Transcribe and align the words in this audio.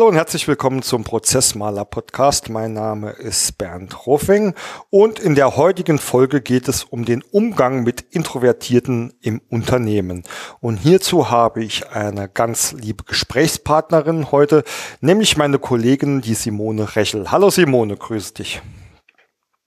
Hallo 0.00 0.08
und 0.08 0.16
herzlich 0.16 0.48
willkommen 0.48 0.80
zum 0.80 1.04
Prozessmaler 1.04 1.84
Podcast. 1.84 2.48
Mein 2.48 2.72
Name 2.72 3.10
ist 3.10 3.58
Bernd 3.58 4.06
Rofing 4.06 4.54
und 4.88 5.18
in 5.18 5.34
der 5.34 5.58
heutigen 5.58 5.98
Folge 5.98 6.40
geht 6.40 6.68
es 6.68 6.84
um 6.84 7.04
den 7.04 7.22
Umgang 7.32 7.82
mit 7.82 8.00
Introvertierten 8.10 9.12
im 9.20 9.42
Unternehmen. 9.50 10.22
Und 10.60 10.78
hierzu 10.78 11.28
habe 11.28 11.62
ich 11.62 11.90
eine 11.90 12.30
ganz 12.30 12.72
liebe 12.72 13.04
Gesprächspartnerin 13.04 14.32
heute, 14.32 14.64
nämlich 15.02 15.36
meine 15.36 15.58
Kollegin, 15.58 16.22
die 16.22 16.32
Simone 16.32 16.96
Rechel. 16.96 17.30
Hallo 17.30 17.50
Simone, 17.50 17.94
grüß 17.98 18.32
dich. 18.32 18.62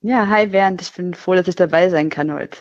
Ja, 0.06 0.26
hi 0.28 0.48
Bernd, 0.48 0.82
ich 0.82 0.92
bin 0.92 1.14
froh, 1.14 1.34
dass 1.34 1.48
ich 1.48 1.56
dabei 1.56 1.88
sein 1.88 2.10
kann 2.10 2.30
heute. 2.30 2.58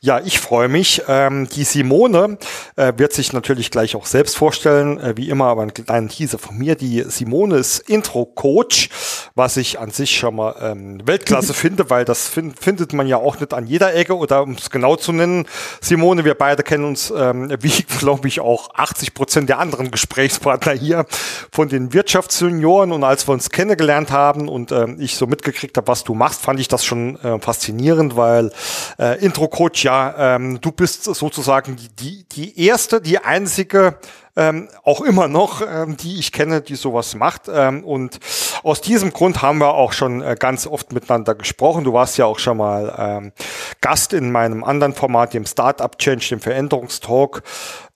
Ja, 0.00 0.20
ich 0.20 0.38
freue 0.38 0.68
mich. 0.68 1.02
Ähm, 1.08 1.48
die 1.48 1.64
Simone 1.64 2.38
äh, 2.76 2.92
wird 2.98 3.12
sich 3.12 3.32
natürlich 3.32 3.72
gleich 3.72 3.96
auch 3.96 4.06
selbst 4.06 4.36
vorstellen, 4.36 5.00
äh, 5.00 5.16
wie 5.16 5.28
immer, 5.28 5.46
aber 5.46 5.62
einen 5.62 5.74
kleinen 5.74 6.08
Teaser 6.08 6.38
von 6.38 6.56
mir. 6.56 6.76
Die 6.76 7.02
Simone 7.02 7.56
ist 7.56 7.78
Intro-Coach, 7.88 8.90
was 9.34 9.56
ich 9.56 9.80
an 9.80 9.90
sich 9.90 10.16
schon 10.16 10.36
mal 10.36 10.54
ähm, 10.60 11.04
Weltklasse 11.04 11.52
finde, 11.54 11.90
weil 11.90 12.04
das 12.04 12.28
find, 12.28 12.60
findet 12.60 12.92
man 12.92 13.08
ja 13.08 13.16
auch 13.16 13.40
nicht 13.40 13.54
an 13.54 13.66
jeder 13.66 13.92
Ecke. 13.92 14.16
Oder 14.16 14.44
um 14.44 14.52
es 14.52 14.70
genau 14.70 14.94
zu 14.94 15.10
nennen, 15.10 15.46
Simone, 15.80 16.24
wir 16.24 16.34
beide 16.34 16.62
kennen 16.62 16.84
uns, 16.84 17.12
ähm, 17.16 17.52
wie 17.60 17.82
glaube 17.98 18.28
ich 18.28 18.38
auch 18.38 18.72
80 18.74 19.14
Prozent 19.14 19.48
der 19.48 19.58
anderen 19.58 19.90
Gesprächspartner 19.90 20.74
hier 20.74 21.06
von 21.50 21.68
den 21.68 21.92
Wirtschaftsjunioren. 21.92 22.92
Und 22.92 23.02
als 23.02 23.26
wir 23.26 23.32
uns 23.32 23.50
kennengelernt 23.50 24.12
haben 24.12 24.48
und 24.48 24.70
ähm, 24.70 24.98
ich 25.00 25.16
so 25.16 25.26
mitgekriegt 25.26 25.76
habe, 25.76 25.88
was 25.88 26.04
du 26.04 26.14
machst, 26.14 26.40
fand 26.40 26.60
ich 26.60 26.68
das 26.68 26.83
schon 26.84 27.16
äh, 27.20 27.38
faszinierend, 27.38 28.16
weil 28.16 28.50
äh, 28.98 29.24
Intro-Coach 29.24 29.84
ja 29.84 30.36
ähm, 30.36 30.60
du 30.60 30.72
bist 30.72 31.04
sozusagen 31.04 31.76
die, 31.98 32.24
die 32.24 32.66
erste, 32.66 33.00
die 33.00 33.18
einzige, 33.18 33.98
ähm, 34.36 34.68
auch 34.82 35.00
immer 35.00 35.28
noch, 35.28 35.62
ähm, 35.62 35.96
die 35.96 36.18
ich 36.18 36.32
kenne, 36.32 36.60
die 36.60 36.74
sowas 36.74 37.14
macht. 37.14 37.42
Ähm, 37.52 37.84
und 37.84 38.18
aus 38.62 38.80
diesem 38.80 39.12
Grund 39.12 39.42
haben 39.42 39.58
wir 39.58 39.74
auch 39.74 39.92
schon 39.92 40.22
äh, 40.22 40.36
ganz 40.38 40.66
oft 40.66 40.92
miteinander 40.92 41.34
gesprochen. 41.34 41.84
Du 41.84 41.92
warst 41.92 42.18
ja 42.18 42.26
auch 42.26 42.38
schon 42.38 42.56
mal 42.56 42.94
ähm, 42.98 43.32
Gast 43.80 44.12
in 44.12 44.32
meinem 44.32 44.64
anderen 44.64 44.94
Format, 44.94 45.34
dem 45.34 45.46
Startup 45.46 45.96
Change, 45.98 46.26
dem 46.30 46.40
Veränderungstalk. 46.40 47.42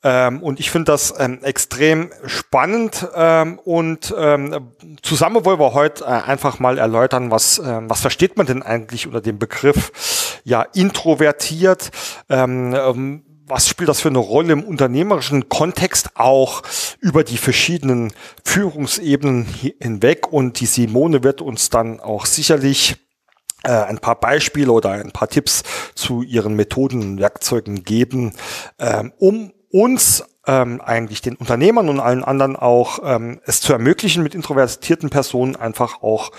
Ähm, 0.05 0.43
und 0.43 0.61
ich 0.61 0.71
finde 0.71 0.93
das 0.93 1.13
ähm, 1.19 1.41
extrem 1.43 2.11
spannend. 2.25 3.09
Ähm, 3.17 3.59
und 3.65 4.15
ähm, 4.17 4.73
zusammen 5.03 5.45
wollen 5.45 5.59
wir 5.59 5.75
heute 5.75 6.05
äh, 6.05 6.07
einfach 6.07 6.61
mal 6.61 6.79
erläutern, 6.79 7.33
was, 7.33 7.59
äh, 7.59 7.81
was 7.83 8.01
versteht 8.01 8.37
man 8.37 8.47
denn 8.47 8.63
eigentlich 8.63 9.07
unter 9.07 9.21
dem 9.21 9.39
Begriff 9.39 10.41
ja 10.45 10.63
introvertiert. 10.63 11.91
Was 13.49 13.67
spielt 13.67 13.89
das 13.89 14.01
für 14.01 14.09
eine 14.09 14.19
Rolle 14.19 14.53
im 14.53 14.63
unternehmerischen 14.63 15.49
Kontext 15.49 16.11
auch 16.17 16.63
über 17.01 17.25
die 17.25 17.39
verschiedenen 17.39 18.13
Führungsebenen 18.45 19.47
hinweg? 19.81 20.31
Und 20.31 20.61
die 20.61 20.67
Simone 20.67 21.25
wird 21.25 21.41
uns 21.41 21.71
dann 21.71 22.01
auch 22.01 22.27
sicherlich 22.27 22.97
äh, 23.65 23.71
ein 23.71 23.99
paar 23.99 24.21
Beispiele 24.21 24.71
oder 24.71 24.93
ein 24.93 25.13
paar 25.13 25.29
Tipps 25.29 25.63
zu 25.95 26.23
ihren 26.23 26.55
Methoden 26.55 27.01
und 27.01 27.21
Werkzeugen 27.21 27.85
geben, 27.85 28.35
ähm, 28.79 29.13
um 29.19 29.53
uns 29.71 30.25
ähm, 30.47 30.81
eigentlich 30.81 31.23
den 31.23 31.37
Unternehmern 31.37 31.89
und 31.89 32.01
allen 32.01 32.25
anderen 32.25 32.57
auch 32.57 33.01
ähm, 33.03 33.41
es 33.45 33.61
zu 33.61 33.73
ermöglichen, 33.73 34.23
mit 34.23 34.35
introvertierten 34.35 35.11
Personen 35.11 35.57
einfach 35.57 36.03
auch, 36.03 36.33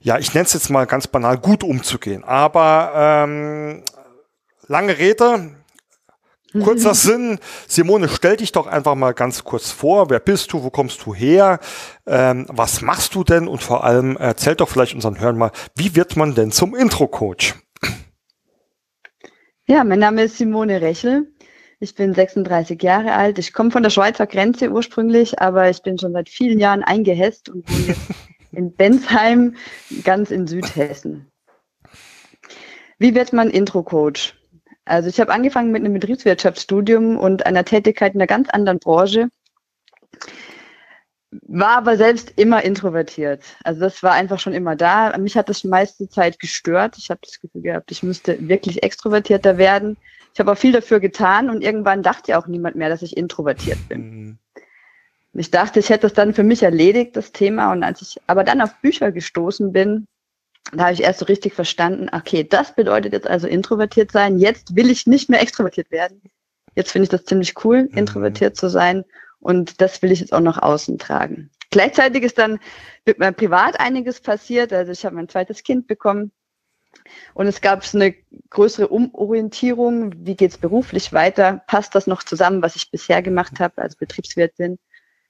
ja, 0.00 0.18
ich 0.18 0.34
nenne 0.34 0.46
es 0.46 0.52
jetzt 0.52 0.70
mal 0.70 0.86
ganz 0.86 1.06
banal, 1.06 1.38
gut 1.38 1.62
umzugehen. 1.62 2.24
Aber 2.24 2.92
ähm, 2.94 3.82
lange 4.66 4.98
Rede, 4.98 5.57
kurzer 6.52 6.94
Sinn. 6.94 7.38
Simone, 7.66 8.08
stell 8.08 8.36
dich 8.36 8.52
doch 8.52 8.66
einfach 8.66 8.94
mal 8.94 9.12
ganz 9.12 9.44
kurz 9.44 9.70
vor. 9.70 10.10
Wer 10.10 10.20
bist 10.20 10.52
du? 10.52 10.62
Wo 10.62 10.70
kommst 10.70 11.04
du 11.04 11.14
her? 11.14 11.60
Ähm, 12.06 12.46
was 12.48 12.80
machst 12.80 13.14
du 13.14 13.24
denn? 13.24 13.48
Und 13.48 13.62
vor 13.62 13.84
allem 13.84 14.16
erzähl 14.16 14.54
doch 14.54 14.68
vielleicht 14.68 14.94
unseren 14.94 15.20
Hörern 15.20 15.38
mal, 15.38 15.52
wie 15.74 15.94
wird 15.94 16.16
man 16.16 16.34
denn 16.34 16.52
zum 16.52 16.74
Intro-Coach? 16.74 17.54
Ja, 19.66 19.84
mein 19.84 19.98
Name 19.98 20.22
ist 20.22 20.38
Simone 20.38 20.80
Rechel. 20.80 21.30
Ich 21.78 21.94
bin 21.94 22.14
36 22.14 22.82
Jahre 22.82 23.12
alt. 23.12 23.38
Ich 23.38 23.52
komme 23.52 23.70
von 23.70 23.82
der 23.82 23.90
Schweizer 23.90 24.26
Grenze 24.26 24.70
ursprünglich, 24.70 25.40
aber 25.40 25.68
ich 25.68 25.82
bin 25.82 25.98
schon 25.98 26.12
seit 26.12 26.28
vielen 26.28 26.58
Jahren 26.58 26.82
eingehässt 26.82 27.50
und 27.50 27.68
wohne 27.70 27.88
jetzt 27.88 28.00
in 28.52 28.72
Bensheim, 28.76 29.56
ganz 30.04 30.30
in 30.30 30.46
Südhessen. 30.46 31.30
Wie 32.98 33.14
wird 33.14 33.32
man 33.32 33.50
Intro-Coach? 33.50 34.37
Also 34.88 35.08
ich 35.08 35.20
habe 35.20 35.32
angefangen 35.32 35.70
mit 35.70 35.84
einem 35.84 35.94
Betriebswirtschaftsstudium 35.94 37.16
und 37.16 37.46
einer 37.46 37.64
Tätigkeit 37.64 38.14
in 38.14 38.20
einer 38.20 38.26
ganz 38.26 38.48
anderen 38.48 38.78
Branche, 38.78 39.28
war 41.42 41.76
aber 41.76 41.96
selbst 41.98 42.32
immer 42.36 42.64
introvertiert. 42.64 43.42
Also 43.62 43.80
das 43.80 44.02
war 44.02 44.12
einfach 44.12 44.40
schon 44.40 44.54
immer 44.54 44.76
da. 44.76 45.16
Mich 45.18 45.36
hat 45.36 45.50
das 45.50 45.62
meiste 45.62 46.08
Zeit 46.08 46.40
gestört. 46.40 46.96
Ich 46.96 47.10
habe 47.10 47.20
das 47.22 47.38
Gefühl 47.38 47.62
gehabt, 47.62 47.90
ich 47.90 48.02
müsste 48.02 48.48
wirklich 48.48 48.82
extrovertierter 48.82 49.58
werden. 49.58 49.98
Ich 50.32 50.40
habe 50.40 50.52
auch 50.52 50.58
viel 50.58 50.72
dafür 50.72 51.00
getan 51.00 51.50
und 51.50 51.62
irgendwann 51.62 52.02
dachte 52.02 52.32
ja 52.32 52.40
auch 52.40 52.46
niemand 52.46 52.76
mehr, 52.76 52.88
dass 52.88 53.02
ich 53.02 53.16
introvertiert 53.16 53.78
bin. 53.88 54.00
Mhm. 54.00 54.38
Ich 55.34 55.50
dachte, 55.50 55.80
ich 55.80 55.90
hätte 55.90 56.02
das 56.02 56.14
dann 56.14 56.32
für 56.32 56.42
mich 56.42 56.62
erledigt, 56.62 57.14
das 57.14 57.32
Thema. 57.32 57.72
Und 57.72 57.82
als 57.82 58.00
ich 58.00 58.16
aber 58.26 58.42
dann 58.42 58.62
auf 58.62 58.74
Bücher 58.80 59.12
gestoßen 59.12 59.72
bin, 59.72 60.06
da 60.72 60.84
habe 60.84 60.94
ich 60.94 61.02
erst 61.02 61.20
so 61.20 61.24
richtig 61.24 61.54
verstanden, 61.54 62.08
okay, 62.12 62.44
das 62.44 62.74
bedeutet 62.74 63.12
jetzt 63.12 63.26
also 63.26 63.46
introvertiert 63.46 64.12
sein. 64.12 64.38
Jetzt 64.38 64.76
will 64.76 64.90
ich 64.90 65.06
nicht 65.06 65.30
mehr 65.30 65.40
extrovertiert 65.40 65.90
werden. 65.90 66.22
Jetzt 66.74 66.92
finde 66.92 67.04
ich 67.04 67.10
das 67.10 67.24
ziemlich 67.24 67.64
cool, 67.64 67.84
mhm. 67.84 67.96
introvertiert 67.96 68.56
zu 68.56 68.68
sein. 68.68 69.04
Und 69.40 69.80
das 69.80 70.02
will 70.02 70.12
ich 70.12 70.20
jetzt 70.20 70.32
auch 70.32 70.40
nach 70.40 70.60
außen 70.60 70.98
tragen. 70.98 71.50
Gleichzeitig 71.70 72.22
ist 72.22 72.38
dann 72.38 72.58
mit 73.06 73.18
mir 73.18 73.32
privat 73.32 73.78
einiges 73.80 74.20
passiert. 74.20 74.72
Also 74.72 74.92
ich 74.92 75.04
habe 75.04 75.16
mein 75.16 75.28
zweites 75.28 75.62
Kind 75.62 75.86
bekommen. 75.86 76.32
Und 77.34 77.46
es 77.46 77.60
gab 77.60 77.84
so 77.84 77.98
eine 77.98 78.14
größere 78.50 78.88
Umorientierung. 78.88 80.12
Wie 80.26 80.34
geht 80.34 80.50
es 80.50 80.58
beruflich 80.58 81.12
weiter? 81.12 81.62
Passt 81.66 81.94
das 81.94 82.06
noch 82.06 82.22
zusammen, 82.22 82.62
was 82.62 82.76
ich 82.76 82.90
bisher 82.90 83.22
gemacht 83.22 83.60
habe 83.60 83.80
als 83.80 83.96
Betriebswirtin? 83.96 84.78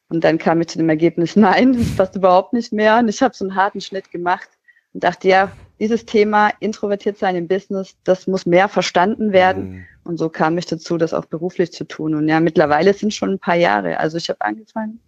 Und 0.08 0.24
dann 0.24 0.38
kam 0.38 0.60
ich 0.60 0.68
zu 0.68 0.78
dem 0.78 0.88
Ergebnis, 0.88 1.36
nein, 1.36 1.74
das 1.74 1.96
passt 1.96 2.16
überhaupt 2.16 2.54
nicht 2.54 2.72
mehr. 2.72 2.98
Und 2.98 3.08
ich 3.08 3.22
habe 3.22 3.34
so 3.34 3.44
einen 3.44 3.54
harten 3.54 3.80
Schnitt 3.80 4.10
gemacht 4.10 4.48
und 4.92 5.04
dachte, 5.04 5.28
ja, 5.28 5.52
dieses 5.80 6.06
Thema 6.06 6.50
introvertiert 6.60 7.18
sein 7.18 7.36
im 7.36 7.46
Business, 7.46 7.96
das 8.04 8.26
muss 8.26 8.46
mehr 8.46 8.68
verstanden 8.68 9.32
werden. 9.32 9.70
Mhm. 9.70 9.86
Und 10.04 10.18
so 10.18 10.28
kam 10.28 10.58
ich 10.58 10.66
dazu, 10.66 10.98
das 10.98 11.14
auch 11.14 11.26
beruflich 11.26 11.72
zu 11.72 11.84
tun. 11.84 12.14
Und 12.14 12.28
ja, 12.28 12.40
mittlerweile 12.40 12.94
sind 12.94 13.14
schon 13.14 13.32
ein 13.32 13.38
paar 13.38 13.54
Jahre. 13.54 13.98
Also 13.98 14.16
ich 14.16 14.28
habe 14.28 14.40
angefangen 14.40 15.00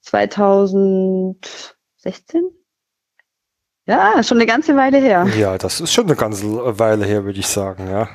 2016, 0.00 2.50
ja, 3.88 4.20
schon 4.22 4.38
eine 4.38 4.46
ganze 4.46 4.76
Weile 4.76 4.98
her. 4.98 5.28
Ja, 5.38 5.58
das 5.58 5.80
ist 5.80 5.92
schon 5.92 6.06
eine 6.06 6.16
ganze 6.16 6.44
Weile 6.78 7.04
her, 7.04 7.24
würde 7.24 7.38
ich 7.38 7.46
sagen, 7.46 7.88
ja. 7.88 8.08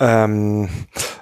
Ähm, 0.00 0.68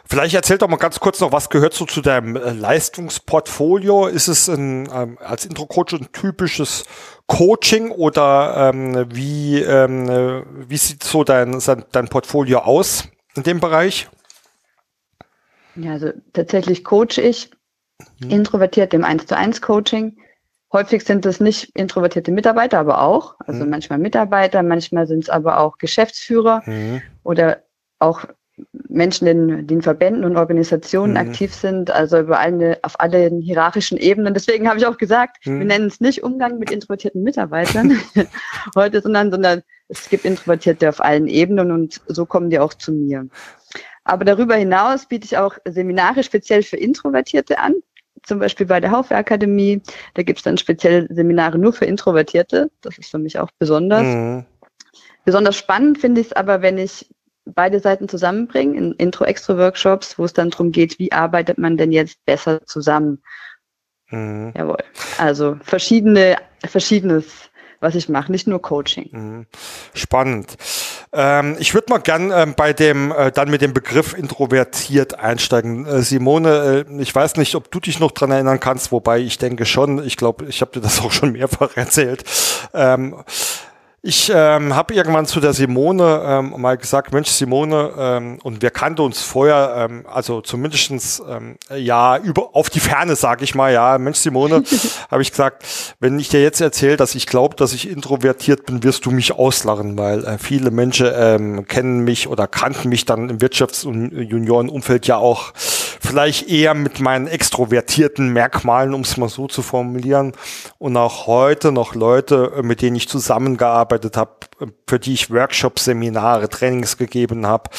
vielleicht 0.07 0.35
erzähl 0.35 0.59
doch 0.59 0.69
mal 0.69 0.77
ganz 0.77 1.01
kurz 1.01 1.21
noch, 1.21 1.33
was 1.33 1.51
gehört 1.51 1.75
so 1.75 1.85
zu 1.85 2.01
deinem 2.01 2.37
äh, 2.37 2.53
Leistungsportfolio? 2.53 4.07
Ist 4.07 4.29
es 4.29 4.49
ein, 4.49 4.89
ähm, 4.93 5.19
als 5.21 5.45
Intro-Coach 5.45 5.95
ein 5.95 6.13
typisches 6.13 6.85
Coaching 7.27 7.91
oder 7.91 8.71
ähm, 8.73 9.07
wie, 9.13 9.61
ähm, 9.61 10.45
wie 10.69 10.77
sieht 10.77 11.03
so 11.03 11.25
dein, 11.25 11.59
dein 11.93 12.09
Portfolio 12.09 12.61
aus 12.61 13.09
in 13.35 13.43
dem 13.43 13.61
Bereich? 13.61 14.09
Ja, 15.75 15.93
also 15.93 16.11
tatsächlich 16.33 16.85
coach 16.85 17.19
ich 17.19 17.51
mhm. 18.21 18.31
introvertiert 18.31 18.93
im 18.95 19.05
1 19.05 19.27
zu 19.27 19.37
1 19.37 19.63
Coaching 19.63 20.17
Häufig 20.73 21.05
sind 21.05 21.27
es 21.27 21.39
nicht 21.39 21.71
introvertierte 21.75 22.33
Mitarbeiter, 22.33 22.79
aber 22.79 23.03
auch. 23.03 23.35
Also 23.41 23.65
mhm. 23.65 23.71
manchmal 23.71 23.99
Mitarbeiter, 23.99 24.63
manchmal 24.63 25.07
sind 25.07 25.25
es 25.25 25.29
aber 25.29 25.59
auch 25.59 25.77
Geschäftsführer 25.77 26.63
mhm. 26.65 27.03
oder 27.23 27.63
auch 27.99 28.25
Menschen, 28.89 29.67
die 29.67 29.75
in, 29.75 29.83
Verbänden 29.83 30.25
und 30.25 30.37
Organisationen 30.37 31.13
mhm. 31.13 31.19
aktiv 31.19 31.55
sind, 31.55 31.91
also 31.91 32.19
über 32.19 32.39
alle, 32.39 32.79
auf 32.83 33.01
allen 33.01 33.41
hierarchischen 33.41 33.97
Ebenen. 33.99 34.35
Deswegen 34.35 34.69
habe 34.69 34.79
ich 34.79 34.87
auch 34.87 34.99
gesagt, 34.99 35.45
wir 35.45 35.53
mhm. 35.53 35.67
nennen 35.67 35.87
es 35.87 36.01
nicht 36.01 36.23
Umgang 36.23 36.59
mit 36.59 36.71
introvertierten 36.71 37.23
Mitarbeitern 37.23 37.99
heute, 38.77 39.01
sondern, 39.01 39.31
sondern 39.31 39.63
es 39.89 40.09
gibt 40.09 40.25
Introvertierte 40.25 40.89
auf 40.89 41.01
allen 41.01 41.27
Ebenen 41.27 41.71
und 41.71 42.01
so 42.07 42.27
kommen 42.27 42.51
die 42.51 42.59
auch 42.59 42.75
zu 42.75 42.93
mir. 42.93 43.29
Aber 44.05 44.25
darüber 44.25 44.57
hinaus 44.57 45.07
biete 45.07 45.25
ich 45.25 45.37
auch 45.39 45.57
Seminare 45.65 46.23
speziell 46.23 46.63
für 46.63 46.77
Introvertierte 46.77 47.59
an 47.59 47.75
zum 48.25 48.39
Beispiel 48.39 48.67
bei 48.67 48.81
der 48.81 48.91
Haufe-Akademie. 48.91 49.83
Da 50.15 50.23
gibt 50.23 50.39
es 50.39 50.45
dann 50.45 50.59
spezielle 50.59 51.07
Seminare 51.11 51.59
nur 51.59 51.73
für 51.73 51.85
Introvertierte. 51.85 52.71
Das 52.81 52.99
ist 52.99 53.11
für 53.11 53.19
mich 53.19 53.39
auch 53.39 53.51
besonders. 53.59 54.05
Mhm. 54.05 54.45
Besonders 55.25 55.57
spannend 55.57 55.99
finde 55.99 56.21
ich 56.21 56.29
es 56.29 56.33
aber, 56.33 56.63
wenn 56.63 56.79
ich 56.79 57.09
beide 57.45 57.81
Seiten 57.81 58.09
zusammenbringe 58.09 58.77
in 58.77 58.93
Intro-Extro-Workshops, 58.93 60.19
wo 60.19 60.25
es 60.25 60.33
dann 60.33 60.51
darum 60.51 60.73
geht, 60.73 60.99
wie 60.99 61.13
arbeitet 61.13 61.59
man 61.59 61.77
denn 61.77 61.93
jetzt 61.93 62.25
besser 62.25 62.65
zusammen. 62.67 63.23
Mhm. 64.11 64.53
Jawohl. 64.57 64.85
Also 65.19 65.57
verschiedene, 65.63 66.37
verschiedenes 66.65 67.51
was 67.83 67.97
ich 67.97 68.09
mache, 68.09 68.31
nicht 68.31 68.47
nur 68.47 68.63
Coaching. 68.63 69.09
Mhm. 69.11 69.47
Spannend. 69.93 70.57
Ähm, 71.13 71.57
ich 71.59 71.75
würde 71.75 71.93
mal 71.93 71.99
gern 71.99 72.31
ähm, 72.33 72.55
bei 72.57 72.73
dem 72.73 73.11
äh, 73.11 73.33
dann 73.33 73.51
mit 73.51 73.61
dem 73.61 73.75
Begriff 73.75 74.17
introvertiert 74.17 75.19
einsteigen. 75.19 75.85
Äh, 75.85 76.03
Simone, 76.03 76.87
äh, 76.89 77.03
ich 77.03 77.13
weiß 77.13 77.37
nicht, 77.37 77.57
ob 77.57 77.71
du 77.73 77.81
dich 77.81 77.99
noch 77.99 78.13
dran 78.13 78.31
erinnern 78.31 78.61
kannst, 78.61 78.93
wobei 78.93 79.19
ich 79.19 79.37
denke 79.37 79.67
schon. 79.67 80.03
Ich 80.07 80.17
glaube, 80.17 80.47
ich 80.47 80.61
habe 80.61 80.71
dir 80.71 80.81
das 80.81 81.01
auch 81.01 81.11
schon 81.11 81.33
mehrfach 81.33 81.77
erzählt. 81.77 82.23
Ähm, 82.73 83.17
ich 84.05 84.33
ähm, 84.35 84.75
habe 84.75 84.95
irgendwann 84.95 85.27
zu 85.27 85.39
der 85.39 85.53
Simone 85.53 86.23
ähm, 86.27 86.55
mal 86.59 86.77
gesagt, 86.77 87.13
Mensch 87.13 87.31
Simone, 87.31 87.93
ähm, 87.97 88.39
und 88.43 88.61
wir 88.61 88.71
kannten 88.71 89.03
uns 89.03 89.23
vorher, 89.23 89.89
ähm, 89.89 90.05
also 90.13 90.41
zumindestens 90.41 91.23
ähm, 91.29 91.57
ja 91.73 92.17
über 92.19 92.57
auf 92.57 92.69
die 92.69 92.81
Ferne, 92.81 93.15
sage 93.15 93.45
ich 93.45 93.55
mal, 93.55 93.73
ja, 93.73 93.99
Mensch 93.99 94.19
Simone, 94.19 94.65
habe 95.11 95.23
ich 95.23 95.31
gesagt, 95.31 95.65
wenn 96.01 96.19
ich 96.19 96.29
dir 96.29 96.43
jetzt 96.43 96.61
erzähle, 96.61 96.97
dass 96.97 97.15
ich 97.15 97.29
glaube, 97.29 97.55
dass 97.55 97.73
ich 97.75 97.89
introvertiert 97.89 98.67
bin, 98.67 98.83
wirst 98.83 99.07
du 99.07 99.13
mich 99.13 99.35
auslachen, 99.35 99.97
weil 99.97 100.25
äh, 100.25 100.37
viele 100.37 100.73
Menschen 100.73 101.09
ähm, 101.15 101.69
kennen 101.69 102.01
mich 102.01 102.27
oder 102.27 102.49
kannten 102.49 102.89
mich 102.89 103.05
dann 103.05 103.31
im 103.31 103.39
Wirtschafts- 103.39 103.87
und 103.87 104.11
Juniorenumfeld 104.11 105.07
ja 105.07 105.19
auch 105.19 105.53
vielleicht 106.03 106.49
eher 106.49 106.75
mit 106.75 107.01
meinen 107.01 107.27
extrovertierten 107.27 108.33
Merkmalen, 108.33 108.93
um 108.95 109.03
es 109.03 109.17
mal 109.17 109.29
so 109.29 109.47
zu 109.47 109.63
formulieren. 109.63 110.33
Und 110.79 110.97
auch 110.97 111.27
heute 111.27 111.73
noch 111.73 111.95
Leute, 111.95 112.53
äh, 112.59 112.63
mit 112.63 112.83
denen 112.83 112.97
ich 112.97 113.09
zusammengearbeitet 113.09 114.17
habe, 114.17 114.33
äh, 114.61 114.67
für 114.87 114.99
die 114.99 115.15
ich 115.15 115.31
Workshops, 115.31 115.85
Seminare, 115.85 116.49
Trainings 116.49 116.97
gegeben 116.97 117.47
habe, 117.47 117.71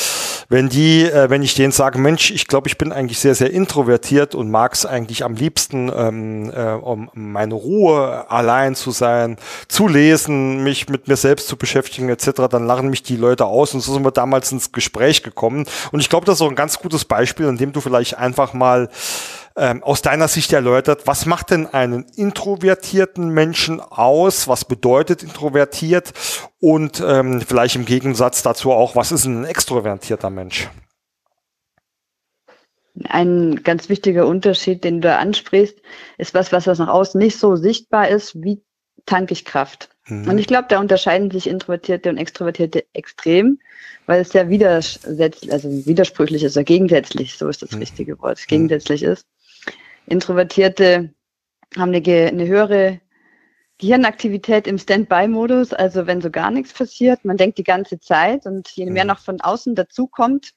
wenn 0.50 0.70
die, 0.70 1.04
äh, 1.04 1.30
wenn 1.30 1.42
ich 1.42 1.56
denen 1.56 1.72
sage, 1.72 2.00
Mensch, 2.00 2.32
ich 2.32 2.48
glaube, 2.48 2.68
ich 2.68 2.78
bin 2.78 2.92
eigentlich 2.92 3.20
sehr, 3.20 3.36
sehr 3.36 3.52
introvertiert 3.52 4.36
und 4.36 4.52
mag 4.52 4.74
es 4.74 4.86
eigentlich 4.86 5.24
am 5.24 5.36
liebsten, 5.36 5.92
ähm, 5.96 6.52
äh, 6.52 6.74
um 6.74 7.10
meine 7.14 7.54
Ruhe 7.54 8.30
allein 8.30 8.76
zu 8.76 8.92
sein, 8.92 9.38
zu 9.68 9.88
lesen, 9.88 10.64
mich 10.64 10.90
mit 10.90 11.08
mir 11.08 11.16
selbst 11.16 11.48
zu 11.48 11.58
beschäftigen 11.58 12.10
etc., 12.10 12.32
dann 12.50 12.66
lachen 12.66 12.90
mich 12.90 13.04
die 13.04 13.18
Leute 13.18 13.46
aus 13.46 13.74
und 13.74 13.82
so 13.82 13.94
sind 13.94 14.04
wir 14.04 14.12
damals 14.12 14.52
ins 14.52 14.72
Gespräch 14.72 15.24
gekommen. 15.24 15.66
Und 15.92 16.00
ich 16.00 16.10
glaube, 16.10 16.26
das 16.26 16.36
ist 16.36 16.42
auch 16.42 16.50
ein 16.50 16.56
ganz 16.56 16.80
gutes 16.80 17.06
Beispiel, 17.06 17.48
in 17.48 17.58
dem 17.58 17.74
du 17.74 17.82
vielleicht 17.82 18.18
einfach 18.18 18.54
mal 18.54 18.90
ähm, 19.56 19.84
aus 19.84 20.02
deiner 20.02 20.28
Sicht 20.28 20.52
erläutert, 20.54 21.06
was 21.06 21.26
macht 21.26 21.52
denn 21.52 21.68
einen 21.68 22.06
introvertierten 22.16 23.30
Menschen 23.30 23.80
aus? 23.80 24.48
Was 24.48 24.66
bedeutet 24.66 25.22
introvertiert? 25.24 26.14
Und 26.60 27.04
ähm, 27.06 27.42
vielleicht 27.42 27.76
im 27.76 27.86
Gegensatz 27.86 28.42
dazu 28.42 28.72
auch, 28.72 28.96
was 28.96 29.12
ist 29.12 29.26
ein 29.26 29.46
extrovertierter 29.46 30.30
Mensch? 30.30 30.70
Ein 33.06 33.62
ganz 33.64 33.90
wichtiger 33.90 34.28
Unterschied, 34.28 34.84
den 34.84 35.02
du 35.02 35.08
da 35.08 35.18
ansprichst, 35.18 35.78
ist 36.18 36.34
was, 36.34 36.52
was 36.52 36.66
nach 36.66 36.88
außen 36.88 37.20
nicht 37.20 37.38
so 37.38 37.56
sichtbar 37.56 38.08
ist, 38.08 38.42
wie 38.42 38.62
tanke 39.06 39.34
ich 39.34 39.46
Kraft. 39.46 39.90
Mhm. 40.08 40.30
Und 40.30 40.38
ich 40.38 40.48
glaube, 40.48 40.66
da 40.70 40.80
unterscheiden 40.80 41.32
sich 41.32 41.48
Introvertierte 41.48 42.10
und 42.10 42.18
Extrovertierte 42.18 42.86
extrem, 42.94 43.60
weil 44.06 44.22
es 44.22 44.30
sehr 44.30 44.50
widersetzt, 44.50 45.50
also 45.52 45.70
widersprüchlich 45.86 46.44
ist 46.44 46.58
oder 46.58 46.64
gegensätzlich, 46.64 47.38
so 47.38 47.48
ist 47.48 47.62
das 47.62 47.72
mhm. 47.72 47.80
richtige 47.80 48.20
Wort, 48.20 48.40
mhm. 48.40 48.48
gegensätzlich 48.48 49.04
ist. 49.04 49.26
Introvertierte 50.08 51.14
haben 51.78 51.94
eine, 51.94 52.28
eine 52.28 52.48
höhere 52.48 53.02
Gehirnaktivität 53.80 54.68
im 54.68 54.78
Standby-Modus, 54.78 55.74
also 55.74 56.08
wenn 56.08 56.22
so 56.22 56.30
gar 56.30 56.52
nichts 56.52 56.74
passiert, 56.74 57.26
man 57.26 57.38
denkt 57.38 57.58
die 57.58 57.64
ganze 57.64 58.00
Zeit 58.00 58.46
und 58.46 58.70
je 58.70 58.86
mehr 58.86 59.04
mhm. 59.04 59.10
noch 59.10 59.20
von 59.20 59.42
außen 59.42 59.76
dazukommt, 59.76 60.54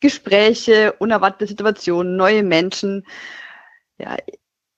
Gespräche, 0.00 0.92
unerwartete 0.98 1.46
Situationen, 1.46 2.16
neue 2.16 2.42
Menschen, 2.42 3.06
ja, 3.98 4.16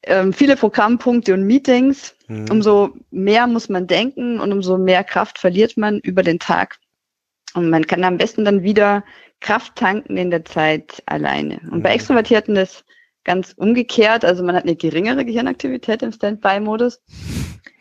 ähm, 0.02 0.32
viele 0.32 0.56
Programmpunkte 0.56 1.34
und 1.34 1.44
Meetings, 1.44 2.14
mhm. 2.28 2.46
umso 2.50 2.90
mehr 3.10 3.46
muss 3.46 3.68
man 3.68 3.86
denken 3.86 4.40
und 4.40 4.52
umso 4.52 4.78
mehr 4.78 5.02
Kraft 5.02 5.38
verliert 5.38 5.76
man 5.76 5.98
über 6.00 6.22
den 6.22 6.38
Tag. 6.38 6.78
Und 7.54 7.70
man 7.70 7.86
kann 7.86 8.04
am 8.04 8.18
besten 8.18 8.44
dann 8.44 8.62
wieder 8.62 9.04
Kraft 9.40 9.76
tanken 9.76 10.16
in 10.16 10.30
der 10.30 10.44
Zeit 10.44 11.02
alleine. 11.06 11.60
Und 11.70 11.78
mhm. 11.78 11.82
bei 11.82 11.94
Extrovertierten 11.94 12.56
ist 12.56 12.84
ganz 13.26 13.52
umgekehrt. 13.56 14.24
Also 14.24 14.42
man 14.42 14.56
hat 14.56 14.64
eine 14.64 14.76
geringere 14.76 15.24
Gehirnaktivität 15.24 16.02
im 16.02 16.12
Standby-Modus. 16.12 17.02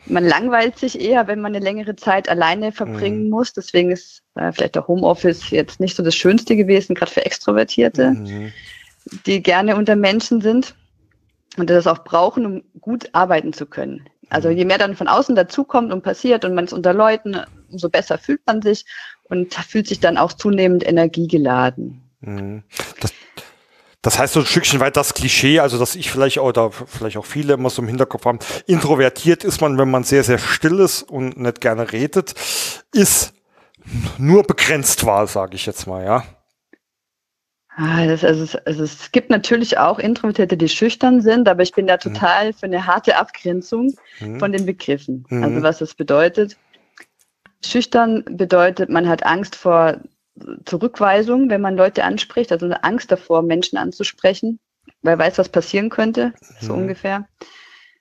Man 0.08 0.26
langweilt 0.26 0.78
sich 0.78 1.00
eher, 1.00 1.28
wenn 1.28 1.40
man 1.40 1.56
eine 1.56 1.64
längere 1.64 1.96
Zeit 1.96 2.28
alleine 2.28 2.72
verbringen 2.72 3.26
mhm. 3.26 3.30
muss. 3.30 3.54
Deswegen 3.54 3.92
ist 3.92 4.24
äh, 4.36 4.52
vielleicht 4.52 4.76
der 4.76 4.88
Homeoffice 4.88 5.50
jetzt 5.52 5.80
nicht 5.80 5.96
so 5.96 6.04
das 6.04 6.16
Schönste 6.16 6.56
gewesen, 6.56 6.96
gerade 6.96 7.12
für 7.12 7.26
Extrovertierte, 7.26 8.12
mhm. 8.12 8.52
die 9.26 9.42
gerne 9.42 9.76
unter 9.76 9.96
Menschen 9.96 10.42
sind 10.42 10.76
und 11.58 11.70
das 11.70 11.88
auch 11.88 12.04
brauchen, 12.04 12.46
um 12.46 12.64
gut 12.82 13.10
arbeiten 13.14 13.54
zu 13.54 13.66
können. 13.66 14.08
Also 14.30 14.50
mhm. 14.50 14.58
je 14.58 14.66
mehr 14.66 14.78
dann 14.80 14.96
von 14.96 15.08
außen 15.08 15.36
dazukommt 15.36 15.94
und 15.94 16.04
passiert 16.04 16.44
und 16.44 16.56
man 16.56 16.66
ist 16.66 16.74
unter 16.74 16.94
Leuten, 16.94 17.38
umso 17.72 17.90
besser 17.90 18.18
fühlt 18.18 18.42
man 18.46 18.62
sich 18.62 18.86
und 19.24 19.54
fühlt 19.54 19.88
sich 19.88 20.00
dann 20.00 20.18
auch 20.18 20.34
zunehmend 20.34 20.86
energiegeladen. 20.88 22.02
Mhm. 22.22 22.64
Das, 23.00 23.14
das 24.06 24.20
heißt 24.20 24.34
so 24.34 24.42
ein 24.42 24.46
Stückchen 24.46 24.80
weit 24.80 24.98
das 24.98 25.16
Klischee, 25.16 25.60
also 25.60 25.80
dass 25.80 25.96
ich 25.96 26.12
vielleicht 26.12 26.38
auch, 26.38 26.46
oder 26.46 26.72
vielleicht 26.72 27.18
auch 27.18 27.26
viele 27.26 27.54
immer 27.54 27.72
so 27.72 27.82
im 27.82 27.88
Hinterkopf 27.88 28.26
haben, 28.26 28.38
introvertiert 28.68 29.44
ist 29.44 29.62
man, 29.62 29.80
wenn 29.80 29.90
man 29.90 30.04
sehr, 30.04 30.24
sehr 30.24 30.38
still 30.38 30.80
ist 30.80 31.02
und 31.02 31.40
nicht 31.40 31.60
gerne 31.60 31.92
redet, 31.92 32.36
ist 32.94 33.34
nur 34.20 34.44
begrenzt 34.44 35.08
wahr, 35.08 35.26
sage 35.26 35.56
ich 35.56 35.66
jetzt 35.66 35.88
mal, 35.88 36.06
ja. 36.06 36.24
Ah, 37.78 38.06
das, 38.06 38.24
also, 38.24 38.44
es, 38.44 38.56
also 38.56 38.84
es 38.84 39.12
gibt 39.12 39.32
natürlich 39.32 39.80
auch 39.80 39.98
Introvertierte, 39.98 40.56
die 40.56 40.70
schüchtern 40.70 41.22
sind, 41.22 41.50
aber 41.50 41.64
ich 41.64 41.74
bin 41.74 41.88
da 41.88 41.96
mhm. 41.96 42.14
total 42.14 42.50
mhm. 42.50 42.54
für 42.54 42.66
eine 42.68 42.86
harte 42.86 43.18
Abgrenzung 43.18 43.96
mhm. 44.20 44.40
von 44.40 44.52
den 44.52 44.68
Begriffen. 44.68 45.26
Mhm. 45.30 45.44
Also 45.44 45.64
was 45.64 45.80
das 45.80 45.96
bedeutet. 45.96 46.58
Schüchtern 47.66 48.24
bedeutet, 48.30 48.92
man 48.92 49.10
hat 49.10 49.26
Angst 49.26 49.56
vor 49.56 50.00
Zurückweisung, 50.66 51.50
wenn 51.50 51.62
man 51.62 51.78
Leute 51.78 52.04
anspricht, 52.04 52.52
also 52.52 52.66
eine 52.66 52.84
Angst 52.84 53.12
davor, 53.12 53.42
Menschen 53.42 53.78
anzusprechen, 53.78 54.60
weil 55.02 55.18
weiß, 55.18 55.38
was 55.38 55.50
passieren 55.50 55.90
könnte, 55.90 56.34
so 56.60 56.74
mhm. 56.74 56.84
ungefähr. 56.84 57.28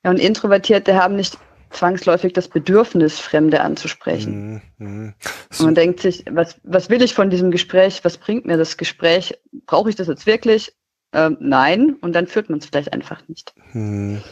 Ja, 0.05 0.11
und 0.11 0.19
Introvertierte 0.19 0.97
haben 0.97 1.17
nicht 1.17 1.39
zwangsläufig 1.71 2.33
das 2.33 2.49
Bedürfnis, 2.49 3.19
Fremde 3.19 3.61
anzusprechen. 3.61 4.63
Mhm. 4.79 4.87
mhm. 4.87 5.15
So. 5.51 5.65
Und 5.65 5.69
man 5.69 5.75
denkt 5.75 6.01
sich, 6.01 6.25
was, 6.31 6.57
was 6.63 6.91
will 6.91 7.03
ich 7.03 7.15
von 7.15 7.31
diesem 7.31 7.51
Gespräch? 7.51 8.05
Was 8.05 8.19
bringt 8.19 8.47
mir 8.47 8.57
das 8.57 8.77
Gespräch? 8.77 9.39
Brauche 9.67 9.91
ich 9.91 9.97
das 9.97 10.09
jetzt 10.09 10.27
wirklich? 10.27 10.75
Ähm, 11.13 11.37
nein. 11.41 11.97
Und 12.01 12.15
dann 12.15 12.27
führt 12.27 12.51
man 12.51 12.61
es 12.61 12.67
vielleicht 12.67 12.93
einfach 12.93 13.27
nicht. 13.29 13.55
Mhm. 13.73 14.23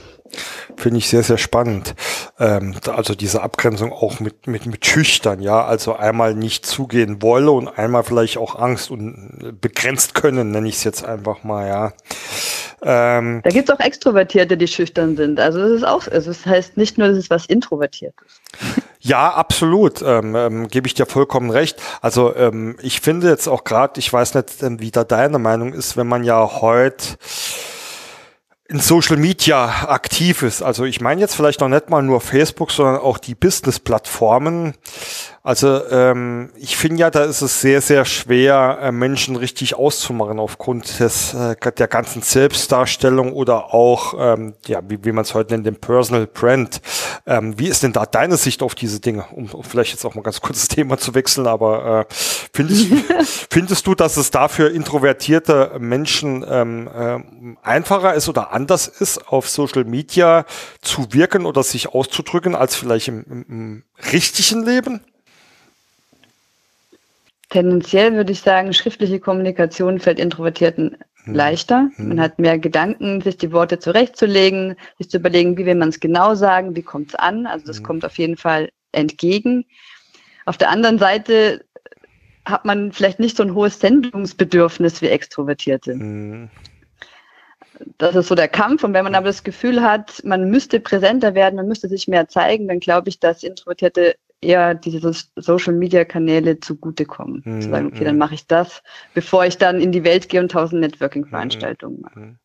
Finde 0.76 0.98
ich 0.98 1.08
sehr, 1.08 1.22
sehr 1.22 1.38
spannend. 1.38 1.94
Ähm, 2.42 2.74
also 2.88 3.14
diese 3.14 3.40
Abgrenzung 3.40 3.92
auch 3.92 4.18
mit, 4.18 4.48
mit, 4.48 4.66
mit 4.66 4.84
Schüchtern, 4.84 5.40
ja. 5.40 5.64
Also 5.64 5.94
einmal 5.94 6.34
nicht 6.34 6.66
zugehen 6.66 7.22
wolle 7.22 7.52
und 7.52 7.68
einmal 7.68 8.02
vielleicht 8.02 8.36
auch 8.36 8.56
Angst 8.56 8.90
und 8.90 9.60
begrenzt 9.60 10.16
können, 10.16 10.50
nenne 10.50 10.68
ich 10.68 10.74
es 10.74 10.84
jetzt 10.84 11.04
einfach 11.04 11.44
mal, 11.44 11.68
ja. 11.68 11.92
Ähm, 12.84 13.42
da 13.44 13.50
gibt 13.50 13.68
es 13.68 13.74
auch 13.74 13.78
Extrovertierte, 13.78 14.56
die 14.56 14.66
schüchtern 14.66 15.16
sind. 15.16 15.38
Also 15.38 15.60
das 15.60 15.70
ist 15.70 15.84
auch, 15.84 16.08
also 16.08 16.32
das 16.32 16.44
heißt 16.44 16.76
nicht 16.76 16.98
nur, 16.98 17.06
dass 17.06 17.16
es 17.16 17.30
was 17.30 17.46
Introvertiertes. 17.46 18.40
Ja, 18.98 19.30
absolut. 19.34 20.02
Ähm, 20.02 20.34
ähm, 20.34 20.66
Gebe 20.66 20.88
ich 20.88 20.94
dir 20.94 21.06
vollkommen 21.06 21.50
recht. 21.50 21.80
Also 22.00 22.34
ähm, 22.34 22.76
ich 22.82 23.00
finde 23.00 23.28
jetzt 23.28 23.46
auch 23.46 23.62
gerade, 23.62 24.00
ich 24.00 24.12
weiß 24.12 24.34
nicht, 24.34 24.62
ähm, 24.64 24.80
wie 24.80 24.90
da 24.90 25.04
deine 25.04 25.38
Meinung 25.38 25.72
ist, 25.72 25.96
wenn 25.96 26.08
man 26.08 26.24
ja 26.24 26.60
heute 26.60 27.04
in 28.72 28.80
Social 28.80 29.18
Media 29.18 29.88
aktiv 29.88 30.42
ist. 30.42 30.62
Also 30.62 30.84
ich 30.84 31.02
meine 31.02 31.20
jetzt 31.20 31.34
vielleicht 31.34 31.60
noch 31.60 31.68
nicht 31.68 31.90
mal 31.90 32.02
nur 32.02 32.22
Facebook, 32.22 32.70
sondern 32.72 32.96
auch 32.96 33.18
die 33.18 33.34
Business-Plattformen. 33.34 34.74
Also 35.44 35.84
ähm, 35.90 36.50
ich 36.54 36.76
finde 36.76 37.00
ja, 37.00 37.10
da 37.10 37.24
ist 37.24 37.42
es 37.42 37.60
sehr, 37.60 37.80
sehr 37.80 38.04
schwer, 38.04 38.78
äh, 38.80 38.92
Menschen 38.92 39.34
richtig 39.34 39.74
auszumachen 39.74 40.38
aufgrund 40.38 41.00
des, 41.00 41.34
äh, 41.34 41.56
der 41.72 41.88
ganzen 41.88 42.22
Selbstdarstellung 42.22 43.32
oder 43.32 43.74
auch, 43.74 44.14
ähm, 44.16 44.54
ja, 44.66 44.80
wie, 44.86 45.04
wie 45.04 45.10
man 45.10 45.24
es 45.24 45.34
heute 45.34 45.54
nennt, 45.54 45.66
dem 45.66 45.74
Personal 45.74 46.28
Brand. 46.28 46.80
Ähm, 47.26 47.58
wie 47.58 47.66
ist 47.66 47.82
denn 47.82 47.92
da 47.92 48.06
deine 48.06 48.36
Sicht 48.36 48.62
auf 48.62 48.76
diese 48.76 49.00
Dinge? 49.00 49.24
Um, 49.32 49.50
um 49.50 49.64
vielleicht 49.64 49.90
jetzt 49.90 50.04
auch 50.04 50.14
mal 50.14 50.22
ganz 50.22 50.40
kurz 50.40 50.60
das 50.60 50.68
Thema 50.68 50.96
zu 50.96 51.12
wechseln, 51.16 51.48
aber 51.48 52.06
äh, 52.08 52.14
findest, 52.54 52.86
findest 53.50 53.84
du, 53.88 53.96
dass 53.96 54.16
es 54.16 54.30
dafür 54.30 54.70
introvertierte 54.70 55.72
Menschen 55.80 56.46
ähm, 56.48 56.86
äh, 56.86 57.18
einfacher 57.64 58.14
ist 58.14 58.28
oder 58.28 58.52
anders 58.52 58.86
ist, 58.86 59.26
auf 59.26 59.48
Social 59.48 59.86
Media 59.86 60.44
zu 60.82 61.12
wirken 61.12 61.46
oder 61.46 61.64
sich 61.64 61.88
auszudrücken, 61.88 62.54
als 62.54 62.76
vielleicht 62.76 63.08
im, 63.08 63.24
im, 63.24 63.44
im 63.48 63.82
richtigen 64.12 64.64
Leben? 64.64 65.00
Tendenziell 67.52 68.14
würde 68.14 68.32
ich 68.32 68.40
sagen, 68.40 68.72
schriftliche 68.72 69.20
Kommunikation 69.20 70.00
fällt 70.00 70.18
Introvertierten 70.18 70.96
hm. 71.24 71.34
leichter. 71.34 71.90
Hm. 71.96 72.08
Man 72.08 72.20
hat 72.20 72.38
mehr 72.38 72.58
Gedanken, 72.58 73.20
sich 73.20 73.36
die 73.36 73.52
Worte 73.52 73.78
zurechtzulegen, 73.78 74.76
sich 74.96 75.10
zu 75.10 75.18
überlegen, 75.18 75.58
wie 75.58 75.66
will 75.66 75.74
man 75.74 75.90
es 75.90 76.00
genau 76.00 76.34
sagen, 76.34 76.74
wie 76.76 76.82
kommt 76.82 77.10
es 77.10 77.14
an. 77.14 77.46
Also 77.46 77.66
das 77.66 77.76
hm. 77.76 77.84
kommt 77.84 78.04
auf 78.06 78.16
jeden 78.16 78.38
Fall 78.38 78.70
entgegen. 78.92 79.66
Auf 80.46 80.56
der 80.56 80.70
anderen 80.70 80.98
Seite 80.98 81.62
hat 82.46 82.64
man 82.64 82.90
vielleicht 82.90 83.20
nicht 83.20 83.36
so 83.36 83.42
ein 83.42 83.54
hohes 83.54 83.78
Sendungsbedürfnis 83.80 85.02
wie 85.02 85.08
Extrovertierte. 85.08 85.92
Hm. 85.92 86.48
das 87.98 88.16
ist 88.16 88.28
so 88.28 88.34
der 88.34 88.48
Kampf. 88.48 88.82
Und 88.82 88.94
wenn 88.94 89.04
man 89.04 89.14
aber 89.14 89.26
das 89.26 89.44
Gefühl 89.44 89.82
hat, 89.82 90.24
man 90.24 90.48
müsste 90.48 90.80
präsenter 90.80 91.34
werden, 91.34 91.56
man 91.56 91.68
müsste 91.68 91.90
sich 91.90 92.08
mehr 92.08 92.28
zeigen, 92.28 92.66
dann 92.66 92.80
glaube 92.80 93.10
ich, 93.10 93.20
dass 93.20 93.42
Introvertierte 93.42 94.14
eher 94.42 94.74
diese 94.74 95.12
Social 95.36 95.74
Media 95.74 96.04
Kanäle 96.04 96.60
zugutekommen. 96.60 97.42
Mhm. 97.44 97.60
Zu 97.62 97.70
sagen, 97.70 97.86
okay, 97.86 98.04
dann 98.04 98.16
mhm. 98.16 98.20
mache 98.20 98.34
ich 98.34 98.46
das, 98.46 98.82
bevor 99.14 99.46
ich 99.46 99.58
dann 99.58 99.80
in 99.80 99.92
die 99.92 100.04
Welt 100.04 100.28
gehe 100.28 100.40
und 100.40 100.50
tausend 100.50 100.80
Networking-Veranstaltungen 100.80 102.00
mache. 102.02 102.18
Mhm. 102.18 102.38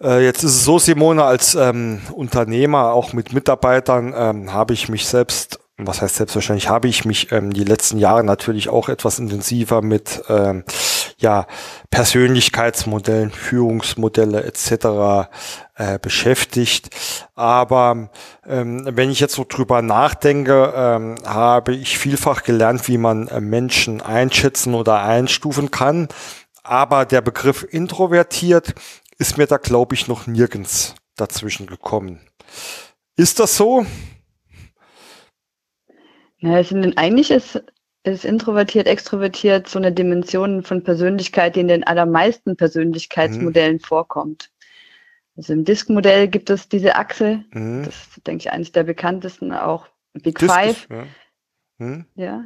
Äh, 0.00 0.24
jetzt 0.24 0.44
ist 0.44 0.52
es 0.52 0.64
so, 0.64 0.78
Simone, 0.78 1.24
als 1.24 1.54
ähm, 1.54 2.00
Unternehmer, 2.12 2.92
auch 2.92 3.12
mit 3.12 3.32
Mitarbeitern, 3.32 4.14
ähm, 4.16 4.52
habe 4.52 4.74
ich 4.74 4.88
mich 4.88 5.06
selbst 5.06 5.60
was 5.78 6.00
heißt 6.00 6.16
selbstverständlich, 6.16 6.68
habe 6.68 6.88
ich 6.88 7.04
mich 7.04 7.32
ähm, 7.32 7.52
die 7.52 7.64
letzten 7.64 7.98
Jahre 7.98 8.24
natürlich 8.24 8.68
auch 8.68 8.88
etwas 8.88 9.18
intensiver 9.18 9.82
mit 9.82 10.22
ähm, 10.28 10.64
ja, 11.18 11.46
Persönlichkeitsmodellen, 11.90 13.30
Führungsmodelle 13.30 14.44
etc. 14.44 15.28
Äh, 15.78 15.98
beschäftigt. 16.00 16.88
Aber 17.34 18.08
ähm, 18.46 18.88
wenn 18.90 19.10
ich 19.10 19.20
jetzt 19.20 19.34
so 19.34 19.44
drüber 19.46 19.82
nachdenke, 19.82 20.72
ähm, 20.74 21.16
habe 21.22 21.74
ich 21.74 21.98
vielfach 21.98 22.44
gelernt, 22.44 22.88
wie 22.88 22.96
man 22.96 23.28
äh, 23.28 23.42
Menschen 23.42 24.00
einschätzen 24.00 24.72
oder 24.72 25.02
einstufen 25.02 25.70
kann. 25.70 26.08
Aber 26.62 27.04
der 27.04 27.20
Begriff 27.20 27.62
introvertiert 27.62 28.72
ist 29.18 29.36
mir 29.36 29.46
da, 29.46 29.58
glaube 29.58 29.94
ich, 29.94 30.08
noch 30.08 30.26
nirgends 30.26 30.94
dazwischen 31.14 31.66
gekommen. 31.66 32.20
Ist 33.16 33.38
das 33.38 33.58
so? 33.58 33.84
Ja, 36.38 36.58
es 36.58 36.70
sind, 36.70 36.96
eigentlich 36.96 37.30
ist, 37.30 37.62
ist 38.02 38.24
introvertiert, 38.24 38.86
extrovertiert 38.86 39.68
so 39.68 39.78
eine 39.78 39.92
Dimension 39.92 40.62
von 40.62 40.82
Persönlichkeit, 40.82 41.54
die 41.54 41.60
in 41.60 41.68
den 41.68 41.84
allermeisten 41.84 42.56
Persönlichkeitsmodellen 42.56 43.76
mhm. 43.76 43.80
vorkommt. 43.80 44.50
Also 45.36 45.52
im 45.52 45.64
Disk-Modell 45.64 46.28
gibt 46.28 46.48
es 46.50 46.68
diese 46.68 46.96
Achse, 46.96 47.44
mhm. 47.52 47.84
das 47.84 47.94
ist, 47.94 48.26
denke 48.26 48.42
ich, 48.42 48.52
eines 48.52 48.72
der 48.72 48.84
bekanntesten, 48.84 49.52
auch 49.52 49.86
Big 50.14 50.38
Disk 50.38 50.52
Five. 50.52 50.88
ja. 50.90 51.06
Mhm. 51.78 52.06
ja. 52.14 52.44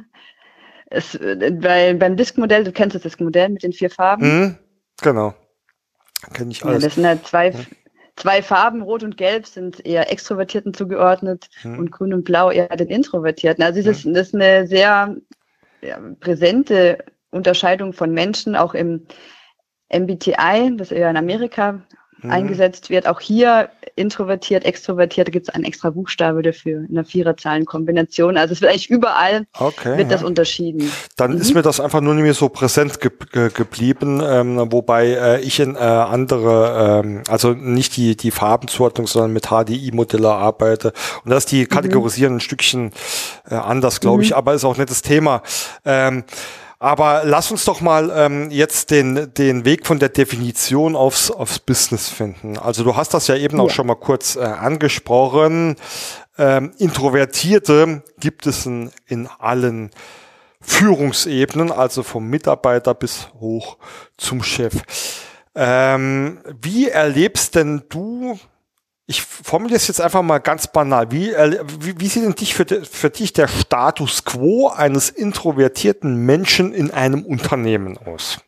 Es, 0.87 1.17
weil 1.17 1.95
beim 1.95 2.17
Disk-Modell, 2.17 2.65
du 2.65 2.73
kennst 2.73 2.95
das 2.95 3.03
Disk-Modell 3.03 3.47
mit 3.49 3.63
den 3.63 3.71
vier 3.71 3.89
Farben. 3.89 4.39
Mhm. 4.39 4.57
Genau. 5.01 5.33
Kenne 6.33 6.51
ich 6.51 6.63
alles. 6.65 6.83
Ja, 6.83 6.87
das 6.87 6.95
sind 6.95 7.07
halt 7.07 7.25
zwei, 7.25 7.53
zwei 8.17 8.41
Farben, 8.41 8.81
Rot 8.81 9.03
und 9.03 9.15
Gelb, 9.17 9.47
sind 9.47 9.85
eher 9.85 10.11
Extrovertierten 10.11 10.73
zugeordnet 10.73 11.49
hm. 11.61 11.79
und 11.79 11.91
Grün 11.91 12.13
und 12.13 12.25
Blau 12.25 12.51
eher 12.51 12.67
den 12.75 12.89
Introvertierten. 12.89 13.63
Also 13.63 13.81
das, 13.81 14.03
hm. 14.03 14.13
das 14.13 14.27
ist 14.27 14.35
eine 14.35 14.67
sehr 14.67 15.15
ja, 15.81 15.99
präsente 16.19 17.03
Unterscheidung 17.31 17.93
von 17.93 18.11
Menschen, 18.11 18.55
auch 18.55 18.73
im 18.73 19.07
MBTI, 19.91 20.75
das 20.77 20.91
eher 20.91 21.09
in 21.09 21.17
Amerika 21.17 21.81
mhm. 22.21 22.31
eingesetzt 22.31 22.89
wird. 22.89 23.07
Auch 23.07 23.19
hier 23.19 23.69
introvertiert, 23.95 24.65
extrovertiert, 24.65 25.27
da 25.27 25.31
gibt 25.31 25.49
es 25.49 25.53
einen 25.53 25.63
extra 25.63 25.89
Buchstabe 25.89 26.41
dafür 26.41 26.85
in 26.87 26.95
der 26.95 27.05
Viererzahlenkombination. 27.05 28.37
Also 28.37 28.53
es 28.53 28.61
wird 28.61 28.71
eigentlich 28.71 28.89
überall 28.89 29.45
okay, 29.59 29.97
wird 29.97 30.09
ja. 30.09 30.17
das 30.17 30.23
unterschieden. 30.23 30.91
Dann 31.17 31.33
mhm. 31.33 31.41
ist 31.41 31.53
mir 31.53 31.61
das 31.61 31.79
einfach 31.79 32.01
nur 32.01 32.13
nicht 32.13 32.23
mehr 32.23 32.33
so 32.33 32.49
präsent 32.49 32.99
ge 32.99 33.11
ge 33.31 33.49
geblieben, 33.53 34.21
ähm, 34.23 34.71
wobei 34.71 35.07
äh, 35.07 35.41
ich 35.41 35.59
in 35.59 35.75
äh, 35.75 35.79
andere, 35.79 37.01
ähm, 37.03 37.23
also 37.27 37.53
nicht 37.53 37.97
die, 37.97 38.15
die 38.15 38.31
Farbenzuordnung, 38.31 39.07
sondern 39.07 39.33
mit 39.33 39.47
HDI-Modelle 39.47 40.29
arbeite. 40.29 40.93
Und 41.23 41.31
das 41.31 41.45
die 41.45 41.61
mhm. 41.61 41.69
kategorisieren 41.69 42.33
mhm. 42.33 42.37
ein 42.37 42.41
Stückchen 42.41 42.91
äh, 43.49 43.55
anders, 43.55 43.99
glaube 43.99 44.23
ich, 44.23 44.31
mhm. 44.31 44.37
aber 44.37 44.53
ist 44.53 44.65
auch 44.65 44.77
nicht 44.77 44.89
das 44.89 45.01
Thema. 45.01 45.43
Ähm, 45.85 46.23
aber 46.81 47.21
lass 47.25 47.51
uns 47.51 47.63
doch 47.63 47.79
mal 47.79 48.11
ähm, 48.11 48.49
jetzt 48.49 48.89
den, 48.89 49.31
den 49.35 49.65
Weg 49.65 49.85
von 49.85 49.99
der 49.99 50.09
Definition 50.09 50.95
aufs, 50.95 51.29
aufs 51.29 51.59
Business 51.59 52.09
finden. 52.09 52.57
Also 52.57 52.83
du 52.83 52.95
hast 52.95 53.13
das 53.13 53.27
ja 53.27 53.35
eben 53.35 53.57
ja. 53.57 53.63
auch 53.63 53.69
schon 53.69 53.85
mal 53.85 53.93
kurz 53.93 54.35
äh, 54.35 54.39
angesprochen. 54.39 55.75
Ähm, 56.39 56.71
Introvertierte 56.79 58.01
gibt 58.19 58.47
es 58.47 58.65
in, 58.65 58.89
in 59.05 59.29
allen 59.37 59.91
Führungsebenen, 60.59 61.71
also 61.71 62.01
vom 62.01 62.27
Mitarbeiter 62.27 62.95
bis 62.95 63.27
hoch 63.39 63.77
zum 64.17 64.41
Chef. 64.41 64.73
Ähm, 65.53 66.39
wie 66.63 66.89
erlebst 66.89 67.53
denn 67.53 67.83
du 67.89 68.39
ich 69.07 69.21
formuliere 69.21 69.77
es 69.77 69.87
jetzt 69.87 70.01
einfach 70.01 70.21
mal 70.21 70.39
ganz 70.39 70.67
banal. 70.67 71.11
Wie, 71.11 71.33
wie, 71.79 71.99
wie 71.99 72.07
sieht 72.07 72.23
denn 72.23 72.35
dich 72.35 72.55
für, 72.55 72.65
für 72.65 73.09
dich 73.09 73.33
der 73.33 73.47
Status 73.47 74.23
quo 74.23 74.69
eines 74.69 75.09
introvertierten 75.09 76.15
Menschen 76.15 76.73
in 76.73 76.91
einem 76.91 77.25
Unternehmen 77.25 77.97
aus? 77.97 78.39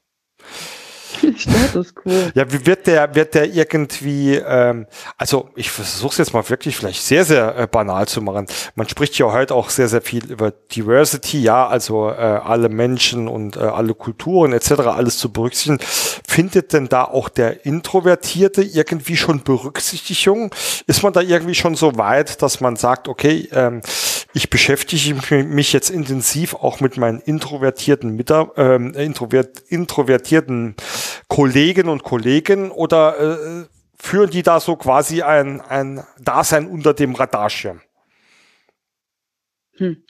Status 1.38 1.96
quo. 1.96 2.12
Ja, 2.34 2.52
wie 2.52 2.66
wird 2.66 2.88
der, 2.88 3.14
wird 3.16 3.34
der 3.34 3.54
irgendwie, 3.54 4.36
ähm, 4.36 4.88
also 5.18 5.50
ich 5.56 5.72
versuche 5.72 6.12
es 6.12 6.18
jetzt 6.18 6.34
mal 6.34 6.48
wirklich 6.50 6.76
vielleicht 6.76 7.04
sehr, 7.04 7.26
sehr 7.26 7.58
äh, 7.58 7.68
banal 7.68 8.08
zu 8.08 8.22
machen. 8.22 8.48
Man 8.76 8.88
spricht 8.88 9.18
ja 9.18 9.32
heute 9.32 9.56
auch 9.56 9.70
sehr, 9.70 9.88
sehr 9.88 10.02
viel 10.02 10.32
über 10.32 10.52
Diversity, 10.52 11.42
ja, 11.42 11.68
also 11.68 12.10
äh, 12.10 12.14
alle 12.14 12.70
Menschen 12.70 13.28
und 13.28 13.58
äh, 13.58 13.62
alle 13.62 13.94
Kulturen 13.94 14.54
etc., 14.54 14.72
alles 14.82 15.18
zu 15.18 15.32
berücksichtigen. 15.32 15.80
Findet 16.28 16.74
denn 16.74 16.90
da 16.90 17.04
auch 17.04 17.30
der 17.30 17.66
Introvertierte 17.66 18.64
irgendwie 18.64 19.18
schon 19.18 19.44
Berücksichtigung? 19.44 20.54
Ist 20.88 21.04
man 21.04 21.14
da 21.14 21.22
irgendwie 21.22 21.56
schon 21.56 21.76
so 21.76 21.98
weit, 21.98 22.42
dass 22.42 22.60
man 22.60 22.76
sagt, 22.76 23.08
okay, 23.08 23.50
ähm, 23.52 23.82
ich 24.34 24.50
beschäftige 24.50 25.14
mich 25.44 25.74
jetzt 25.74 25.90
intensiv 25.92 26.56
auch 26.56 26.80
mit 26.80 26.98
meinen 26.98 27.20
introvertierten, 27.20 28.16
Mitar 28.16 28.52
ähm, 28.58 28.94
introvert, 28.94 29.64
introvertierten 29.68 30.76
Kollegen 31.28 31.90
und 31.90 32.04
Kollegen 32.04 32.72
oder 32.72 33.20
äh, 33.20 33.66
führen 33.98 34.30
die 34.30 34.44
da 34.44 34.60
so 34.60 34.76
quasi 34.76 35.22
ein, 35.22 35.62
ein 35.62 36.04
Dasein 36.20 36.68
unter 36.68 36.94
dem 36.94 37.16
Radarschirm? 37.16 37.82
Hm. 39.78 40.04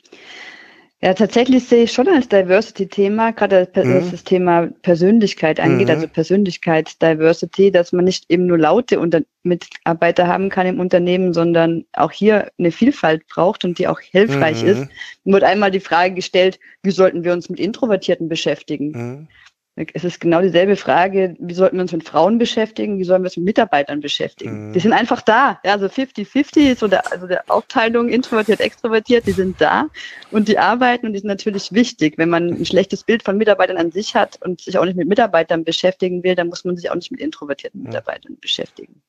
Ja, 1.03 1.13
tatsächlich 1.13 1.65
sehe 1.65 1.83
ich 1.83 1.91
schon 1.91 2.07
als 2.07 2.29
Diversity-Thema, 2.29 3.31
gerade 3.31 3.67
mhm. 3.75 4.09
das 4.09 4.23
Thema 4.23 4.69
Persönlichkeit 4.83 5.59
angeht, 5.59 5.89
mhm. 5.89 5.95
also 5.95 6.07
Persönlichkeits-Diversity, 6.07 7.71
dass 7.71 7.91
man 7.91 8.05
nicht 8.05 8.31
eben 8.31 8.45
nur 8.45 8.57
laute 8.57 9.01
Unter 9.01 9.19
Mitarbeiter 9.43 10.27
haben 10.27 10.47
kann 10.47 10.65
im 10.65 10.79
Unternehmen, 10.79 11.33
sondern 11.33 11.83
auch 11.91 12.11
hier 12.11 12.49
eine 12.57 12.71
Vielfalt 12.71 13.27
braucht 13.27 13.65
und 13.65 13.79
die 13.79 13.89
auch 13.89 13.99
hilfreich 13.99 14.63
mhm. 14.63 14.69
ist. 14.69 14.87
Mir 15.25 15.33
wurde 15.33 15.47
einmal 15.47 15.71
die 15.71 15.81
Frage 15.81 16.13
gestellt, 16.13 16.57
wie 16.83 16.91
sollten 16.91 17.25
wir 17.25 17.33
uns 17.33 17.49
mit 17.49 17.59
Introvertierten 17.59 18.29
beschäftigen? 18.29 19.27
Mhm. 19.75 19.87
Es 19.93 20.03
ist 20.03 20.19
genau 20.19 20.41
dieselbe 20.41 20.75
Frage, 20.75 21.35
wie 21.39 21.53
sollten 21.53 21.77
wir 21.77 21.81
uns 21.81 21.91
mit 21.91 22.07
Frauen 22.07 22.37
beschäftigen, 22.37 22.99
wie 22.99 23.03
sollen 23.03 23.23
wir 23.23 23.27
uns 23.27 23.37
mit 23.37 23.45
Mitarbeitern 23.45 24.01
beschäftigen? 24.01 24.69
Mhm. 24.69 24.73
Die 24.73 24.79
sind 24.79 24.93
einfach 24.93 25.21
da. 25.21 25.59
Ja, 25.63 25.73
also 25.73 25.87
50-50 25.87 26.71
ist 26.71 26.79
so 26.79 26.87
der, 26.87 27.11
also 27.11 27.27
der 27.27 27.43
Aufteilung 27.47 28.09
introvertiert, 28.09 28.59
extrovertiert, 28.59 29.25
die 29.25 29.31
sind 29.31 29.59
da 29.59 29.87
und 30.31 30.47
die 30.47 30.59
arbeiten 30.59 31.07
und 31.07 31.13
die 31.13 31.19
sind 31.19 31.27
natürlich 31.27 31.71
wichtig. 31.71 32.17
Wenn 32.17 32.29
man 32.29 32.49
ein 32.49 32.65
schlechtes 32.65 33.03
Bild 33.03 33.23
von 33.23 33.37
Mitarbeitern 33.37 33.77
an 33.77 33.91
sich 33.91 34.15
hat 34.15 34.39
und 34.43 34.61
sich 34.61 34.77
auch 34.77 34.85
nicht 34.85 34.97
mit 34.97 35.07
Mitarbeitern 35.07 35.63
beschäftigen 35.63 36.23
will, 36.23 36.35
dann 36.35 36.47
muss 36.47 36.63
man 36.65 36.77
sich 36.77 36.89
auch 36.89 36.95
nicht 36.95 37.11
mit 37.11 37.19
introvertierten 37.19 37.83
Mitarbeitern 37.83 38.37
beschäftigen. 38.39 39.01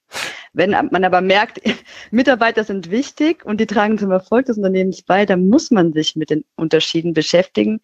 Wenn 0.53 0.71
man 0.71 1.05
aber 1.05 1.21
merkt, 1.21 1.61
Mitarbeiter 2.11 2.65
sind 2.65 2.91
wichtig 2.91 3.45
und 3.45 3.61
die 3.61 3.67
tragen 3.67 3.99
zum 3.99 4.11
Erfolg 4.11 4.47
des 4.47 4.57
Unternehmens 4.57 5.03
bei, 5.03 5.27
dann 5.27 5.49
muss 5.49 5.71
man 5.71 5.93
sich 5.93 6.17
mit 6.17 6.31
den 6.31 6.45
Unterschieden 6.57 7.13
beschäftigen 7.13 7.81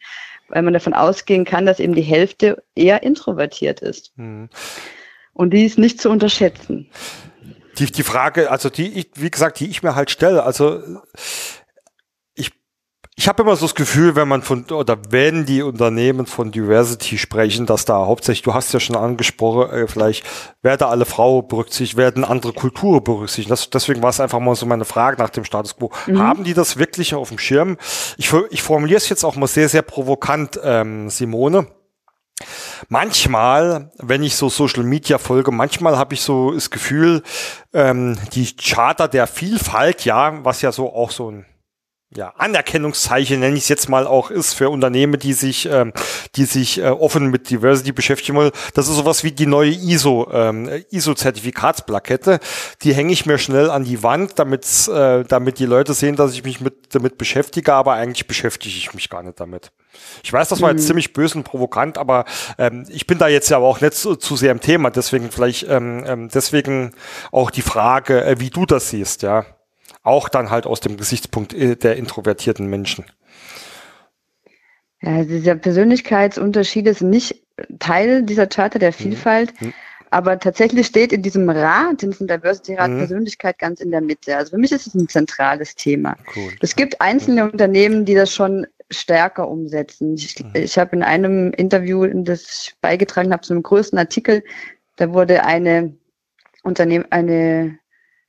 weil 0.51 0.63
man 0.63 0.75
davon 0.75 0.93
ausgehen 0.93 1.45
kann, 1.45 1.67
dass 1.67 1.81
eben 1.81 1.95
die 1.95 2.03
Hälfte 2.03 2.63
eher 2.75 3.03
introvertiert 3.03 3.81
ist. 3.81 4.13
Mhm. 4.17 4.49
Und 5.33 5.51
die 5.51 5.65
ist 5.65 5.79
nicht 5.79 6.01
zu 6.01 6.11
unterschätzen. 6.11 6.91
Die, 7.79 7.87
die 7.87 8.03
Frage, 8.03 8.51
also 8.51 8.69
die, 8.69 8.99
ich, 8.99 9.11
wie 9.15 9.31
gesagt, 9.31 9.61
die 9.61 9.71
ich 9.71 9.83
mir 9.83 9.95
halt 9.95 10.11
stelle, 10.11 10.43
also 10.43 10.83
ich 13.21 13.29
habe 13.29 13.43
immer 13.43 13.55
so 13.55 13.67
das 13.67 13.75
Gefühl, 13.75 14.17
wenn 14.17 14.29
man 14.29 14.41
von 14.41 14.65
oder 14.71 14.97
wenn 15.11 15.45
die 15.45 15.61
Unternehmen 15.61 16.25
von 16.25 16.53
Diversity 16.53 17.19
sprechen, 17.19 17.67
dass 17.67 17.85
da 17.85 18.07
hauptsächlich, 18.07 18.41
du 18.41 18.55
hast 18.55 18.73
ja 18.73 18.81
schon 18.81 18.97
angesprochen, 18.97 19.71
äh, 19.71 19.87
vielleicht 19.87 20.25
werden 20.63 20.85
alle 20.85 21.05
Frauen 21.05 21.47
berücksichtigt, 21.47 21.99
werden 21.99 22.25
andere 22.25 22.55
Kulturen 22.55 23.05
berücksichtigt. 23.05 23.51
Das, 23.51 23.69
deswegen 23.69 24.03
war 24.03 24.09
es 24.09 24.21
einfach 24.21 24.41
mal 24.41 24.55
so 24.55 24.65
meine 24.65 24.87
Frage 24.87 25.21
nach 25.21 25.29
dem 25.29 25.45
Status 25.45 25.77
quo. 25.77 25.91
Mhm. 26.07 26.19
Haben 26.19 26.45
die 26.45 26.55
das 26.55 26.79
wirklich 26.79 27.15
auf 27.15 27.29
dem 27.29 27.37
Schirm? 27.37 27.77
Ich, 28.17 28.33
ich 28.49 28.63
formuliere 28.63 28.97
es 28.97 29.11
jetzt 29.11 29.23
auch 29.23 29.37
mal 29.37 29.49
sehr, 29.49 29.69
sehr 29.69 29.83
provokant, 29.83 30.59
ähm, 30.65 31.11
Simone. 31.11 31.67
Manchmal, 32.89 33.91
wenn 33.99 34.23
ich 34.23 34.35
so 34.35 34.49
Social 34.49 34.83
Media 34.83 35.19
folge, 35.19 35.53
manchmal 35.53 35.99
habe 35.99 36.15
ich 36.15 36.23
so 36.23 36.53
das 36.53 36.71
Gefühl, 36.71 37.23
ähm, 37.75 38.17
die 38.33 38.57
Charta 38.57 39.09
der 39.09 39.27
Vielfalt, 39.27 40.07
ja, 40.07 40.43
was 40.43 40.63
ja 40.63 40.73
so 40.73 40.95
auch 40.95 41.11
so 41.11 41.31
ein 41.31 41.45
ja, 42.17 42.35
Anerkennungszeichen, 42.37 43.39
nenne 43.39 43.57
ich 43.57 43.63
es 43.63 43.69
jetzt 43.69 43.89
mal 43.89 44.05
auch, 44.05 44.33
ist 44.33 44.55
für 44.55 44.69
Unternehmen, 44.69 45.21
die 45.21 45.33
sich, 45.33 45.67
ähm, 45.71 45.93
die 46.35 46.45
sich 46.45 46.79
äh, 46.79 46.89
offen 46.89 47.31
mit 47.31 47.51
Diversity 47.51 47.93
beschäftigen 47.93 48.37
wollen. 48.37 48.51
Das 48.75 48.89
ist 48.89 48.97
sowas 48.97 49.23
wie 49.23 49.31
die 49.31 49.47
neue 49.47 49.71
ISO, 49.71 50.29
ähm, 50.33 50.69
ISO-Zertifikatsplakette. 50.91 52.41
Die 52.83 52.95
hänge 52.95 53.13
ich 53.13 53.27
mir 53.27 53.39
schnell 53.39 53.71
an 53.71 53.85
die 53.85 54.03
Wand, 54.03 54.41
damit, 54.41 54.89
äh, 54.89 55.23
damit 55.23 55.61
die 55.61 55.67
Leute 55.67 55.95
sehen, 55.95 56.17
dass 56.17 56.33
ich 56.33 56.43
mich 56.43 56.61
mit, 56.61 56.95
damit 56.97 57.17
beschäftige, 57.17 57.73
aber 57.75 57.93
eigentlich 57.93 58.27
beschäftige 58.27 58.77
ich 58.77 58.93
mich 58.93 59.09
gar 59.09 59.23
nicht 59.23 59.39
damit. 59.39 59.71
Ich 60.25 60.33
weiß, 60.33 60.49
das 60.49 60.61
war 60.61 60.71
jetzt 60.71 60.83
mhm. 60.83 60.87
ziemlich 60.87 61.13
böse 61.13 61.39
und 61.39 61.45
provokant, 61.45 61.97
aber 61.97 62.25
ähm, 62.59 62.87
ich 62.89 63.07
bin 63.07 63.19
da 63.19 63.29
jetzt 63.29 63.51
ja 63.51 63.59
aber 63.59 63.67
auch 63.67 63.81
nicht 63.81 63.95
zu, 63.95 64.17
zu 64.17 64.35
sehr 64.35 64.51
im 64.51 64.61
Thema, 64.61 64.91
deswegen 64.91 65.31
vielleicht, 65.31 65.69
ähm, 65.69 66.05
ähm, 66.05 66.29
deswegen 66.29 66.93
auch 67.31 67.53
die 67.53 67.63
Frage, 67.63 68.25
äh, 68.25 68.41
wie 68.41 68.51
du 68.51 68.67
das 68.67 68.91
siehst, 68.91 69.23
ja. 69.23 69.45
Auch 70.03 70.29
dann 70.29 70.51
halt 70.51 70.67
aus 70.67 70.81
dem 70.81 70.97
Gesichtspunkt 70.97 71.53
äh, 71.53 71.77
der 71.77 71.97
introvertierten 71.97 72.67
Menschen. 72.67 73.05
Ja, 75.03 75.25
dieser 75.25 75.55
Persönlichkeitsunterschiede 75.55 76.95
sind 76.95 77.11
nicht 77.11 77.43
Teil 77.79 78.23
dieser 78.23 78.47
Charta 78.47 78.79
der 78.79 78.91
mhm. 78.91 78.95
Vielfalt. 78.95 79.61
Mhm. 79.61 79.73
Aber 80.13 80.39
tatsächlich 80.39 80.89
steht 80.89 81.13
in 81.13 81.23
diesem 81.23 81.49
Rat, 81.49 82.03
in 82.03 82.11
diesem 82.11 82.27
Diversity 82.27 82.75
Rat, 82.75 82.91
mhm. 82.91 82.99
Persönlichkeit 82.99 83.59
ganz 83.59 83.81
in 83.81 83.93
der 83.93 84.01
Mitte. 84.01 84.37
Also 84.37 84.51
für 84.51 84.59
mich 84.59 84.73
ist 84.73 84.89
es 84.89 84.95
ein 84.95 85.09
zentrales 85.09 85.77
Thema. 85.77 86.17
Cool. 86.35 86.53
Es 86.61 86.75
gibt 86.75 87.01
einzelne 87.01 87.45
mhm. 87.45 87.51
Unternehmen, 87.51 88.05
die 88.05 88.15
das 88.15 88.35
schon 88.35 88.67
stärker 88.91 89.49
umsetzen. 89.49 90.15
Ich, 90.15 90.43
mhm. 90.43 90.51
ich 90.55 90.77
habe 90.79 90.97
in 90.97 91.05
einem 91.05 91.53
Interview, 91.53 92.03
in 92.03 92.25
das 92.25 92.43
ich 92.43 92.75
beigetragen 92.81 93.33
habe, 93.33 93.43
zu 93.43 93.53
einem 93.53 93.63
größten 93.63 93.99
Artikel, 93.99 94.43
da 94.97 95.13
wurde 95.13 95.45
eine 95.45 95.95
Unternehmen, 96.65 97.07
eine 97.11 97.79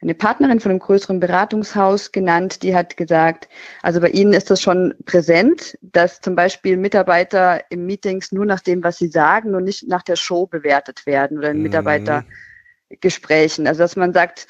eine 0.02 0.16
Partnerin 0.16 0.60
von 0.60 0.72
einem 0.72 0.80
größeren 0.80 1.20
Beratungshaus 1.20 2.12
genannt, 2.12 2.64
die 2.64 2.76
hat 2.76 2.98
gesagt, 2.98 3.48
also 3.84 4.02
bei 4.02 4.10
ihnen 4.10 4.34
ist 4.34 4.50
das 4.50 4.62
schon 4.62 4.96
präsent, 5.06 5.78
dass 5.82 6.22
zum 6.22 6.36
Beispiel 6.36 6.76
Mitarbeiter 6.76 7.62
im 7.70 7.86
Meetings 7.86 8.32
nur 8.32 8.46
nach 8.46 8.62
dem, 8.62 8.84
was 8.84 8.98
sie 8.98 9.10
sagen 9.10 9.54
und 9.54 9.64
nicht 9.64 9.88
nach 9.88 10.02
der 10.02 10.16
Show 10.16 10.48
bewertet 10.48 11.06
werden 11.06 11.38
oder 11.38 11.52
in 11.52 11.58
mhm. 11.58 11.64
Mitarbeitergesprächen. 11.64 13.68
Also 13.68 13.80
dass 13.80 13.96
man 13.96 14.12
sagt, 14.12 14.48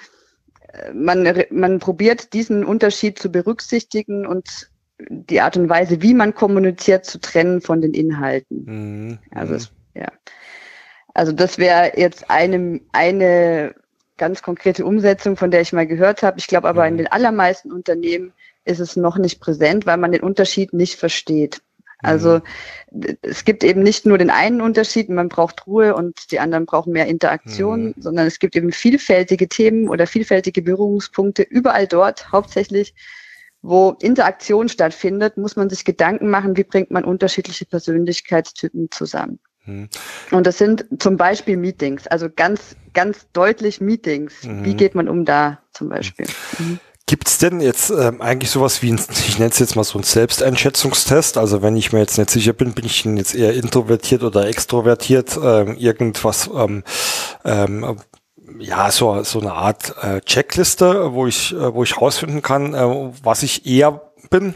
äh, 0.71 0.93
man, 0.93 1.43
man 1.49 1.79
probiert 1.79 2.31
diesen 2.31 2.63
Unterschied 2.63 3.19
zu 3.19 3.29
berücksichtigen 3.29 4.25
und 4.25 4.69
die 5.09 5.41
Art 5.41 5.57
und 5.57 5.67
Weise, 5.67 6.01
wie 6.01 6.13
man 6.13 6.33
kommuniziert, 6.33 7.05
zu 7.05 7.19
trennen 7.19 7.59
von 7.59 7.81
den 7.81 7.93
Inhalten. 7.93 8.63
Mhm. 8.65 9.19
Also, 9.31 9.55
es, 9.55 9.71
ja. 9.95 10.07
Also 11.13 11.33
das 11.33 11.57
wäre 11.57 11.91
jetzt 11.97 12.29
eine, 12.29 12.79
eine 12.93 13.75
ganz 14.21 14.43
konkrete 14.43 14.85
Umsetzung, 14.85 15.35
von 15.35 15.49
der 15.49 15.61
ich 15.61 15.73
mal 15.73 15.87
gehört 15.87 16.21
habe. 16.21 16.37
Ich 16.37 16.45
glaube 16.45 16.69
aber 16.69 16.87
in 16.87 16.93
mhm. 16.93 16.97
den 16.99 17.07
allermeisten 17.07 17.71
Unternehmen 17.71 18.33
ist 18.65 18.79
es 18.79 18.95
noch 18.95 19.17
nicht 19.17 19.41
präsent, 19.41 19.87
weil 19.87 19.97
man 19.97 20.11
den 20.11 20.21
Unterschied 20.21 20.73
nicht 20.73 20.95
versteht. 20.95 21.63
Also 22.03 22.39
mhm. 22.91 23.17
es 23.23 23.45
gibt 23.45 23.63
eben 23.63 23.81
nicht 23.81 24.05
nur 24.05 24.19
den 24.19 24.29
einen 24.29 24.61
Unterschied, 24.61 25.09
man 25.09 25.27
braucht 25.27 25.65
Ruhe 25.65 25.95
und 25.95 26.31
die 26.31 26.39
anderen 26.39 26.67
brauchen 26.67 26.93
mehr 26.93 27.07
Interaktion, 27.07 27.85
mhm. 27.85 27.93
sondern 27.97 28.27
es 28.27 28.37
gibt 28.37 28.55
eben 28.55 28.71
vielfältige 28.71 29.47
Themen 29.47 29.89
oder 29.89 30.05
vielfältige 30.05 30.61
Berührungspunkte 30.61 31.41
überall 31.41 31.87
dort, 31.87 32.31
hauptsächlich 32.31 32.93
wo 33.63 33.95
Interaktion 34.01 34.69
stattfindet, 34.69 35.37
muss 35.37 35.55
man 35.55 35.69
sich 35.69 35.83
Gedanken 35.83 36.29
machen, 36.29 36.57
wie 36.57 36.63
bringt 36.63 36.91
man 36.91 37.05
unterschiedliche 37.05 37.65
Persönlichkeitstypen 37.65 38.89
zusammen. 38.91 39.39
Mhm. 39.65 39.89
Und 40.31 40.47
das 40.47 40.57
sind 40.57 40.85
zum 40.99 41.17
Beispiel 41.17 41.57
Meetings, 41.57 42.07
also 42.07 42.27
ganz, 42.33 42.75
ganz 42.93 43.27
deutlich 43.33 43.81
Meetings. 43.81 44.43
Mhm. 44.43 44.65
Wie 44.65 44.73
geht 44.75 44.95
man 44.95 45.07
um 45.07 45.25
da 45.25 45.59
zum 45.71 45.89
Beispiel? 45.89 46.27
Mhm. 46.57 46.79
Gibt 47.05 47.27
es 47.27 47.39
denn 47.39 47.59
jetzt 47.59 47.89
ähm, 47.89 48.21
eigentlich 48.21 48.51
sowas 48.51 48.81
wie, 48.81 48.93
ein, 48.93 48.99
ich 49.09 49.37
nenne 49.37 49.51
es 49.51 49.59
jetzt 49.59 49.75
mal 49.75 49.83
so 49.83 49.99
ein 49.99 50.03
Selbsteinschätzungstest? 50.03 51.37
Also 51.37 51.61
wenn 51.61 51.75
ich 51.75 51.91
mir 51.91 51.99
jetzt 51.99 52.17
nicht 52.17 52.29
sicher 52.29 52.53
bin, 52.53 52.73
bin 52.73 52.85
ich 52.85 53.03
jetzt 53.03 53.35
eher 53.35 53.53
introvertiert 53.53 54.23
oder 54.23 54.47
extrovertiert, 54.47 55.37
ähm, 55.43 55.75
irgendwas, 55.75 56.49
ähm, 56.55 56.83
ähm, 57.43 57.99
ja, 58.59 58.91
so, 58.91 59.23
so 59.23 59.41
eine 59.41 59.51
Art 59.51 59.93
äh, 60.01 60.21
Checkliste, 60.21 61.11
wo 61.13 61.27
ich, 61.27 61.53
äh, 61.53 61.73
wo 61.73 61.83
ich 61.83 61.99
rausfinden 61.99 62.41
kann, 62.41 62.73
äh, 62.73 63.11
was 63.23 63.43
ich 63.43 63.65
eher 63.65 64.13
bin? 64.29 64.55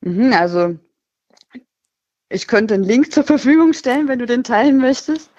Mhm, 0.00 0.32
also 0.32 0.76
ich 2.32 2.46
könnte 2.46 2.74
einen 2.74 2.84
Link 2.84 3.12
zur 3.12 3.24
Verfügung 3.24 3.72
stellen, 3.72 4.08
wenn 4.08 4.18
du 4.18 4.26
den 4.26 4.44
teilen 4.44 4.78
möchtest. 4.78 5.30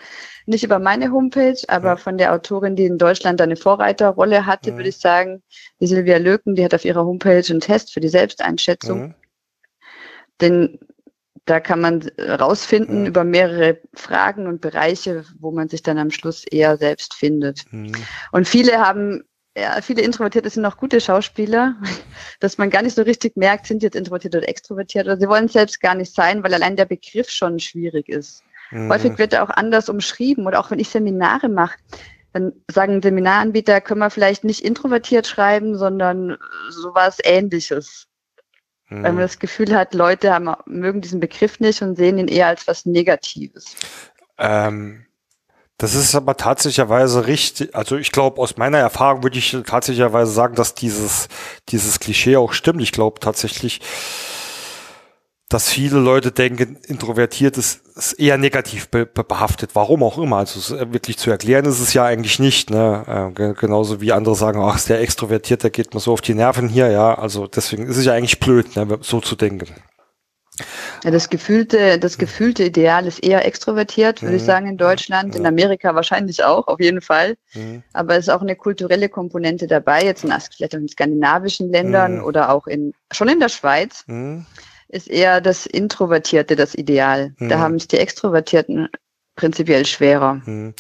Nicht 0.45 0.63
über 0.63 0.79
meine 0.79 1.11
Homepage, 1.11 1.57
aber 1.69 1.89
ja. 1.89 1.95
von 1.95 2.17
der 2.17 2.33
Autorin, 2.33 2.75
die 2.75 2.85
in 2.85 2.97
Deutschland 2.97 3.39
eine 3.39 3.55
Vorreiterrolle 3.55 4.45
hatte, 4.45 4.71
ja. 4.71 4.75
würde 4.75 4.89
ich 4.89 4.97
sagen, 4.97 5.41
die 5.79 5.87
Silvia 5.87 6.17
Löken, 6.17 6.55
die 6.55 6.65
hat 6.65 6.73
auf 6.73 6.83
ihrer 6.83 7.05
Homepage 7.05 7.43
einen 7.49 7.61
Test 7.61 7.93
für 7.93 8.01
die 8.01 8.09
Selbsteinschätzung. 8.09 8.99
Ja. 9.07 9.15
Denn 10.41 10.79
da 11.45 11.59
kann 11.59 11.81
man 11.81 12.09
rausfinden 12.19 13.05
über 13.05 13.23
mehrere 13.23 13.79
Fragen 13.93 14.47
und 14.47 14.61
Bereiche, 14.61 15.25
wo 15.39 15.51
man 15.51 15.69
sich 15.69 15.83
dann 15.83 15.97
am 15.97 16.11
Schluss 16.11 16.45
eher 16.45 16.77
selbst 16.77 17.13
findet. 17.13 17.65
Und 18.31 18.47
viele 18.47 18.79
haben 18.79 19.23
ja, 19.55 19.79
viele 19.81 20.01
Introvertierte 20.01 20.49
sind 20.49 20.65
auch 20.65 20.77
gute 20.77 20.99
Schauspieler, 20.99 21.75
dass 22.39 22.57
man 22.57 22.69
gar 22.69 22.81
nicht 22.81 22.95
so 22.95 23.03
richtig 23.03 23.37
merkt, 23.37 23.67
sind 23.67 23.83
jetzt 23.83 23.95
introvertiert 23.95 24.35
oder 24.35 24.49
extrovertiert 24.49 25.05
oder 25.05 25.17
sie 25.17 25.27
wollen 25.27 25.47
selbst 25.47 25.79
gar 25.81 25.95
nicht 25.95 26.13
sein, 26.13 26.43
weil 26.43 26.53
allein 26.53 26.75
der 26.75 26.85
Begriff 26.85 27.29
schon 27.29 27.59
schwierig 27.59 28.09
ist. 28.09 28.43
Mhm. 28.71 28.91
Häufig 28.91 29.17
wird 29.17 29.33
er 29.33 29.43
auch 29.43 29.49
anders 29.49 29.89
umschrieben 29.89 30.47
oder 30.47 30.59
auch 30.59 30.71
wenn 30.71 30.79
ich 30.79 30.89
Seminare 30.89 31.49
mache, 31.49 31.77
dann 32.33 32.53
sagen 32.69 33.01
Seminaranbieter, 33.01 33.79
können 33.79 33.99
wir 33.99 34.09
vielleicht 34.09 34.43
nicht 34.43 34.61
introvertiert 34.61 35.27
schreiben, 35.27 35.77
sondern 35.77 36.37
sowas 36.69 37.19
ähnliches. 37.23 38.07
Mhm. 38.89 39.03
Weil 39.03 39.13
man 39.13 39.21
das 39.21 39.37
Gefühl 39.37 39.75
hat, 39.75 39.93
Leute 39.93 40.33
haben, 40.33 40.51
mögen 40.65 41.01
diesen 41.01 41.19
Begriff 41.19 41.59
nicht 41.59 41.81
und 41.83 41.95
sehen 41.95 42.17
ihn 42.17 42.27
eher 42.27 42.47
als 42.47 42.67
was 42.67 42.85
Negatives. 42.85 43.75
Ähm 44.39 45.05
das 45.77 45.95
ist 45.95 46.15
aber 46.15 46.37
tatsächlicherweise 46.37 47.27
richtig, 47.27 47.75
also 47.75 47.97
ich 47.97 48.11
glaube, 48.11 48.39
aus 48.41 48.57
meiner 48.57 48.77
Erfahrung 48.77 49.23
würde 49.23 49.37
ich 49.37 49.57
tatsächlicherweise 49.65 50.31
sagen, 50.31 50.55
dass 50.55 50.75
dieses, 50.75 51.27
dieses 51.69 51.99
Klischee 51.99 52.37
auch 52.37 52.53
stimmt. 52.53 52.81
Ich 52.81 52.91
glaube 52.91 53.19
tatsächlich, 53.19 53.81
dass 55.49 55.69
viele 55.69 55.99
Leute 55.99 56.31
denken, 56.31 56.77
introvertiert 56.87 57.57
ist, 57.57 57.85
ist 57.95 58.13
eher 58.13 58.37
negativ 58.37 58.89
be 58.89 59.05
behaftet. 59.05 59.71
Warum 59.73 60.03
auch 60.03 60.17
immer. 60.17 60.37
Also 60.37 60.77
wirklich 60.91 61.17
zu 61.17 61.29
erklären 61.29 61.65
ist 61.65 61.79
es 61.79 61.93
ja 61.93 62.05
eigentlich 62.05 62.39
nicht. 62.39 62.69
Ne? 62.69 63.33
Äh, 63.37 63.53
genauso 63.53 64.01
wie 64.01 64.13
andere 64.13 64.35
sagen, 64.35 64.61
ach, 64.63 64.77
ist 64.77 64.89
der 64.89 65.01
extrovertiert, 65.01 65.63
der 65.63 65.69
geht 65.69 65.93
mir 65.93 65.99
so 65.99 66.13
auf 66.13 66.21
die 66.21 66.33
Nerven 66.33 66.69
hier. 66.69 66.89
Ja, 66.89 67.15
also 67.15 67.45
deswegen 67.47 67.87
ist 67.87 67.97
es 67.97 68.05
ja 68.05 68.13
eigentlich 68.13 68.39
blöd, 68.39 68.75
ne, 68.75 68.97
so 69.01 69.21
zu 69.21 69.35
denken. 69.35 69.67
Ja, 71.03 71.11
das 71.11 71.29
gefühlte, 71.29 71.97
das 71.97 72.17
gefühlte 72.17 72.63
Ideal 72.63 73.07
ist 73.07 73.23
eher 73.23 73.45
extrovertiert, 73.45 74.21
würde 74.21 74.33
mhm. 74.33 74.37
ich 74.37 74.43
sagen, 74.43 74.67
in 74.67 74.77
Deutschland, 74.77 75.33
ja. 75.33 75.39
in 75.39 75.47
Amerika 75.47 75.95
wahrscheinlich 75.95 76.43
auch, 76.43 76.67
auf 76.67 76.79
jeden 76.79 77.01
Fall. 77.01 77.35
Mhm. 77.53 77.83
Aber 77.93 78.15
es 78.15 78.27
ist 78.27 78.29
auch 78.29 78.41
eine 78.41 78.55
kulturelle 78.55 79.09
Komponente 79.09 79.67
dabei, 79.67 80.03
jetzt 80.03 80.23
in, 80.23 80.31
vielleicht 80.55 80.75
in 80.75 80.87
skandinavischen 80.87 81.71
Ländern 81.71 82.17
mhm. 82.17 82.23
oder 82.23 82.51
auch 82.51 82.67
in, 82.67 82.93
schon 83.11 83.29
in 83.29 83.39
der 83.39 83.49
Schweiz, 83.49 84.03
mhm. 84.07 84.45
ist 84.89 85.09
eher 85.09 85.41
das 85.41 85.65
Introvertierte 85.65 86.55
das 86.55 86.75
Ideal. 86.75 87.33
Da 87.39 87.57
mhm. 87.57 87.59
haben 87.59 87.75
es 87.75 87.87
die 87.87 87.97
Extrovertierten 87.97 88.89
prinzipiell 89.35 89.85
schwerer. 89.85 90.41
Mhm. 90.45 90.75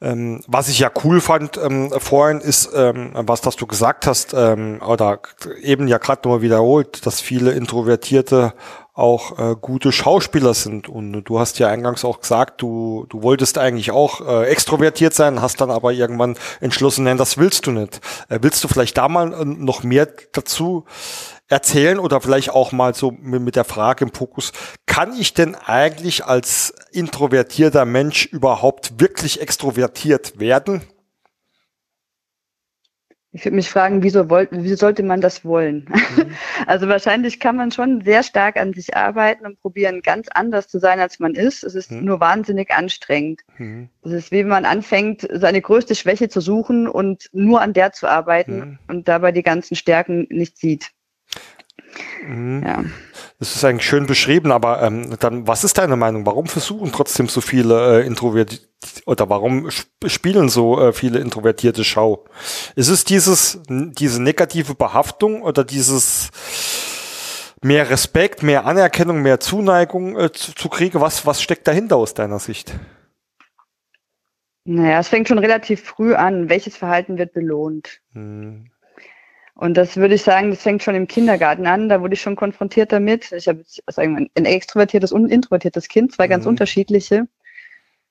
Ähm, 0.00 0.42
was 0.46 0.68
ich 0.68 0.80
ja 0.80 0.90
cool 1.04 1.20
fand 1.20 1.56
ähm, 1.56 1.90
vorhin 1.96 2.40
ist, 2.40 2.70
ähm, 2.74 3.12
was 3.14 3.40
das 3.40 3.56
du 3.56 3.66
gesagt 3.66 4.06
hast, 4.06 4.34
ähm, 4.34 4.82
oder 4.86 5.20
eben 5.62 5.88
ja 5.88 5.96
gerade 5.98 6.22
nochmal 6.24 6.42
wiederholt, 6.42 7.06
dass 7.06 7.20
viele 7.22 7.52
Introvertierte 7.52 8.52
auch 8.94 9.38
äh, 9.38 9.56
gute 9.60 9.90
Schauspieler 9.90 10.54
sind. 10.54 10.88
Und 10.88 11.24
du 11.24 11.40
hast 11.40 11.58
ja 11.58 11.68
eingangs 11.68 12.04
auch 12.04 12.20
gesagt, 12.20 12.62
du, 12.62 13.06
du 13.08 13.22
wolltest 13.22 13.58
eigentlich 13.58 13.90
auch 13.90 14.20
äh, 14.26 14.46
extrovertiert 14.46 15.14
sein, 15.14 15.42
hast 15.42 15.60
dann 15.60 15.72
aber 15.72 15.92
irgendwann 15.92 16.36
entschlossen, 16.60 17.04
nein, 17.04 17.18
das 17.18 17.36
willst 17.36 17.66
du 17.66 17.72
nicht. 17.72 18.00
Äh, 18.28 18.38
willst 18.42 18.62
du 18.62 18.68
vielleicht 18.68 18.96
da 18.96 19.08
mal 19.08 19.32
äh, 19.32 19.44
noch 19.44 19.82
mehr 19.82 20.08
dazu 20.32 20.84
erzählen 21.48 21.98
oder 21.98 22.20
vielleicht 22.20 22.50
auch 22.50 22.70
mal 22.72 22.94
so 22.94 23.10
mit, 23.10 23.42
mit 23.42 23.56
der 23.56 23.64
Frage 23.64 24.04
im 24.04 24.12
Fokus, 24.12 24.52
kann 24.86 25.12
ich 25.18 25.34
denn 25.34 25.56
eigentlich 25.56 26.24
als 26.24 26.72
introvertierter 26.92 27.84
Mensch 27.84 28.26
überhaupt 28.26 29.00
wirklich 29.00 29.40
extrovertiert 29.40 30.38
werden? 30.38 30.82
Ich 33.34 33.44
würde 33.44 33.56
mich 33.56 33.68
fragen, 33.68 34.04
wieso, 34.04 34.30
wollt, 34.30 34.50
wieso 34.52 34.76
sollte 34.76 35.02
man 35.02 35.20
das 35.20 35.44
wollen? 35.44 35.86
Mhm. 35.88 36.30
Also 36.66 36.88
wahrscheinlich 36.88 37.40
kann 37.40 37.56
man 37.56 37.72
schon 37.72 38.00
sehr 38.02 38.22
stark 38.22 38.56
an 38.56 38.72
sich 38.72 38.96
arbeiten 38.96 39.44
und 39.44 39.60
probieren, 39.60 40.02
ganz 40.02 40.28
anders 40.28 40.68
zu 40.68 40.78
sein, 40.78 41.00
als 41.00 41.18
man 41.18 41.34
ist. 41.34 41.64
Es 41.64 41.74
ist 41.74 41.90
mhm. 41.90 42.04
nur 42.04 42.20
wahnsinnig 42.20 42.70
anstrengend. 42.70 43.42
Mhm. 43.58 43.88
Es 44.02 44.12
ist, 44.12 44.30
wie 44.30 44.38
wenn 44.38 44.48
man 44.48 44.64
anfängt, 44.64 45.28
seine 45.32 45.60
größte 45.60 45.96
Schwäche 45.96 46.28
zu 46.28 46.40
suchen 46.40 46.88
und 46.88 47.28
nur 47.32 47.60
an 47.60 47.72
der 47.72 47.92
zu 47.92 48.06
arbeiten 48.06 48.56
mhm. 48.56 48.78
und 48.86 49.08
dabei 49.08 49.32
die 49.32 49.42
ganzen 49.42 49.74
Stärken 49.74 50.28
nicht 50.30 50.56
sieht. 50.56 50.92
Mhm. 52.24 52.62
Ja. 52.64 52.84
Das 53.38 53.56
ist 53.56 53.64
eigentlich 53.64 53.86
schön 53.86 54.06
beschrieben, 54.06 54.52
aber 54.52 54.82
ähm, 54.82 55.16
dann, 55.18 55.46
was 55.46 55.64
ist 55.64 55.78
deine 55.78 55.96
Meinung? 55.96 56.24
Warum 56.24 56.46
versuchen 56.46 56.92
trotzdem 56.92 57.28
so 57.28 57.40
viele 57.40 58.02
äh, 58.02 58.06
Introvertierte 58.06 58.68
oder 59.06 59.28
warum 59.28 59.66
sp 59.72 59.88
spielen 60.06 60.48
so 60.48 60.80
äh, 60.80 60.92
viele 60.92 61.18
Introvertierte 61.18 61.84
Schau? 61.84 62.24
Ist 62.76 62.88
es 62.88 63.04
dieses, 63.04 63.60
diese 63.68 64.22
negative 64.22 64.74
Behaftung 64.74 65.42
oder 65.42 65.64
dieses 65.64 66.30
mehr 67.60 67.90
Respekt, 67.90 68.42
mehr 68.42 68.66
Anerkennung, 68.66 69.22
mehr 69.22 69.40
Zuneigung 69.40 70.18
äh, 70.18 70.32
zu, 70.32 70.54
zu 70.54 70.68
kriegen? 70.68 71.00
Was, 71.00 71.26
was 71.26 71.42
steckt 71.42 71.66
dahinter 71.66 71.96
aus 71.96 72.14
deiner 72.14 72.38
Sicht? 72.38 72.72
Naja, 74.64 75.00
es 75.00 75.08
fängt 75.08 75.28
schon 75.28 75.38
relativ 75.38 75.82
früh 75.82 76.14
an. 76.14 76.48
Welches 76.48 76.76
Verhalten 76.76 77.18
wird 77.18 77.34
belohnt? 77.34 78.00
Hm. 78.12 78.70
Und 79.56 79.76
das 79.76 79.96
würde 79.96 80.14
ich 80.14 80.22
sagen, 80.22 80.50
das 80.50 80.62
fängt 80.62 80.82
schon 80.82 80.96
im 80.96 81.06
Kindergarten 81.06 81.66
an. 81.66 81.88
Da 81.88 82.00
wurde 82.00 82.14
ich 82.14 82.20
schon 82.20 82.34
konfrontiert 82.36 82.90
damit. 82.92 83.30
Ich 83.30 83.46
habe 83.46 83.62
sagen, 83.88 84.28
ein 84.34 84.44
extrovertiertes 84.44 85.12
und 85.12 85.26
ein 85.26 85.30
introvertiertes 85.30 85.88
Kind, 85.88 86.12
zwei 86.12 86.26
ganz 86.26 86.44
mhm. 86.44 86.50
unterschiedliche. 86.50 87.28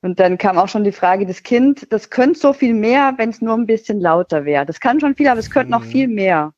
Und 0.02 0.20
dann 0.20 0.38
kam 0.38 0.58
auch 0.58 0.68
schon 0.68 0.84
die 0.84 0.92
Frage, 0.92 1.26
das 1.26 1.44
Kind, 1.44 1.92
das 1.92 2.10
könnte 2.10 2.40
so 2.40 2.54
viel 2.54 2.74
mehr, 2.74 3.14
wenn 3.18 3.30
es 3.30 3.42
nur 3.42 3.56
ein 3.56 3.66
bisschen 3.66 4.00
lauter 4.00 4.46
wäre. 4.46 4.66
Das 4.66 4.80
kann 4.80 5.00
schon 5.00 5.16
viel, 5.16 5.28
aber 5.28 5.40
es 5.40 5.50
könnte 5.50 5.68
mhm. 5.68 5.72
noch 5.72 5.84
viel 5.84 6.08
mehr. 6.08 6.54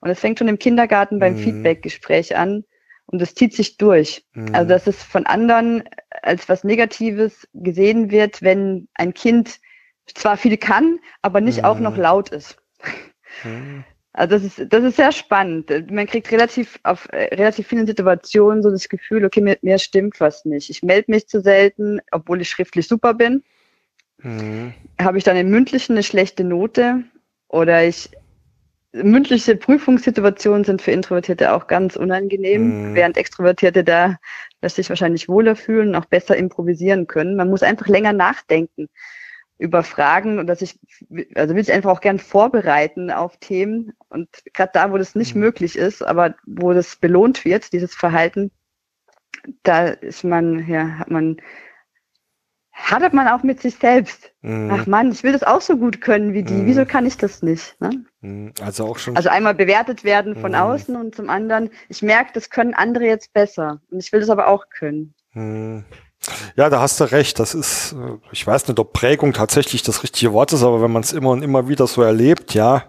Und 0.00 0.10
es 0.10 0.20
fängt 0.20 0.38
schon 0.38 0.48
im 0.48 0.58
Kindergarten 0.58 1.18
beim 1.18 1.34
mhm. 1.34 1.38
Feedback-Gespräch 1.38 2.36
an. 2.36 2.64
Und 3.06 3.20
das 3.20 3.34
zieht 3.34 3.54
sich 3.54 3.78
durch. 3.78 4.26
Mhm. 4.32 4.54
Also, 4.54 4.68
dass 4.68 4.86
es 4.86 5.02
von 5.02 5.26
anderen 5.26 5.84
als 6.22 6.48
was 6.48 6.64
Negatives 6.64 7.48
gesehen 7.54 8.10
wird, 8.10 8.42
wenn 8.42 8.88
ein 8.94 9.14
Kind 9.14 9.58
zwar 10.06 10.36
viel 10.36 10.56
kann, 10.56 10.98
aber 11.22 11.40
nicht 11.40 11.64
auch 11.64 11.78
noch 11.78 11.96
mhm. 11.96 12.02
laut 12.02 12.28
ist. 12.30 12.58
Also 14.18 14.34
das 14.34 14.42
ist, 14.42 14.72
das 14.72 14.82
ist 14.82 14.96
sehr 14.96 15.12
spannend. 15.12 15.70
Man 15.92 16.06
kriegt 16.06 16.32
relativ 16.32 16.80
auf 16.82 17.08
äh, 17.12 17.32
relativ 17.36 17.68
vielen 17.68 17.86
Situationen 17.86 18.64
so 18.64 18.70
das 18.70 18.88
Gefühl, 18.88 19.24
okay, 19.24 19.40
mit 19.40 19.62
mir 19.62 19.78
stimmt 19.78 20.18
was 20.18 20.44
nicht. 20.44 20.70
Ich 20.70 20.82
melde 20.82 21.12
mich 21.12 21.28
zu 21.28 21.40
selten, 21.40 22.00
obwohl 22.10 22.40
ich 22.40 22.50
schriftlich 22.50 22.88
super 22.88 23.14
bin. 23.14 23.44
Mhm. 24.20 24.74
Habe 25.00 25.18
ich 25.18 25.24
dann 25.24 25.36
im 25.36 25.50
mündlichen 25.50 25.92
eine 25.92 26.02
schlechte 26.02 26.42
Note 26.42 27.04
oder 27.46 27.84
ich 27.84 28.10
mündliche 28.90 29.54
Prüfungssituationen 29.54 30.64
sind 30.64 30.82
für 30.82 30.90
Introvertierte 30.90 31.52
auch 31.52 31.68
ganz 31.68 31.94
unangenehm, 31.94 32.90
mhm. 32.90 32.94
während 32.96 33.16
Extrovertierte 33.16 33.84
da, 33.84 34.16
dass 34.60 34.74
sich 34.74 34.88
wahrscheinlich 34.88 35.28
wohler 35.28 35.54
fühlen 35.54 35.90
und 35.90 35.94
auch 35.94 36.06
besser 36.06 36.36
improvisieren 36.36 37.06
können. 37.06 37.36
Man 37.36 37.50
muss 37.50 37.62
einfach 37.62 37.86
länger 37.86 38.12
nachdenken 38.12 38.88
über 39.58 39.82
Fragen 39.82 40.38
und 40.38 40.46
dass 40.46 40.62
ich, 40.62 40.78
also 41.34 41.54
will 41.54 41.62
ich 41.62 41.72
einfach 41.72 41.90
auch 41.90 42.00
gern 42.00 42.18
vorbereiten 42.18 43.10
auf 43.10 43.36
Themen 43.38 43.92
und 44.08 44.28
gerade 44.54 44.70
da, 44.72 44.92
wo 44.92 44.98
das 44.98 45.14
nicht 45.14 45.34
mhm. 45.34 45.42
möglich 45.42 45.76
ist, 45.76 46.02
aber 46.02 46.34
wo 46.46 46.72
das 46.72 46.96
belohnt 46.96 47.44
wird, 47.44 47.72
dieses 47.72 47.94
Verhalten, 47.94 48.52
da 49.64 49.86
ist 49.88 50.24
man, 50.24 50.66
ja, 50.68 50.98
hat 50.98 51.10
man, 51.10 51.38
hadert 52.72 53.12
man 53.12 53.26
auch 53.26 53.42
mit 53.42 53.60
sich 53.60 53.76
selbst. 53.76 54.32
Mhm. 54.42 54.70
Ach 54.72 54.86
man, 54.86 55.10
ich 55.10 55.24
will 55.24 55.32
das 55.32 55.42
auch 55.42 55.60
so 55.60 55.76
gut 55.76 56.00
können 56.00 56.32
wie 56.34 56.44
die, 56.44 56.54
mhm. 56.54 56.66
wieso 56.66 56.86
kann 56.86 57.04
ich 57.04 57.16
das 57.16 57.42
nicht? 57.42 57.80
Ne? 57.80 58.04
Mhm. 58.20 58.52
Also 58.62 58.86
auch 58.86 58.98
schon. 58.98 59.16
Also 59.16 59.28
einmal 59.28 59.54
bewertet 59.54 60.04
werden 60.04 60.36
von 60.36 60.52
mhm. 60.52 60.58
außen 60.58 60.96
und 60.96 61.16
zum 61.16 61.30
anderen, 61.30 61.70
ich 61.88 62.02
merke, 62.02 62.30
das 62.32 62.50
können 62.50 62.74
andere 62.74 63.04
jetzt 63.04 63.32
besser 63.32 63.80
und 63.90 63.98
ich 63.98 64.12
will 64.12 64.20
das 64.20 64.30
aber 64.30 64.46
auch 64.46 64.66
können. 64.70 65.14
Ja, 66.56 66.70
da 66.70 66.80
hast 66.80 67.00
du 67.00 67.04
recht. 67.04 67.38
Das 67.38 67.54
ist, 67.54 67.92
äh, 67.92 68.18
ich 68.32 68.46
weiß 68.46 68.68
nicht, 68.68 68.78
ob 68.78 68.92
Prägung 68.92 69.32
tatsächlich 69.32 69.82
das 69.82 70.02
richtige 70.02 70.32
Wort 70.32 70.52
ist, 70.52 70.62
aber 70.62 70.82
wenn 70.82 70.92
man 70.92 71.02
es 71.02 71.12
immer 71.12 71.30
und 71.30 71.42
immer 71.42 71.68
wieder 71.68 71.86
so 71.86 72.02
erlebt, 72.02 72.54
ja, 72.54 72.84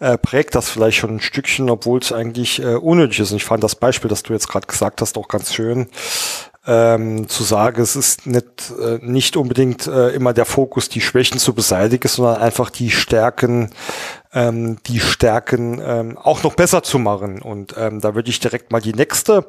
äh, 0.00 0.18
prägt 0.18 0.54
das 0.54 0.70
vielleicht 0.70 0.98
schon 0.98 1.16
ein 1.16 1.20
Stückchen, 1.20 1.70
obwohl 1.70 2.00
es 2.00 2.12
eigentlich 2.12 2.60
äh, 2.62 2.74
unnötig 2.74 3.20
ist. 3.20 3.30
Und 3.30 3.38
ich 3.38 3.44
fand 3.44 3.62
das 3.62 3.76
Beispiel, 3.76 4.08
das 4.08 4.22
du 4.22 4.32
jetzt 4.32 4.48
gerade 4.48 4.66
gesagt 4.66 5.00
hast, 5.00 5.16
auch 5.16 5.28
ganz 5.28 5.54
schön 5.54 5.88
ähm, 6.66 7.28
zu 7.28 7.42
sagen, 7.42 7.82
es 7.82 7.94
ist 7.94 8.26
nicht, 8.26 8.72
äh, 8.80 8.98
nicht 9.02 9.36
unbedingt 9.36 9.86
äh, 9.86 10.10
immer 10.10 10.32
der 10.32 10.46
Fokus, 10.46 10.88
die 10.88 11.00
Schwächen 11.00 11.38
zu 11.38 11.54
beseitigen, 11.54 12.08
sondern 12.08 12.36
einfach 12.36 12.70
die 12.70 12.90
Stärken, 12.90 13.70
ähm, 14.32 14.78
die 14.86 15.00
Stärken 15.00 15.80
ähm, 15.84 16.16
auch 16.16 16.42
noch 16.42 16.54
besser 16.54 16.82
zu 16.82 16.98
machen. 16.98 17.42
Und 17.42 17.74
ähm, 17.76 18.00
da 18.00 18.14
würde 18.14 18.30
ich 18.30 18.40
direkt 18.40 18.72
mal 18.72 18.80
die 18.80 18.94
nächste 18.94 19.46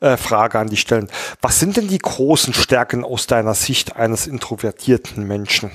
äh, 0.00 0.16
Frage 0.16 0.58
an 0.58 0.68
dich 0.68 0.80
stellen. 0.80 1.08
Was 1.40 1.58
sind 1.58 1.76
denn 1.76 1.88
die 1.88 1.98
großen 1.98 2.52
Stärken 2.52 3.04
aus 3.04 3.26
deiner 3.26 3.54
Sicht 3.54 3.96
eines 3.96 4.26
introvertierten 4.26 5.26
Menschen? 5.26 5.70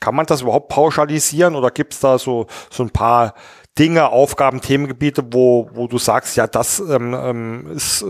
Kann 0.00 0.14
man 0.14 0.26
das 0.26 0.42
überhaupt 0.42 0.68
pauschalisieren 0.68 1.56
oder 1.56 1.70
gibt 1.70 1.92
es 1.92 2.00
da 2.00 2.18
so, 2.18 2.46
so 2.70 2.84
ein 2.84 2.90
paar 2.90 3.34
Dinge, 3.78 4.08
Aufgaben, 4.08 4.60
Themengebiete, 4.60 5.24
wo, 5.30 5.70
wo 5.72 5.86
du 5.86 5.98
sagst, 5.98 6.36
ja, 6.36 6.46
das 6.46 6.80
ähm, 6.80 7.14
ähm, 7.14 7.66
ist, 7.74 8.04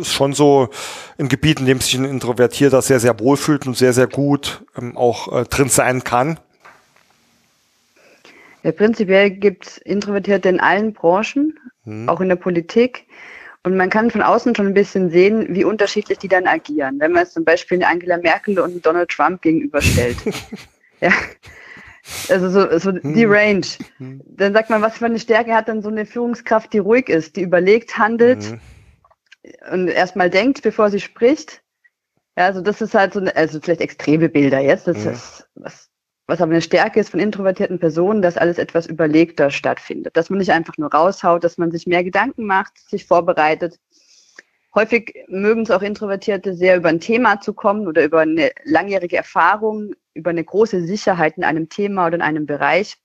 ist 0.00 0.12
schon 0.12 0.34
so 0.34 0.68
ein 1.18 1.28
Gebiet, 1.28 1.60
in 1.60 1.66
dem 1.66 1.80
sich 1.80 1.94
ein 1.94 2.04
Introvertierter 2.04 2.82
sehr, 2.82 3.00
sehr 3.00 3.18
wohlfühlt 3.18 3.66
und 3.66 3.76
sehr, 3.76 3.92
sehr 3.92 4.06
gut 4.06 4.64
ähm, 4.76 4.96
auch 4.96 5.32
äh, 5.32 5.44
drin 5.44 5.68
sein 5.68 6.04
kann? 6.04 6.38
Ja, 8.62 8.72
prinzipiell 8.72 9.30
gibt 9.30 9.66
es 9.66 9.78
Introvertierte 9.78 10.48
in 10.48 10.60
allen 10.60 10.92
Branchen, 10.92 11.58
hm. 11.84 12.08
auch 12.08 12.20
in 12.20 12.28
der 12.28 12.36
Politik. 12.36 13.06
Und 13.62 13.78
man 13.78 13.88
kann 13.88 14.10
von 14.10 14.20
außen 14.20 14.54
schon 14.54 14.66
ein 14.66 14.74
bisschen 14.74 15.10
sehen, 15.10 15.46
wie 15.50 15.64
unterschiedlich 15.64 16.18
die 16.18 16.28
dann 16.28 16.46
agieren. 16.46 16.96
Wenn 16.98 17.12
man 17.12 17.22
es 17.22 17.32
zum 17.32 17.44
Beispiel 17.44 17.82
Angela 17.82 18.18
Merkel 18.18 18.58
und 18.60 18.84
Donald 18.84 19.08
Trump 19.08 19.40
gegenüberstellt. 19.40 20.18
ja, 21.00 21.10
also 22.28 22.50
so, 22.50 22.78
so 22.78 22.92
hm. 22.92 23.14
die 23.14 23.24
Range. 23.24 23.66
Hm. 23.98 24.22
Dann 24.26 24.52
sagt 24.52 24.70
man, 24.70 24.82
was 24.82 24.98
für 24.98 25.06
eine 25.06 25.18
Stärke 25.18 25.54
hat 25.54 25.68
dann 25.68 25.82
so 25.82 25.88
eine 25.88 26.06
Führungskraft, 26.06 26.72
die 26.72 26.78
ruhig 26.78 27.08
ist, 27.08 27.36
die 27.36 27.42
überlegt, 27.42 27.96
handelt 27.96 28.44
hm. 28.44 28.60
und 29.72 29.88
erstmal 29.88 30.30
denkt, 30.30 30.62
bevor 30.62 30.90
sie 30.90 31.00
spricht. 31.00 31.62
Ja, 32.36 32.46
also 32.46 32.60
das 32.60 32.80
ist 32.80 32.94
halt 32.94 33.12
so 33.12 33.20
eine, 33.20 33.34
also 33.36 33.60
vielleicht 33.60 33.80
extreme 33.80 34.28
Bilder 34.28 34.60
jetzt, 34.60 34.86
das 34.86 35.04
hm. 35.04 35.12
ist 35.12 35.48
was, 35.54 35.88
was 36.26 36.40
aber 36.40 36.52
eine 36.52 36.62
Stärke 36.62 37.00
ist 37.00 37.10
von 37.10 37.20
introvertierten 37.20 37.78
Personen, 37.78 38.22
dass 38.22 38.36
alles 38.36 38.58
etwas 38.58 38.86
überlegter 38.86 39.50
stattfindet. 39.50 40.16
Dass 40.16 40.30
man 40.30 40.38
nicht 40.38 40.52
einfach 40.52 40.76
nur 40.78 40.92
raushaut, 40.92 41.44
dass 41.44 41.58
man 41.58 41.70
sich 41.70 41.86
mehr 41.86 42.04
Gedanken 42.04 42.46
macht, 42.46 42.78
sich 42.88 43.06
vorbereitet. 43.06 43.78
Häufig 44.74 45.14
mögen 45.28 45.62
es 45.62 45.70
auch 45.70 45.82
Introvertierte 45.82 46.54
sehr 46.54 46.76
über 46.76 46.88
ein 46.88 46.98
Thema 46.98 47.40
zu 47.40 47.52
kommen 47.52 47.86
oder 47.86 48.04
über 48.04 48.20
eine 48.20 48.50
langjährige 48.64 49.16
Erfahrung 49.16 49.94
über 50.14 50.30
eine 50.30 50.44
große 50.44 50.86
Sicherheit 50.86 51.36
in 51.36 51.44
einem 51.44 51.68
Thema 51.68 52.06
oder 52.06 52.16
in 52.16 52.22
einem 52.22 52.46
Bereich 52.46 52.96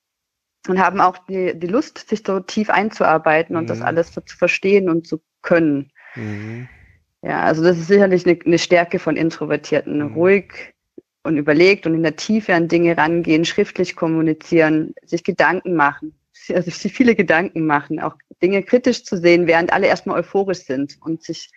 und 0.67 0.79
haben 0.79 1.01
auch 1.01 1.17
die, 1.27 1.57
die 1.57 1.67
Lust, 1.67 2.09
sich 2.09 2.23
so 2.25 2.39
tief 2.39 2.69
einzuarbeiten 2.69 3.55
mhm. 3.55 3.61
und 3.61 3.69
das 3.69 3.79
mhm. 3.79 3.85
alles 3.85 4.13
so 4.13 4.21
zu 4.21 4.37
verstehen 4.37 4.89
und 4.89 5.07
zu 5.07 5.21
können. 5.41 5.91
Mhm. 6.15 6.67
Ja, 7.21 7.41
also 7.43 7.63
das 7.63 7.77
ist 7.77 7.87
sicherlich 7.87 8.25
eine, 8.25 8.39
eine 8.45 8.59
Stärke 8.59 8.99
von 8.99 9.17
Introvertierten. 9.17 9.99
Mhm. 9.99 10.13
Ruhig 10.13 10.73
und 11.23 11.37
überlegt 11.37 11.85
und 11.85 11.93
in 11.95 12.03
der 12.03 12.15
Tiefe 12.15 12.53
an 12.53 12.67
Dinge 12.67 12.97
rangehen, 12.97 13.45
schriftlich 13.45 13.95
kommunizieren, 13.95 14.93
sich 15.03 15.23
Gedanken 15.23 15.75
machen, 15.75 16.17
also 16.49 16.71
sich 16.71 16.93
viele 16.93 17.15
Gedanken 17.15 17.65
machen, 17.65 17.99
auch 17.99 18.15
Dinge 18.41 18.63
kritisch 18.63 19.03
zu 19.03 19.17
sehen, 19.17 19.47
während 19.47 19.73
alle 19.73 19.87
erstmal 19.87 20.19
euphorisch 20.19 20.59
sind 20.59 20.97
und 21.01 21.23
sich 21.23 21.51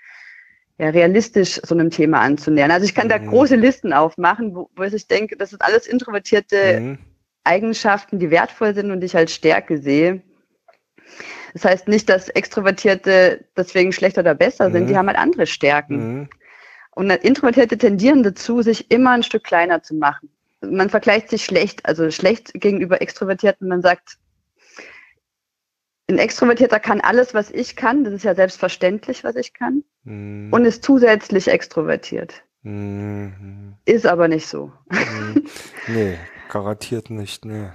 ja, 0.82 0.88
realistisch 0.88 1.60
so 1.62 1.76
einem 1.76 1.90
Thema 1.90 2.20
anzunähern. 2.22 2.72
Also 2.72 2.84
ich 2.84 2.94
kann 2.96 3.08
da 3.08 3.16
mhm. 3.16 3.28
große 3.28 3.54
Listen 3.54 3.92
aufmachen, 3.92 4.56
wo, 4.56 4.68
wo 4.74 4.82
ich 4.82 5.06
denke, 5.06 5.36
das 5.36 5.50
sind 5.50 5.62
alles 5.62 5.86
introvertierte 5.86 6.80
mhm. 6.80 6.98
Eigenschaften, 7.44 8.18
die 8.18 8.32
wertvoll 8.32 8.74
sind 8.74 8.90
und 8.90 8.98
die 8.98 9.06
ich 9.06 9.16
als 9.16 9.32
Stärke 9.32 9.78
sehe. 9.78 10.22
Das 11.52 11.64
heißt 11.64 11.86
nicht, 11.86 12.08
dass 12.08 12.28
Extrovertierte 12.30 13.44
deswegen 13.56 13.92
schlechter 13.92 14.22
oder 14.22 14.34
besser 14.34 14.70
mhm. 14.70 14.72
sind, 14.72 14.86
die 14.88 14.94
mhm. 14.94 14.96
haben 14.96 15.06
halt 15.06 15.18
andere 15.18 15.46
Stärken. 15.46 16.14
Mhm. 16.14 16.28
Und 16.96 17.12
Introvertierte 17.12 17.78
tendieren 17.78 18.24
dazu, 18.24 18.60
sich 18.62 18.90
immer 18.90 19.12
ein 19.12 19.22
Stück 19.22 19.44
kleiner 19.44 19.84
zu 19.84 19.94
machen. 19.94 20.30
Man 20.62 20.90
vergleicht 20.90 21.30
sich 21.30 21.44
schlecht, 21.44 21.86
also 21.86 22.10
schlecht 22.10 22.54
gegenüber 22.54 23.00
Extrovertierten. 23.00 23.68
Man 23.68 23.82
sagt, 23.82 24.18
ein 26.08 26.18
Extrovertierter 26.18 26.80
kann 26.80 27.00
alles, 27.00 27.34
was 27.34 27.50
ich 27.50 27.76
kann. 27.76 28.04
Das 28.04 28.12
ist 28.12 28.24
ja 28.24 28.34
selbstverständlich, 28.34 29.24
was 29.24 29.36
ich 29.36 29.54
kann. 29.54 29.84
Mhm. 30.04 30.52
Und 30.52 30.64
ist 30.64 30.84
zusätzlich 30.84 31.48
extrovertiert. 31.48 32.42
Mhm. 32.62 33.74
Ist 33.84 34.06
aber 34.06 34.28
nicht 34.28 34.46
so. 34.46 34.72
Mhm. 34.90 35.46
Nee, 35.88 36.18
garantiert 36.48 37.10
nicht. 37.10 37.44
Nee. 37.44 37.68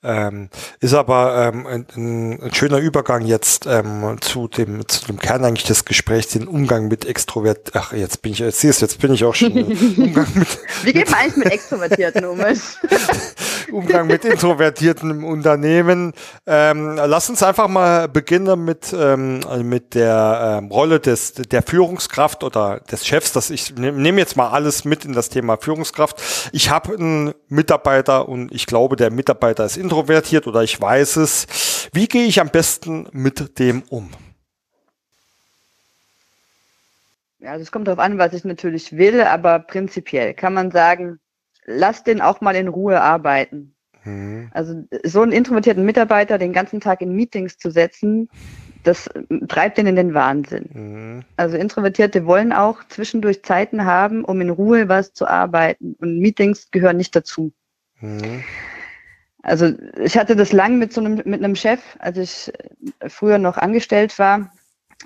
Ähm, 0.00 0.48
ist 0.78 0.94
aber 0.94 1.52
ähm, 1.52 1.66
ein, 1.66 1.86
ein, 1.96 2.54
schöner 2.54 2.78
Übergang 2.78 3.26
jetzt 3.26 3.66
ähm, 3.66 4.16
zu 4.20 4.46
dem 4.46 4.86
zu 4.86 5.06
dem 5.06 5.18
Kern 5.18 5.44
eigentlich 5.44 5.66
des 5.66 5.84
Gesprächs, 5.84 6.28
den 6.28 6.46
Umgang 6.46 6.86
mit 6.86 7.04
Extrovert. 7.04 7.72
Ach, 7.74 7.92
jetzt 7.92 8.22
bin 8.22 8.30
ich, 8.30 8.38
jetzt 8.38 8.60
siehst 8.60 8.80
jetzt 8.80 9.00
bin 9.00 9.12
ich 9.12 9.24
auch 9.24 9.34
schon. 9.34 9.52
Umgang 9.96 10.28
mit, 10.34 10.46
Wie 10.84 10.92
geht 10.92 11.10
man 11.10 11.20
eigentlich 11.20 11.36
mit 11.36 11.52
Extrovertierten 11.52 12.24
um? 12.26 12.38
Umgang 13.72 14.06
mit 14.06 14.24
Introvertierten 14.24 15.10
im 15.10 15.24
Unternehmen. 15.24 16.12
Ähm, 16.46 16.96
lass 16.96 17.28
uns 17.28 17.42
einfach 17.42 17.68
mal 17.68 18.08
beginnen 18.08 18.64
mit 18.64 18.94
ähm, 18.98 19.40
mit 19.62 19.94
der 19.94 20.58
ähm, 20.58 20.70
Rolle 20.70 21.00
des 21.00 21.34
der 21.34 21.62
Führungskraft 21.62 22.44
oder 22.44 22.80
des 22.80 23.06
Chefs. 23.06 23.32
Dass 23.32 23.50
ich 23.50 23.74
nehme 23.76 24.00
nehm 24.00 24.18
jetzt 24.18 24.36
mal 24.36 24.48
alles 24.48 24.84
mit 24.84 25.04
in 25.04 25.12
das 25.12 25.28
Thema 25.28 25.56
Führungskraft. 25.56 26.50
Ich 26.52 26.70
habe 26.70 26.94
einen 26.94 27.34
Mitarbeiter 27.48 28.28
und 28.28 28.52
ich 28.52 28.66
glaube, 28.66 28.96
der 28.96 29.10
Mitarbeiter 29.10 29.64
ist 29.64 29.76
introvertiert 29.76 30.46
oder 30.46 30.62
ich 30.62 30.80
weiß 30.80 31.16
es. 31.16 31.88
Wie 31.92 32.08
gehe 32.08 32.26
ich 32.26 32.40
am 32.40 32.50
besten 32.50 33.08
mit 33.12 33.58
dem 33.58 33.82
um? 33.88 34.10
Ja, 37.40 37.52
also 37.52 37.62
es 37.62 37.70
kommt 37.70 37.86
darauf 37.86 38.00
an, 38.00 38.18
was 38.18 38.32
ich 38.32 38.44
natürlich 38.44 38.96
will, 38.96 39.22
aber 39.22 39.60
prinzipiell 39.60 40.34
kann 40.34 40.54
man 40.54 40.70
sagen, 40.72 41.20
lass 41.68 42.02
den 42.02 42.20
auch 42.20 42.40
mal 42.40 42.56
in 42.56 42.68
Ruhe 42.68 43.00
arbeiten. 43.00 43.74
Mhm. 44.04 44.50
Also 44.52 44.84
so 45.04 45.22
einen 45.22 45.32
introvertierten 45.32 45.84
Mitarbeiter 45.84 46.38
den 46.38 46.52
ganzen 46.52 46.80
Tag 46.80 47.02
in 47.02 47.12
Meetings 47.12 47.58
zu 47.58 47.70
setzen, 47.70 48.28
das 48.84 49.10
treibt 49.48 49.76
den 49.76 49.86
in 49.86 49.96
den 49.96 50.14
Wahnsinn. 50.14 50.70
Mhm. 50.72 51.24
Also 51.36 51.56
Introvertierte 51.56 52.24
wollen 52.26 52.52
auch 52.52 52.82
zwischendurch 52.88 53.42
Zeiten 53.42 53.84
haben, 53.84 54.24
um 54.24 54.40
in 54.40 54.50
Ruhe 54.50 54.88
was 54.88 55.12
zu 55.12 55.26
arbeiten. 55.26 55.94
Und 55.98 56.20
Meetings 56.20 56.70
gehören 56.70 56.96
nicht 56.96 57.14
dazu. 57.14 57.52
Mhm. 58.00 58.42
Also 59.42 59.72
ich 60.02 60.16
hatte 60.16 60.36
das 60.36 60.52
lang 60.52 60.78
mit 60.78 60.92
so 60.92 61.00
einem, 61.00 61.22
mit 61.24 61.44
einem 61.44 61.54
Chef, 61.54 61.80
als 61.98 62.18
ich 62.18 62.52
früher 63.06 63.38
noch 63.38 63.56
angestellt 63.56 64.18
war, 64.18 64.50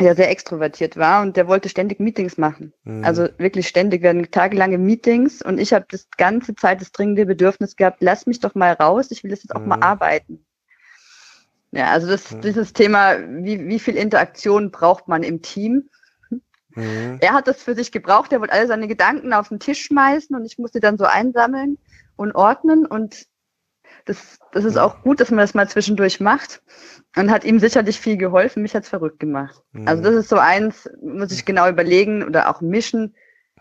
der 0.00 0.16
sehr 0.16 0.30
extrovertiert 0.30 0.96
war 0.96 1.22
und 1.22 1.36
der 1.36 1.48
wollte 1.48 1.68
ständig 1.68 2.00
Meetings 2.00 2.38
machen. 2.38 2.72
Mhm. 2.84 3.04
Also 3.04 3.28
wirklich 3.38 3.68
ständig, 3.68 4.02
werden 4.02 4.30
tagelange 4.30 4.78
Meetings 4.78 5.42
und 5.42 5.58
ich 5.58 5.72
habe 5.72 5.86
das 5.90 6.08
ganze 6.16 6.54
Zeit 6.54 6.80
das 6.80 6.92
dringende 6.92 7.26
Bedürfnis 7.26 7.76
gehabt, 7.76 7.98
lass 8.00 8.26
mich 8.26 8.40
doch 8.40 8.54
mal 8.54 8.72
raus, 8.72 9.10
ich 9.10 9.22
will 9.22 9.30
das 9.30 9.42
jetzt 9.42 9.54
auch 9.54 9.60
mhm. 9.60 9.68
mal 9.68 9.82
arbeiten. 9.82 10.46
Ja, 11.72 11.90
also 11.90 12.06
das, 12.06 12.30
mhm. 12.30 12.40
dieses 12.40 12.72
Thema, 12.72 13.18
wie, 13.18 13.66
wie 13.66 13.78
viel 13.78 13.96
Interaktion 13.96 14.70
braucht 14.70 15.08
man 15.08 15.22
im 15.22 15.42
Team? 15.42 15.90
Mhm. 16.74 17.18
Er 17.20 17.34
hat 17.34 17.46
das 17.46 17.62
für 17.62 17.74
sich 17.74 17.92
gebraucht, 17.92 18.32
er 18.32 18.40
wollte 18.40 18.54
alle 18.54 18.66
seine 18.66 18.88
Gedanken 18.88 19.32
auf 19.34 19.48
den 19.48 19.60
Tisch 19.60 19.82
schmeißen 19.84 20.34
und 20.34 20.44
ich 20.46 20.58
musste 20.58 20.80
dann 20.80 20.96
so 20.96 21.04
einsammeln 21.04 21.78
und 22.16 22.34
ordnen 22.34 22.86
und 22.86 23.26
das, 24.04 24.38
das 24.52 24.64
ist 24.64 24.76
auch 24.76 25.02
gut, 25.02 25.20
dass 25.20 25.30
man 25.30 25.38
das 25.38 25.54
mal 25.54 25.68
zwischendurch 25.68 26.20
macht 26.20 26.62
und 27.16 27.30
hat 27.30 27.44
ihm 27.44 27.58
sicherlich 27.58 28.00
viel 28.00 28.16
geholfen. 28.16 28.62
Mich 28.62 28.74
hat's 28.74 28.88
verrückt 28.88 29.20
gemacht. 29.20 29.62
Mhm. 29.72 29.88
Also 29.88 30.02
das 30.02 30.14
ist 30.14 30.28
so 30.28 30.36
eins, 30.36 30.88
muss 31.02 31.32
ich 31.32 31.44
genau 31.44 31.68
überlegen 31.68 32.22
oder 32.22 32.48
auch 32.48 32.60
mischen. 32.60 33.14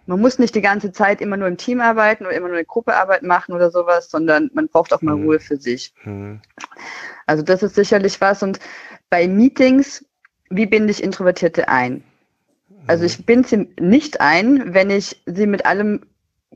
Man 0.05 0.19
muss 0.19 0.39
nicht 0.39 0.55
die 0.55 0.61
ganze 0.61 0.91
Zeit 0.91 1.21
immer 1.21 1.37
nur 1.37 1.47
im 1.47 1.57
Team 1.57 1.79
arbeiten 1.79 2.25
oder 2.25 2.35
immer 2.35 2.47
nur 2.47 2.57
eine 2.57 2.65
Gruppearbeit 2.65 3.23
machen 3.23 3.53
oder 3.53 3.71
sowas, 3.71 4.09
sondern 4.09 4.49
man 4.53 4.67
braucht 4.67 4.93
auch 4.93 5.01
mal 5.01 5.15
mhm. 5.15 5.25
Ruhe 5.25 5.39
für 5.39 5.57
sich. 5.57 5.93
Mhm. 6.03 6.41
Also 7.27 7.43
das 7.43 7.63
ist 7.63 7.75
sicherlich 7.75 8.19
was. 8.19 8.41
Und 8.41 8.59
bei 9.09 9.27
Meetings, 9.27 10.05
wie 10.49 10.65
binde 10.65 10.91
ich 10.91 11.03
Introvertierte 11.03 11.67
ein? 11.67 12.03
Also 12.87 13.05
ich 13.05 13.25
binde 13.25 13.47
sie 13.47 13.69
nicht 13.79 14.21
ein, 14.21 14.73
wenn 14.73 14.89
ich 14.89 15.21
sie 15.25 15.45
mit 15.45 15.65
allem 15.65 16.01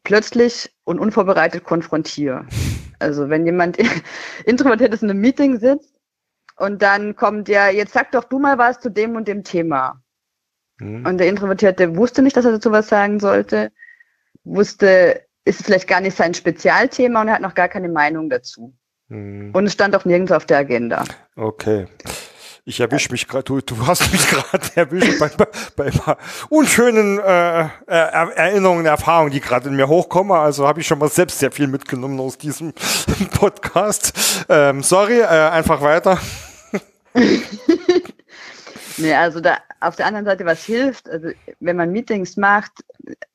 plötzlich 0.03 0.71
und 0.83 0.99
unvorbereitet 0.99 1.63
konfrontiere. 1.63 2.45
Also 3.05 3.29
wenn 3.29 3.45
jemand 3.45 3.77
introvertiert 4.45 4.93
ist 4.93 5.03
in 5.03 5.11
einem 5.11 5.21
Meeting 5.21 5.59
sitzt 5.59 5.93
und 6.57 6.81
dann 6.81 7.15
kommt 7.15 7.47
ja, 7.47 7.69
jetzt 7.69 7.93
sag 7.93 8.11
doch 8.11 8.23
du 8.23 8.39
mal 8.39 8.57
was 8.57 8.79
zu 8.79 8.89
dem 8.89 9.15
und 9.15 9.27
dem 9.27 9.43
Thema. 9.43 10.01
Mhm. 10.79 11.05
Und 11.05 11.19
der 11.19 11.27
Introvertierte 11.27 11.95
wusste 11.95 12.23
nicht, 12.23 12.35
dass 12.35 12.45
er 12.45 12.51
dazu 12.51 12.71
was 12.71 12.87
sagen 12.87 13.19
sollte, 13.19 13.71
wusste, 14.43 15.21
ist 15.45 15.59
es 15.59 15.65
vielleicht 15.65 15.87
gar 15.87 16.01
nicht 16.01 16.17
sein 16.17 16.33
Spezialthema 16.33 17.21
und 17.21 17.27
er 17.27 17.35
hat 17.35 17.41
noch 17.41 17.53
gar 17.53 17.69
keine 17.69 17.89
Meinung 17.89 18.29
dazu. 18.29 18.73
Mhm. 19.09 19.51
Und 19.53 19.65
es 19.65 19.73
stand 19.73 19.95
auch 19.95 20.05
nirgends 20.05 20.31
auf 20.31 20.47
der 20.47 20.57
Agenda. 20.57 21.03
Okay. 21.35 21.85
Ich 22.67 22.79
erwische 22.79 23.11
mich 23.11 23.27
gerade, 23.27 23.43
du, 23.43 23.61
du 23.61 23.85
hast 23.85 24.11
mich 24.11 24.27
gerade 24.29 24.67
erwischt 24.73 25.19
bei, 25.19 25.29
bei, 25.29 25.91
bei 25.91 26.17
unschönen 26.49 27.19
äh, 27.19 27.67
Erinnerungen, 27.85 28.87
Erfahrungen, 28.87 29.31
die 29.31 29.39
gerade 29.39 29.69
in 29.69 29.75
mir 29.75 29.87
hochkommen. 29.87 30.35
Also 30.35 30.67
habe 30.67 30.81
ich 30.81 30.87
schon 30.87 30.97
mal 30.97 31.09
selbst 31.09 31.37
sehr 31.37 31.51
viel 31.51 31.67
mitgenommen 31.67 32.19
aus 32.19 32.39
diesem 32.39 32.73
Podcast. 33.39 34.45
Ähm, 34.49 34.81
sorry, 34.81 35.19
äh, 35.19 35.25
einfach 35.25 35.79
weiter. 35.81 36.17
nee, 38.97 39.13
also 39.13 39.41
da 39.41 39.59
auf 39.79 39.95
der 39.95 40.07
anderen 40.07 40.25
Seite, 40.25 40.45
was 40.45 40.65
hilft, 40.65 41.07
also 41.07 41.29
wenn 41.59 41.75
man 41.75 41.91
Meetings 41.91 42.35
macht, 42.35 42.71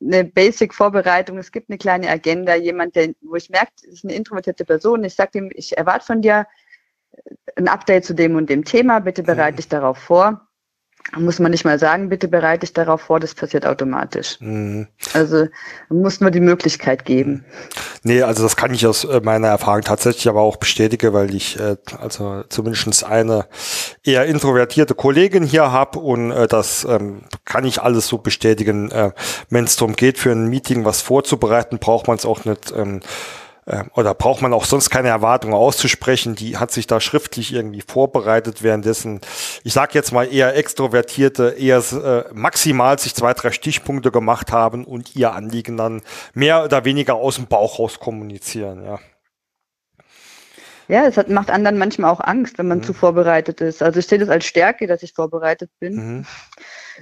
eine 0.01 0.25
Basic-Vorbereitung, 0.25 1.39
es 1.39 1.53
gibt 1.53 1.71
eine 1.71 1.79
kleine 1.79 2.11
Agenda, 2.11 2.57
jemand, 2.57 2.97
der, 2.97 3.11
wo 3.21 3.37
ich 3.37 3.49
merke, 3.49 3.71
ist 3.85 4.05
eine 4.05 4.15
introvertierte 4.15 4.65
Person, 4.65 5.05
ich 5.05 5.15
sage 5.15 5.39
ihm, 5.39 5.53
ich 5.55 5.79
erwarte 5.79 6.07
von 6.07 6.21
dir 6.21 6.47
ein 7.57 7.69
Update 7.69 8.05
zu 8.05 8.15
dem 8.15 8.37
und 8.37 8.51
dem 8.51 8.65
Thema, 8.65 9.01
bitte 9.01 9.23
bereite 9.23 9.57
dich 9.57 9.69
darauf 9.69 9.99
vor. 9.99 10.47
Muss 11.17 11.41
man 11.41 11.51
nicht 11.51 11.65
mal 11.65 11.79
sagen, 11.79 12.09
bitte 12.09 12.29
bereite 12.29 12.61
dich 12.61 12.73
darauf 12.73 13.01
vor, 13.01 13.19
das 13.19 13.35
passiert 13.35 13.67
automatisch. 13.67 14.37
Mhm. 14.39 14.87
Also 15.13 15.49
muss 15.89 16.21
nur 16.21 16.31
die 16.31 16.41
Möglichkeit 16.41 17.05
geben. 17.05 17.45
Nee, 18.05 18.23
also 18.23 18.43
das 18.43 18.55
kann 18.55 18.73
ich 18.73 18.87
aus 18.87 19.05
äh, 19.05 19.21
meiner 19.21 19.49
Erfahrung 19.49 19.81
tatsächlich 19.81 20.29
aber 20.29 20.41
auch 20.43 20.57
bestätigen, 20.57 21.13
weil 21.13 21.35
ich 21.35 21.59
äh, 21.59 21.77
also 21.99 22.45
zumindest 22.49 23.03
eine 23.05 23.47
eher 24.05 24.27
introvertierte 24.27 24.95
Kollegin 24.95 25.43
hier 25.43 25.73
habe 25.73 25.99
und 25.99 26.31
äh, 26.31 26.47
das 26.47 26.85
ähm, 26.85 27.23
kann 27.45 27.65
ich 27.65 27.83
alles 27.83 28.07
so 28.07 28.19
bestätigen. 28.19 28.91
Äh, 28.93 29.11
Wenn 29.49 29.65
es 29.65 29.77
darum 29.77 29.97
geht, 29.97 30.19
für 30.19 30.31
ein 30.31 30.47
Meeting 30.47 30.85
was 30.85 31.01
vorzubereiten, 31.01 31.79
braucht 31.79 32.07
man 32.07 32.19
es 32.19 32.27
auch 32.27 32.45
nicht 32.45 32.73
ähm, 32.77 32.99
äh, 32.99 33.03
oder 33.95 34.15
braucht 34.15 34.43
man 34.43 34.53
auch 34.53 34.65
sonst 34.65 34.91
keine 34.91 35.09
Erwartungen 35.09 35.55
auszusprechen, 35.55 36.35
die 36.35 36.57
hat 36.57 36.71
sich 36.71 36.87
da 36.87 37.01
schriftlich 37.01 37.53
irgendwie 37.53 37.83
vorbereitet, 37.87 38.63
währenddessen, 38.63 39.21
ich 39.65 39.73
sage 39.73 39.93
jetzt 39.95 40.13
mal 40.13 40.25
eher 40.25 40.57
Extrovertierte, 40.57 41.57
eher 41.59 41.79
äh, 41.79 42.25
maximal 42.33 42.99
sich 42.99 43.15
zwei, 43.15 43.35
drei 43.35 43.53
Stichpunkte 43.53 44.11
gemacht 44.11 44.51
haben 44.51 44.85
und 44.85 45.15
ihr 45.15 45.33
Anliegen 45.33 45.77
dann 45.77 46.03
mehr 46.35 46.65
oder 46.65 46.85
weniger 46.85 47.15
aus 47.15 47.37
dem 47.37 47.47
Bauch 47.47 47.79
raus 47.79 48.01
kommunizieren, 48.01 48.85
ja. 48.85 48.99
Ja, 50.89 51.07
es 51.07 51.17
hat, 51.17 51.29
macht 51.29 51.51
anderen 51.51 51.79
manchmal 51.79 52.11
auch 52.11 52.21
Angst, 52.21 52.59
wenn 52.59 52.67
man 52.67 52.79
mhm. 52.79 52.83
zu 52.83 52.93
vorbereitet 52.93 53.61
ist. 53.61 53.81
Also 53.81 54.01
ich 54.01 54.09
sehe 54.09 54.19
das 54.19 54.29
als 54.29 54.45
Stärke, 54.45 54.89
dass 54.89 55.05
ich 55.05 55.13
vorbereitet 55.13 55.71
bin. 55.79 55.95
Mhm. 55.95 56.27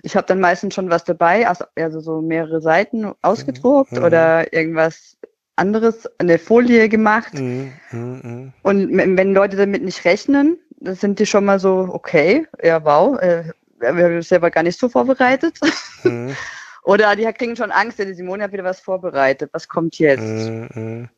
Ich 0.02 0.14
habe 0.14 0.26
dann 0.26 0.40
meistens 0.40 0.74
schon 0.74 0.90
was 0.90 1.04
dabei, 1.04 1.48
also, 1.48 1.64
also 1.74 2.00
so 2.00 2.20
mehrere 2.20 2.60
Seiten 2.60 3.14
ausgedruckt 3.22 3.92
mhm. 3.92 4.04
oder 4.04 4.52
irgendwas 4.52 5.16
anderes, 5.58 6.08
eine 6.18 6.38
Folie 6.38 6.88
gemacht. 6.88 7.34
Mhm, 7.34 7.72
mh, 7.90 8.20
mh. 8.22 8.52
Und 8.62 8.96
wenn 8.96 9.34
Leute 9.34 9.56
damit 9.56 9.82
nicht 9.82 10.04
rechnen, 10.04 10.58
dann 10.80 10.94
sind 10.94 11.18
die 11.18 11.26
schon 11.26 11.44
mal 11.44 11.58
so, 11.58 11.88
okay, 11.92 12.46
ja, 12.62 12.84
wow, 12.84 13.20
äh, 13.20 13.44
wir 13.80 14.04
haben 14.04 14.22
selber 14.22 14.50
gar 14.50 14.62
nicht 14.62 14.78
so 14.78 14.88
vorbereitet. 14.88 15.58
Mhm. 16.04 16.34
Oder 16.84 17.14
die 17.16 17.24
kriegen 17.32 17.56
schon 17.56 17.70
Angst, 17.70 17.98
die 17.98 18.14
Simone 18.14 18.44
hat 18.44 18.52
wieder 18.52 18.64
was 18.64 18.80
vorbereitet. 18.80 19.50
Was 19.52 19.68
kommt 19.68 19.98
jetzt? 19.98 20.22
Mhm, 20.22 20.68
mhm. 20.74 21.08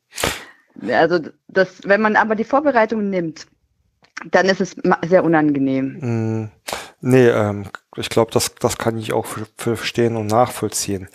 Also, 0.91 1.21
das, 1.49 1.81
wenn 1.85 2.01
man 2.01 2.17
aber 2.17 2.35
die 2.35 2.45
Vorbereitung 2.45 3.09
nimmt, 3.11 3.47
dann 4.31 4.47
ist 4.47 4.61
es 4.61 4.77
sehr 5.07 5.25
unangenehm. 5.25 5.99
Mhm. 6.01 6.51
Nee, 7.01 7.29
ähm, 7.29 7.65
ich 7.97 8.11
glaube, 8.11 8.31
das, 8.31 8.55
das 8.57 8.77
kann 8.77 8.99
ich 8.99 9.13
auch 9.13 9.27
verstehen 9.57 10.17
und 10.17 10.27
nachvollziehen. 10.27 11.09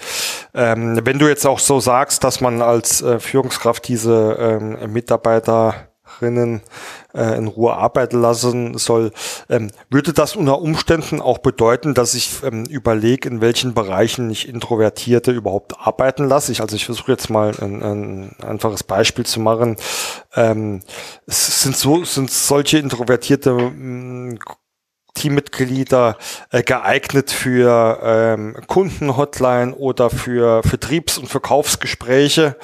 Ähm, 0.54 1.00
wenn 1.04 1.20
du 1.20 1.28
jetzt 1.28 1.46
auch 1.46 1.60
so 1.60 1.80
sagst, 1.80 2.24
dass 2.24 2.42
man 2.42 2.62
als 2.62 3.02
äh, 3.02 3.20
Führungskraft 3.20 3.88
diese 3.88 4.38
ähm, 4.40 4.92
Mitarbeiterinnen 4.92 6.62
äh, 7.16 7.38
in 7.38 7.48
Ruhe 7.48 7.74
arbeiten 7.74 8.22
lassen 8.22 8.78
soll, 8.78 9.12
ähm, 9.50 9.72
würde 9.90 10.14
das 10.14 10.36
unter 10.36 10.62
Umständen 10.62 11.22
auch 11.22 11.40
bedeuten, 11.40 11.94
dass 11.94 12.14
ich 12.14 12.44
ähm, 12.44 12.66
überlege, 12.66 13.30
in 13.30 13.42
welchen 13.42 13.74
Bereichen 13.74 14.30
ich 14.30 14.48
Introvertierte 14.48 15.32
überhaupt 15.32 15.80
arbeiten 15.80 16.28
lasse? 16.28 16.52
Ich, 16.52 16.62
also 16.62 16.76
ich 16.76 16.86
versuche 16.86 17.12
jetzt 17.12 17.30
mal 17.30 17.54
ein, 17.62 17.82
ein 17.82 18.36
einfaches 18.46 18.84
Beispiel 18.84 19.26
zu 19.26 19.40
machen. 19.40 19.78
Ähm, 20.36 20.82
es 21.26 21.62
sind 21.62 21.76
so 21.76 22.04
sind 22.04 22.30
solche 22.32 22.78
Introvertierte 22.78 23.54
mh, 23.54 24.38
Teammitglieder 25.16 26.18
äh, 26.52 26.62
geeignet 26.62 27.32
für 27.32 28.00
ähm, 28.04 28.56
Kundenhotline 28.68 29.74
oder 29.74 30.12
für 30.12 30.62
Vertriebs- 30.64 31.18
und 31.18 31.28
Verkaufsgespräche. 31.28 32.56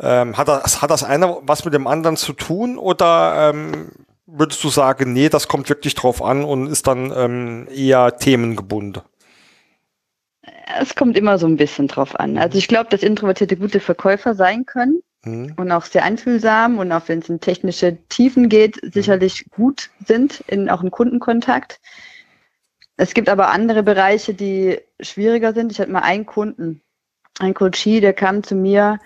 Ähm, 0.00 0.36
hat, 0.36 0.48
das, 0.48 0.82
hat 0.82 0.90
das 0.90 1.04
eine 1.04 1.38
was 1.42 1.64
mit 1.64 1.74
dem 1.74 1.86
anderen 1.86 2.16
zu 2.16 2.32
tun 2.32 2.76
oder 2.76 3.52
ähm, 3.54 3.92
würdest 4.26 4.64
du 4.64 4.68
sagen, 4.68 5.12
nee, 5.12 5.28
das 5.28 5.46
kommt 5.46 5.68
wirklich 5.68 5.94
drauf 5.94 6.22
an 6.22 6.44
und 6.44 6.66
ist 6.66 6.86
dann 6.86 7.12
ähm, 7.14 7.68
eher 7.72 8.16
themengebunden? 8.16 9.02
Es 10.80 10.94
kommt 10.94 11.16
immer 11.16 11.38
so 11.38 11.46
ein 11.46 11.56
bisschen 11.56 11.88
drauf 11.88 12.18
an. 12.18 12.38
Also 12.38 12.58
ich 12.58 12.68
glaube, 12.68 12.90
dass 12.90 13.02
Introvertierte 13.02 13.56
gute 13.56 13.80
Verkäufer 13.80 14.34
sein 14.34 14.66
können 14.66 15.02
mhm. 15.24 15.54
und 15.56 15.72
auch 15.72 15.84
sehr 15.84 16.04
einfühlsam 16.04 16.78
und 16.78 16.92
auch 16.92 17.08
wenn 17.08 17.20
es 17.20 17.28
in 17.28 17.40
technische 17.40 17.96
Tiefen 18.08 18.48
geht, 18.48 18.82
mhm. 18.82 18.92
sicherlich 18.92 19.46
gut 19.50 19.90
sind, 20.06 20.40
in, 20.46 20.68
auch 20.68 20.82
im 20.82 20.90
Kundenkontakt. 20.90 21.80
Es 22.96 23.14
gibt 23.14 23.28
aber 23.28 23.50
andere 23.50 23.82
Bereiche, 23.82 24.34
die 24.34 24.78
schwieriger 25.00 25.54
sind. 25.54 25.72
Ich 25.72 25.80
hatte 25.80 25.90
mal 25.90 26.00
einen 26.00 26.26
Kunden, 26.26 26.82
ein 27.38 27.54
Coachie, 27.54 28.00
der 28.00 28.12
kam 28.12 28.42
zu 28.42 28.54
mir 28.54 28.98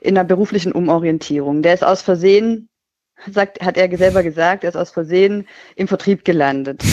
in 0.00 0.16
einer 0.16 0.26
beruflichen 0.26 0.72
Umorientierung. 0.72 1.62
Der 1.62 1.74
ist 1.74 1.82
aus 1.82 2.02
Versehen, 2.02 2.68
sagt, 3.30 3.60
hat 3.60 3.76
er 3.76 3.96
selber 3.96 4.22
gesagt, 4.22 4.62
er 4.62 4.70
ist 4.70 4.76
aus 4.76 4.90
Versehen 4.90 5.48
im 5.74 5.88
Vertrieb 5.88 6.24
gelandet. 6.24 6.84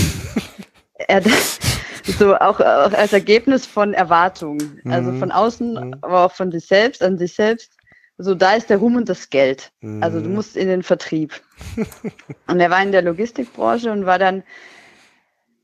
er, 0.96 1.22
so 2.04 2.36
auch, 2.38 2.60
auch, 2.60 2.94
als 2.94 3.14
Ergebnis 3.14 3.66
von 3.66 3.94
Erwartungen, 3.94 4.82
also 4.86 5.12
mhm. 5.12 5.20
von 5.20 5.32
außen, 5.32 5.98
aber 6.02 6.26
auch 6.26 6.32
von 6.32 6.52
sich 6.52 6.66
selbst, 6.66 7.04
an 7.04 7.18
sich 7.18 7.34
selbst 7.34 7.74
so 8.22 8.36
da 8.36 8.54
ist 8.54 8.70
der 8.70 8.78
Ruhm 8.78 8.96
und 8.96 9.10
das 9.10 9.30
Geld. 9.30 9.72
Mhm. 9.82 10.04
Also 10.04 10.20
du 10.20 10.30
mhm. 10.30 10.36
musst 10.36 10.58
in 10.58 10.68
den 10.68 10.84
Vertrieb. 10.84 11.42
und 12.48 12.60
er 12.60 12.70
war 12.70 12.82
in 12.82 12.92
der 12.92 13.02
Logistikbranche 13.02 13.92
und 13.92 14.06
war 14.06 14.20
dann, 14.20 14.44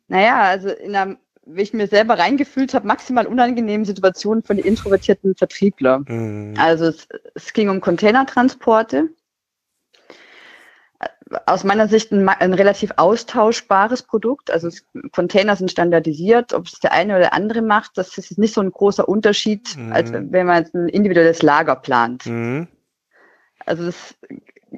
naja, 0.08 0.42
also 0.42 0.70
in 0.70 0.96
einer 0.96 1.18
wie 1.48 1.62
ich 1.62 1.74
mir 1.74 1.88
selber 1.88 2.20
reingefühlt 2.20 2.74
habe, 2.74 2.88
maximal 2.88 3.26
unangenehmen 3.26 3.86
Situationen 3.86 4.44
von 4.44 4.58
den 4.58 4.66
introvertierten 4.66 5.36
Vertriebler. 5.36 6.04
Mhm. 6.08 6.56
Also 6.58 6.86
es, 6.86 7.08
es, 7.36 7.54
ging 7.54 7.70
um 7.70 7.80
Containertransporte. 7.80 9.10
Aus 11.46 11.64
meiner 11.64 11.88
Sicht 11.88 12.12
ein, 12.12 12.28
ein 12.28 12.54
relativ 12.54 12.92
austauschbares 12.96 14.04
Produkt. 14.04 14.50
Also 14.50 14.70
Container 15.12 15.56
sind 15.56 15.70
standardisiert. 15.70 16.54
Ob 16.54 16.68
es 16.68 16.80
der 16.80 16.94
eine 16.94 17.14
oder 17.14 17.20
der 17.20 17.34
andere 17.34 17.62
macht, 17.62 17.98
das 17.98 18.18
ist 18.18 18.38
nicht 18.38 18.54
so 18.54 18.62
ein 18.62 18.72
großer 18.72 19.08
Unterschied, 19.08 19.76
mhm. 19.78 19.92
als 19.92 20.12
wenn 20.12 20.46
man 20.46 20.64
jetzt 20.64 20.74
ein 20.74 20.88
individuelles 20.88 21.42
Lager 21.42 21.76
plant. 21.76 22.26
Mhm. 22.26 22.68
Also 23.66 23.84
es 23.84 24.16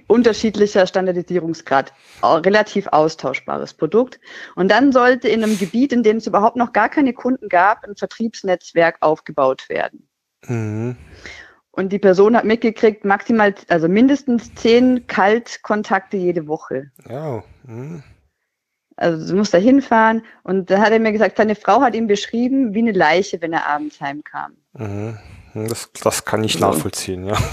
unterschiedlicher 0.08 0.86
Standardisierungsgrad, 0.86 1.93
relativ 2.23 2.88
austauschbares 2.88 3.73
Produkt. 3.73 4.19
Und 4.55 4.69
dann 4.69 4.91
sollte 4.91 5.27
in 5.27 5.43
einem 5.43 5.58
Gebiet, 5.58 5.93
in 5.93 6.03
dem 6.03 6.17
es 6.17 6.27
überhaupt 6.27 6.55
noch 6.55 6.73
gar 6.73 6.89
keine 6.89 7.13
Kunden 7.13 7.49
gab, 7.49 7.84
ein 7.84 7.95
Vertriebsnetzwerk 7.95 8.97
aufgebaut 9.01 9.67
werden. 9.69 10.08
Mhm. 10.47 10.95
Und 11.71 11.93
die 11.93 11.99
Person 11.99 12.36
hat 12.36 12.45
mitgekriegt, 12.45 13.05
maximal, 13.05 13.53
also 13.67 13.88
mindestens 13.88 14.53
zehn 14.55 15.05
Kaltkontakte 15.08 16.17
jede 16.17 16.47
Woche. 16.47 16.91
Oh. 17.10 17.41
Mhm. 17.63 18.03
Also 18.95 19.32
du 19.32 19.38
musst 19.38 19.53
da 19.53 19.58
hinfahren. 19.58 20.23
Und 20.43 20.69
dann 20.71 20.82
hat 20.82 20.91
er 20.91 20.99
mir 20.99 21.12
gesagt, 21.12 21.38
seine 21.38 21.55
Frau 21.55 21.82
hat 21.82 21.95
ihm 21.95 22.08
beschrieben, 22.08 22.73
wie 22.73 22.79
eine 22.79 22.91
Leiche, 22.91 23.41
wenn 23.41 23.53
er 23.53 23.67
abends 23.67 24.01
heimkam. 24.01 24.53
Mhm. 24.73 25.17
Das, 25.53 25.91
das 25.93 26.25
kann 26.25 26.43
ich 26.43 26.60
nachvollziehen, 26.60 27.25
ja. 27.25 27.38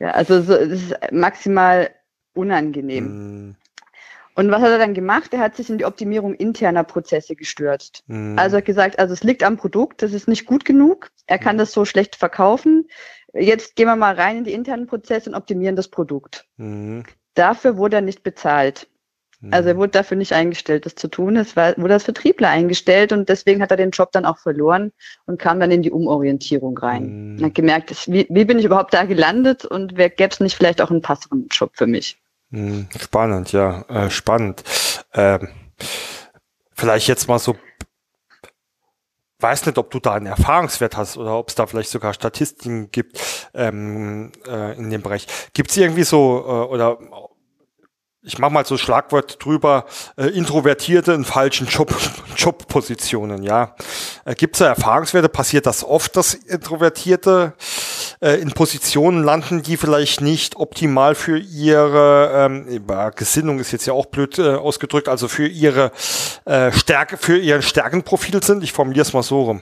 Ja, 0.00 0.10
also 0.10 0.42
so, 0.42 0.54
es 0.54 0.90
ist 0.90 1.12
maximal 1.12 1.90
unangenehm. 2.34 3.04
Mm. 3.48 3.56
Und 4.34 4.50
was 4.50 4.60
hat 4.60 4.70
er 4.70 4.78
dann 4.78 4.92
gemacht? 4.92 5.32
Er 5.32 5.38
hat 5.38 5.56
sich 5.56 5.70
in 5.70 5.78
die 5.78 5.84
Optimierung 5.84 6.34
interner 6.34 6.82
Prozesse 6.82 7.36
gestürzt. 7.36 8.02
Mm. 8.08 8.36
Also 8.36 8.56
hat 8.56 8.64
gesagt, 8.64 8.98
also 8.98 9.14
es 9.14 9.22
liegt 9.22 9.44
am 9.44 9.56
Produkt, 9.56 10.02
das 10.02 10.12
ist 10.12 10.26
nicht 10.26 10.46
gut 10.46 10.64
genug. 10.64 11.10
Er 11.26 11.38
kann 11.38 11.56
mm. 11.56 11.58
das 11.58 11.72
so 11.72 11.84
schlecht 11.84 12.16
verkaufen. 12.16 12.88
Jetzt 13.34 13.76
gehen 13.76 13.86
wir 13.86 13.96
mal 13.96 14.14
rein 14.14 14.38
in 14.38 14.44
die 14.44 14.52
internen 14.52 14.86
Prozesse 14.86 15.30
und 15.30 15.36
optimieren 15.36 15.76
das 15.76 15.88
Produkt. 15.88 16.46
Mm. 16.56 17.00
Dafür 17.34 17.76
wurde 17.76 17.96
er 17.96 18.02
nicht 18.02 18.22
bezahlt. 18.22 18.88
Also 19.50 19.68
er 19.68 19.74
mhm. 19.74 19.78
wurde 19.78 19.92
dafür 19.92 20.16
nicht 20.16 20.32
eingestellt, 20.32 20.86
das 20.86 20.94
zu 20.94 21.08
tun. 21.08 21.36
Es 21.36 21.56
war, 21.56 21.76
wurde 21.76 21.94
als 21.94 22.04
Vertriebler 22.04 22.48
eingestellt 22.48 23.12
und 23.12 23.28
deswegen 23.28 23.60
hat 23.60 23.70
er 23.70 23.76
den 23.76 23.90
Job 23.90 24.10
dann 24.12 24.24
auch 24.24 24.38
verloren 24.38 24.92
und 25.26 25.38
kam 25.38 25.60
dann 25.60 25.70
in 25.70 25.82
die 25.82 25.90
Umorientierung 25.90 26.76
rein. 26.78 27.34
Mhm. 27.34 27.38
Er 27.40 27.46
hat 27.46 27.54
gemerkt, 27.54 28.08
wie, 28.08 28.26
wie 28.30 28.44
bin 28.44 28.58
ich 28.58 28.64
überhaupt 28.64 28.94
da 28.94 29.04
gelandet 29.04 29.64
und 29.64 29.96
wer 29.96 30.08
gäbe 30.08 30.30
es 30.30 30.40
nicht 30.40 30.56
vielleicht 30.56 30.80
auch 30.80 30.90
einen 30.90 31.02
passenden 31.02 31.48
Job 31.50 31.72
für 31.74 31.86
mich? 31.86 32.18
Mhm. 32.50 32.88
Spannend, 32.98 33.52
ja, 33.52 33.82
äh, 33.88 34.10
spannend. 34.10 34.64
Ähm, 35.12 35.48
vielleicht 36.72 37.08
jetzt 37.08 37.28
mal 37.28 37.38
so 37.38 37.56
weiß 39.40 39.66
nicht, 39.66 39.78
ob 39.78 39.90
du 39.90 40.00
da 40.00 40.14
einen 40.14 40.26
Erfahrungswert 40.26 40.96
hast 40.96 41.16
oder 41.16 41.38
ob 41.38 41.48
es 41.48 41.54
da 41.54 41.66
vielleicht 41.66 41.90
sogar 41.90 42.14
Statistiken 42.14 42.90
gibt 42.90 43.20
ähm, 43.54 44.32
äh, 44.46 44.76
in 44.76 44.90
dem 44.90 45.02
Bereich. 45.02 45.26
Gibt 45.52 45.70
es 45.70 45.76
irgendwie 45.76 46.04
so 46.04 46.44
äh, 46.46 46.72
oder 46.72 46.98
ich 48.26 48.38
mache 48.38 48.52
mal 48.52 48.64
so 48.64 48.78
Schlagwort 48.78 49.44
drüber, 49.44 49.84
äh, 50.16 50.28
Introvertierte 50.28 51.12
in 51.12 51.24
falschen 51.24 51.66
Job, 51.66 51.94
Jobpositionen, 52.36 53.42
ja. 53.42 53.74
Äh, 54.24 54.34
Gibt 54.34 54.56
es 54.56 54.60
da 54.60 54.66
Erfahrungswerte? 54.66 55.28
Passiert 55.28 55.66
das 55.66 55.84
oft, 55.84 56.16
dass 56.16 56.32
Introvertierte 56.34 57.52
äh, 58.24 58.36
in 58.36 58.52
Positionen 58.52 59.22
landen, 59.22 59.62
die 59.62 59.76
vielleicht 59.76 60.22
nicht 60.22 60.56
optimal 60.56 61.14
für 61.14 61.38
ihre 61.38 62.48
ähm, 62.50 63.12
Gesinnung 63.14 63.58
ist 63.58 63.70
jetzt 63.70 63.84
ja 63.84 63.92
auch 63.92 64.06
blöd 64.06 64.38
äh, 64.38 64.54
ausgedrückt, 64.54 65.08
also 65.08 65.28
für 65.28 65.46
ihre 65.46 65.92
äh, 66.46 66.72
Stärke, 66.72 67.18
für 67.18 67.36
ihren 67.36 67.60
Stärkenprofil 67.60 68.42
sind? 68.42 68.64
Ich 68.64 68.72
formuliere 68.72 69.02
es 69.02 69.12
mal 69.12 69.22
so 69.22 69.42
rum. 69.42 69.60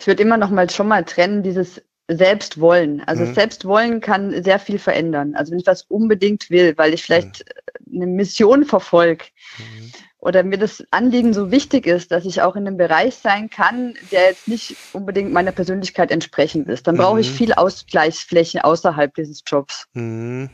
Ich 0.00 0.06
würde 0.08 0.22
immer 0.22 0.36
noch 0.36 0.50
mal 0.50 0.68
schon 0.68 0.88
mal 0.88 1.04
trennen, 1.04 1.44
dieses 1.44 1.80
selbst 2.08 2.60
wollen. 2.60 3.02
Also 3.06 3.24
mhm. 3.24 3.34
selbst 3.34 3.64
wollen 3.64 4.00
kann 4.00 4.42
sehr 4.42 4.58
viel 4.58 4.78
verändern. 4.78 5.34
Also 5.36 5.52
wenn 5.52 5.60
ich 5.60 5.66
was 5.66 5.82
unbedingt 5.82 6.50
will, 6.50 6.74
weil 6.76 6.92
ich 6.92 7.04
vielleicht 7.04 7.44
mhm. 7.86 8.02
eine 8.02 8.06
Mission 8.06 8.64
verfolge 8.64 9.26
mhm. 9.58 9.92
Oder 10.26 10.42
mir 10.42 10.58
das 10.58 10.84
Anliegen 10.90 11.32
so 11.32 11.52
wichtig 11.52 11.86
ist, 11.86 12.10
dass 12.10 12.24
ich 12.24 12.42
auch 12.42 12.56
in 12.56 12.66
einem 12.66 12.76
Bereich 12.76 13.14
sein 13.14 13.48
kann, 13.48 13.94
der 14.10 14.24
jetzt 14.30 14.48
nicht 14.48 14.76
unbedingt 14.92 15.32
meiner 15.32 15.52
Persönlichkeit 15.52 16.10
entsprechend 16.10 16.68
ist, 16.68 16.88
dann 16.88 16.96
brauche 16.96 17.20
ich 17.20 17.30
mhm. 17.30 17.34
viel 17.34 17.52
Ausgleichsflächen 17.52 18.60
außerhalb 18.60 19.14
dieses 19.14 19.44
Jobs. 19.46 19.86
Mhm. 19.92 20.50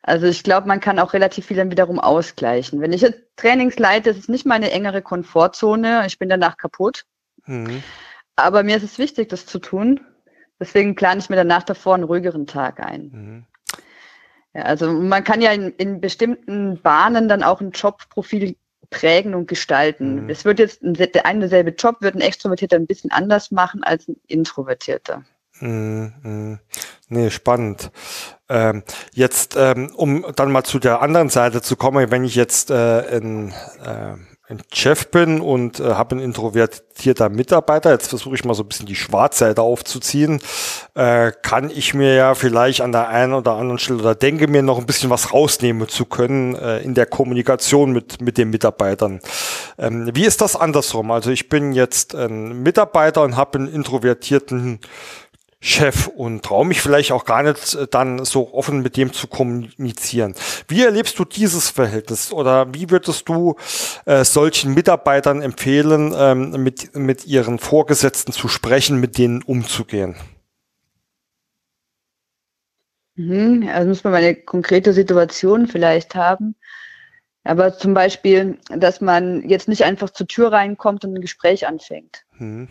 Also 0.00 0.26
ich 0.26 0.42
glaube, 0.42 0.66
man 0.66 0.80
kann 0.80 0.98
auch 0.98 1.12
relativ 1.12 1.44
viel 1.44 1.58
dann 1.58 1.70
wiederum 1.70 2.00
ausgleichen. 2.00 2.80
Wenn 2.80 2.94
ich 2.94 3.02
jetzt 3.02 3.20
Trainings 3.36 3.78
leite, 3.78 4.08
ist 4.08 4.18
es 4.18 4.28
nicht 4.28 4.46
meine 4.46 4.70
engere 4.70 5.02
Komfortzone. 5.02 6.04
Ich 6.06 6.18
bin 6.18 6.30
danach 6.30 6.56
kaputt. 6.56 7.04
Mhm. 7.44 7.82
Aber 8.34 8.62
mir 8.62 8.78
ist 8.78 8.82
es 8.82 8.98
wichtig, 8.98 9.28
das 9.28 9.44
zu 9.44 9.58
tun. 9.58 10.00
Deswegen 10.58 10.94
plane 10.94 11.20
ich 11.20 11.28
mir 11.28 11.36
danach 11.36 11.64
davor 11.64 11.96
einen 11.96 12.04
ruhigeren 12.04 12.46
Tag 12.46 12.80
ein. 12.80 13.10
Mhm. 13.12 13.46
Ja, 14.54 14.62
also 14.62 14.90
man 14.90 15.22
kann 15.22 15.40
ja 15.40 15.52
in, 15.52 15.70
in, 15.76 16.00
bestimmten 16.00 16.80
Bahnen 16.82 17.28
dann 17.28 17.44
auch 17.44 17.60
ein 17.60 17.70
Jobprofil 17.70 18.56
prägen 18.90 19.34
und 19.34 19.48
gestalten. 19.48 20.24
Mhm. 20.24 20.30
Es 20.30 20.44
wird 20.44 20.58
jetzt 20.58 20.82
ein, 20.82 20.94
der 20.94 21.26
eine 21.26 21.40
derselbe 21.40 21.70
Job 21.70 21.96
wird 22.00 22.14
ein 22.14 22.20
Extrovertierter 22.20 22.76
ein 22.76 22.86
bisschen 22.86 23.10
anders 23.10 23.50
machen 23.50 23.82
als 23.82 24.08
ein 24.08 24.16
Introvertierter. 24.26 25.24
Mhm. 25.60 26.12
mhm. 26.22 26.58
Nee, 27.08 27.30
spannend. 27.30 27.90
Ähm, 28.48 28.84
jetzt, 29.12 29.56
ähm, 29.56 29.92
um 29.96 30.24
dann 30.36 30.52
mal 30.52 30.64
zu 30.64 30.78
der 30.78 31.02
anderen 31.02 31.28
Seite 31.28 31.60
zu 31.60 31.76
kommen, 31.76 32.10
wenn 32.10 32.24
ich 32.24 32.36
jetzt 32.36 32.70
äh, 32.70 33.16
in 33.16 33.52
äh, 33.84 34.14
ein 34.50 34.62
Chef 34.72 35.08
bin 35.08 35.40
und 35.40 35.78
äh, 35.78 35.94
habe 35.94 36.16
einen 36.16 36.24
introvertierter 36.24 37.28
Mitarbeiter, 37.28 37.92
jetzt 37.92 38.08
versuche 38.08 38.34
ich 38.34 38.44
mal 38.44 38.54
so 38.54 38.64
ein 38.64 38.68
bisschen 38.68 38.86
die 38.86 38.96
Schwarzseite 38.96 39.62
aufzuziehen, 39.62 40.40
äh, 40.94 41.30
kann 41.42 41.70
ich 41.70 41.94
mir 41.94 42.14
ja 42.14 42.34
vielleicht 42.34 42.80
an 42.80 42.90
der 42.90 43.08
einen 43.08 43.32
oder 43.32 43.52
anderen 43.52 43.78
Stelle 43.78 44.00
oder 44.00 44.14
denke 44.16 44.48
mir 44.48 44.62
noch 44.62 44.78
ein 44.78 44.86
bisschen 44.86 45.08
was 45.08 45.32
rausnehmen 45.32 45.88
zu 45.88 46.04
können 46.04 46.56
äh, 46.56 46.80
in 46.80 46.94
der 46.94 47.06
Kommunikation 47.06 47.92
mit, 47.92 48.20
mit 48.20 48.38
den 48.38 48.50
Mitarbeitern. 48.50 49.20
Ähm, 49.78 50.10
wie 50.14 50.26
ist 50.26 50.40
das 50.40 50.56
andersrum? 50.56 51.12
Also 51.12 51.30
ich 51.30 51.48
bin 51.48 51.72
jetzt 51.72 52.16
ein 52.16 52.62
Mitarbeiter 52.62 53.22
und 53.22 53.36
habe 53.36 53.58
einen 53.58 53.72
introvertierten 53.72 54.80
Chef 55.62 56.06
und 56.06 56.42
traue 56.42 56.64
mich 56.64 56.80
vielleicht 56.80 57.12
auch 57.12 57.26
gar 57.26 57.42
nicht 57.42 57.74
äh, 57.74 57.86
dann 57.90 58.24
so 58.24 58.54
offen 58.54 58.80
mit 58.80 58.96
dem 58.96 59.12
zu 59.12 59.26
kommunizieren. 59.26 60.34
Wie 60.68 60.82
erlebst 60.82 61.18
du 61.18 61.26
dieses 61.26 61.68
Verhältnis 61.68 62.32
oder 62.32 62.72
wie 62.72 62.90
würdest 62.90 63.28
du 63.28 63.56
äh, 64.06 64.24
solchen 64.24 64.72
Mitarbeitern 64.72 65.42
empfehlen, 65.42 66.14
ähm, 66.16 66.62
mit, 66.62 66.96
mit 66.96 67.26
ihren 67.26 67.58
Vorgesetzten 67.58 68.32
zu 68.32 68.48
sprechen, 68.48 69.00
mit 69.00 69.18
denen 69.18 69.42
umzugehen? 69.42 70.16
Mhm, 73.16 73.68
also 73.68 73.88
muss 73.88 74.02
man 74.02 74.14
mal 74.14 74.22
eine 74.22 74.36
konkrete 74.36 74.94
Situation 74.94 75.66
vielleicht 75.66 76.14
haben. 76.14 76.54
Aber 77.44 77.76
zum 77.76 77.92
Beispiel, 77.92 78.58
dass 78.70 79.02
man 79.02 79.46
jetzt 79.46 79.68
nicht 79.68 79.84
einfach 79.84 80.10
zur 80.10 80.26
Tür 80.26 80.52
reinkommt 80.52 81.04
und 81.04 81.14
ein 81.14 81.20
Gespräch 81.20 81.66
anfängt. 81.66 82.24
Mhm. 82.38 82.68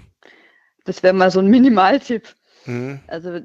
Das 0.85 1.03
wäre 1.03 1.13
mal 1.13 1.29
so 1.29 1.39
ein 1.39 1.47
Minimaltipp. 1.47 2.35
Mhm. 2.65 2.99
Also 3.07 3.39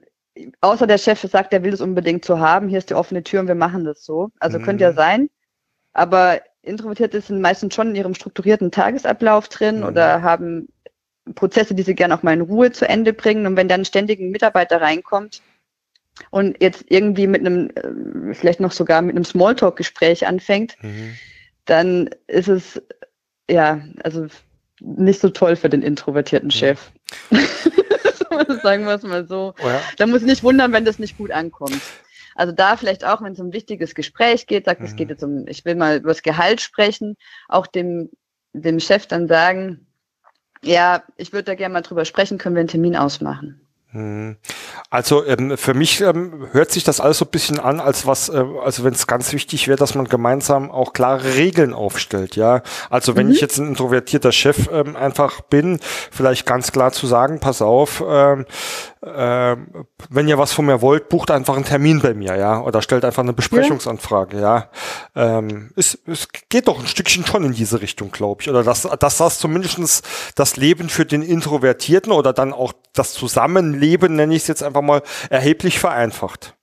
außer 0.61 0.87
der 0.87 0.99
Chef 0.99 1.21
sagt, 1.21 1.53
er 1.53 1.63
will 1.63 1.73
es 1.73 1.81
unbedingt 1.81 2.25
so 2.25 2.39
haben, 2.39 2.69
hier 2.69 2.79
ist 2.79 2.91
die 2.91 2.95
offene 2.95 3.23
Tür 3.23 3.41
und 3.41 3.49
wir 3.49 3.55
machen 3.55 3.85
das 3.85 4.05
so. 4.05 4.31
Also 4.41 4.59
mhm. 4.59 4.65
könnte 4.65 4.85
ja 4.85 4.93
sein. 4.93 5.31
Aber 5.93 6.41
Introvertierte 6.63 7.21
sind 7.21 7.41
meistens 7.41 7.75
schon 7.75 7.91
in 7.91 7.97
ihrem 7.97 8.15
strukturierten 8.15 8.71
Tagesablauf 8.71 9.49
drin 9.49 9.79
mhm. 9.79 9.85
oder 9.85 10.23
haben 10.23 10.69
Prozesse, 11.35 11.75
die 11.75 11.83
sie 11.83 11.95
gerne 11.95 12.17
auch 12.17 12.23
mal 12.23 12.35
in 12.35 12.41
Ruhe 12.41 12.73
zu 12.73 12.89
Ende 12.89 13.13
bringen. 13.13 13.47
Und 13.47 13.57
wenn 13.57 13.69
dann 13.69 13.85
ständig 13.85 14.21
ein 14.21 14.31
Mitarbeiter 14.31 14.81
reinkommt 14.81 15.41
und 16.31 16.61
jetzt 16.61 16.85
irgendwie 16.89 17.27
mit 17.27 17.41
einem, 17.41 17.71
äh, 17.71 18.35
vielleicht 18.35 18.61
noch 18.61 18.73
sogar 18.73 19.03
mit 19.03 19.15
einem 19.15 19.25
Smalltalk-Gespräch 19.25 20.27
anfängt, 20.27 20.77
mhm. 20.83 21.15
dann 21.65 22.11
ist 22.27 22.49
es 22.49 22.83
ja, 23.51 23.83
also 24.03 24.27
nicht 24.81 25.21
so 25.21 25.31
toll 25.31 25.57
für 25.57 25.69
den 25.69 25.83
introvertierten 25.83 26.51
Chef. 26.51 26.91
Sagen 28.63 28.85
wir 28.85 28.95
es 28.95 29.03
mal 29.03 29.27
so. 29.27 29.55
Oh 29.63 29.67
ja. 29.69 29.81
Da 29.97 30.07
muss 30.07 30.21
ich 30.21 30.27
nicht 30.27 30.43
wundern, 30.43 30.73
wenn 30.73 30.85
das 30.85 30.99
nicht 30.99 31.19
gut 31.19 31.31
ankommt. 31.31 31.81
Also 32.35 32.53
da 32.53 32.77
vielleicht 32.77 33.05
auch, 33.05 33.23
wenn 33.23 33.33
es 33.33 33.41
um 33.41 33.49
ein 33.49 33.53
wichtiges 33.53 33.95
Gespräch 33.95 34.47
geht, 34.47 34.65
sagt, 34.65 34.81
mhm. 34.81 34.87
es 34.87 34.97
geht 34.97 35.11
jetzt 35.11 35.23
um, 35.23 35.47
ich 35.47 35.65
will 35.65 35.77
mal 35.77 35.99
über 35.99 36.09
das 36.09 36.23
Gehalt 36.23 36.61
sprechen, 36.61 37.17
auch 37.49 37.67
dem, 37.67 38.11
dem 38.53 38.81
Chef 38.81 39.07
dann 39.07 39.29
sagen, 39.29 39.87
ja, 40.63 41.05
ich 41.17 41.33
würde 41.33 41.45
da 41.45 41.55
gerne 41.55 41.75
mal 41.75 41.83
drüber 41.83 42.05
sprechen, 42.05 42.39
können 42.39 42.57
wir 42.57 42.61
einen 42.61 42.69
Termin 42.69 42.97
ausmachen. 42.97 43.64
Hm. 43.95 44.35
Also 44.91 45.25
ähm, 45.25 45.57
für 45.57 45.73
mich 45.73 46.01
ähm, 46.01 46.49
hört 46.51 46.73
sich 46.73 46.83
das 46.83 46.99
alles 46.99 47.19
so 47.19 47.27
ein 47.27 47.31
bisschen 47.31 47.61
an, 47.61 47.79
als 47.79 48.09
was, 48.09 48.29
äh, 48.29 48.45
also 48.65 48.83
wenn 48.83 48.93
es 48.93 49.07
ganz 49.07 49.33
wichtig 49.33 49.69
wäre, 49.69 49.79
dass 49.79 49.95
man 49.95 50.09
gemeinsam 50.09 50.73
auch 50.73 50.93
klare 50.93 51.37
Regeln 51.37 51.73
aufstellt, 51.73 52.35
ja. 52.35 52.63
Also 52.91 53.15
wenn 53.15 53.29
mhm. 53.29 53.35
ich 53.35 53.41
jetzt 53.41 53.59
ein 53.59 53.69
introvertierter 53.69 54.33
Chef 54.33 54.69
ähm, 54.73 54.97
einfach 54.97 55.43
bin, 55.43 55.79
vielleicht 56.11 56.45
ganz 56.45 56.73
klar 56.73 56.91
zu 56.91 57.07
sagen, 57.07 57.39
pass 57.39 57.63
auf, 57.63 58.03
ähm, 58.05 58.47
äh, 59.05 59.57
wenn 60.09 60.29
ihr 60.29 60.39
was 60.39 60.53
von 60.53 60.67
mir 60.67 60.81
wollt, 60.81 61.09
bucht 61.09 61.31
einfach 61.31 61.57
einen 61.57 61.65
Termin 61.65 62.01
bei 62.01 62.15
mir, 62.15 62.37
ja, 62.37 62.61
oder 62.61 62.81
stellt 62.81 63.05
einfach 63.05 63.23
eine 63.23 63.33
Besprechungsanfrage, 63.33 64.41
ja. 64.41 64.71
ja. 65.15 65.39
Ähm, 65.39 65.71
es, 65.77 65.99
es 66.07 66.29
geht 66.49 66.69
doch 66.69 66.81
ein 66.81 66.87
Stückchen 66.87 67.27
schon 67.27 67.45
in 67.45 67.53
diese 67.53 67.83
Richtung, 67.83 68.11
glaube 68.11 68.43
ich. 68.43 68.49
Oder 68.49 68.65
dass, 68.65 68.83
dass 68.83 69.19
das 69.19 69.39
zumindestens 69.39 70.03
das 70.35 70.57
Leben 70.57 70.89
für 70.89 71.05
den 71.05 71.23
Introvertierten 71.23 72.13
oder 72.13 72.33
dann 72.33 72.53
auch 72.53 72.73
das 72.95 73.13
Zusammenleben, 73.13 74.17
nenne 74.17 74.35
ich 74.35 74.43
es 74.43 74.49
jetzt 74.49 74.63
einfach 74.63 74.83
mal, 74.83 75.03
erheblich 75.29 75.79
vereinfacht. 75.79 76.55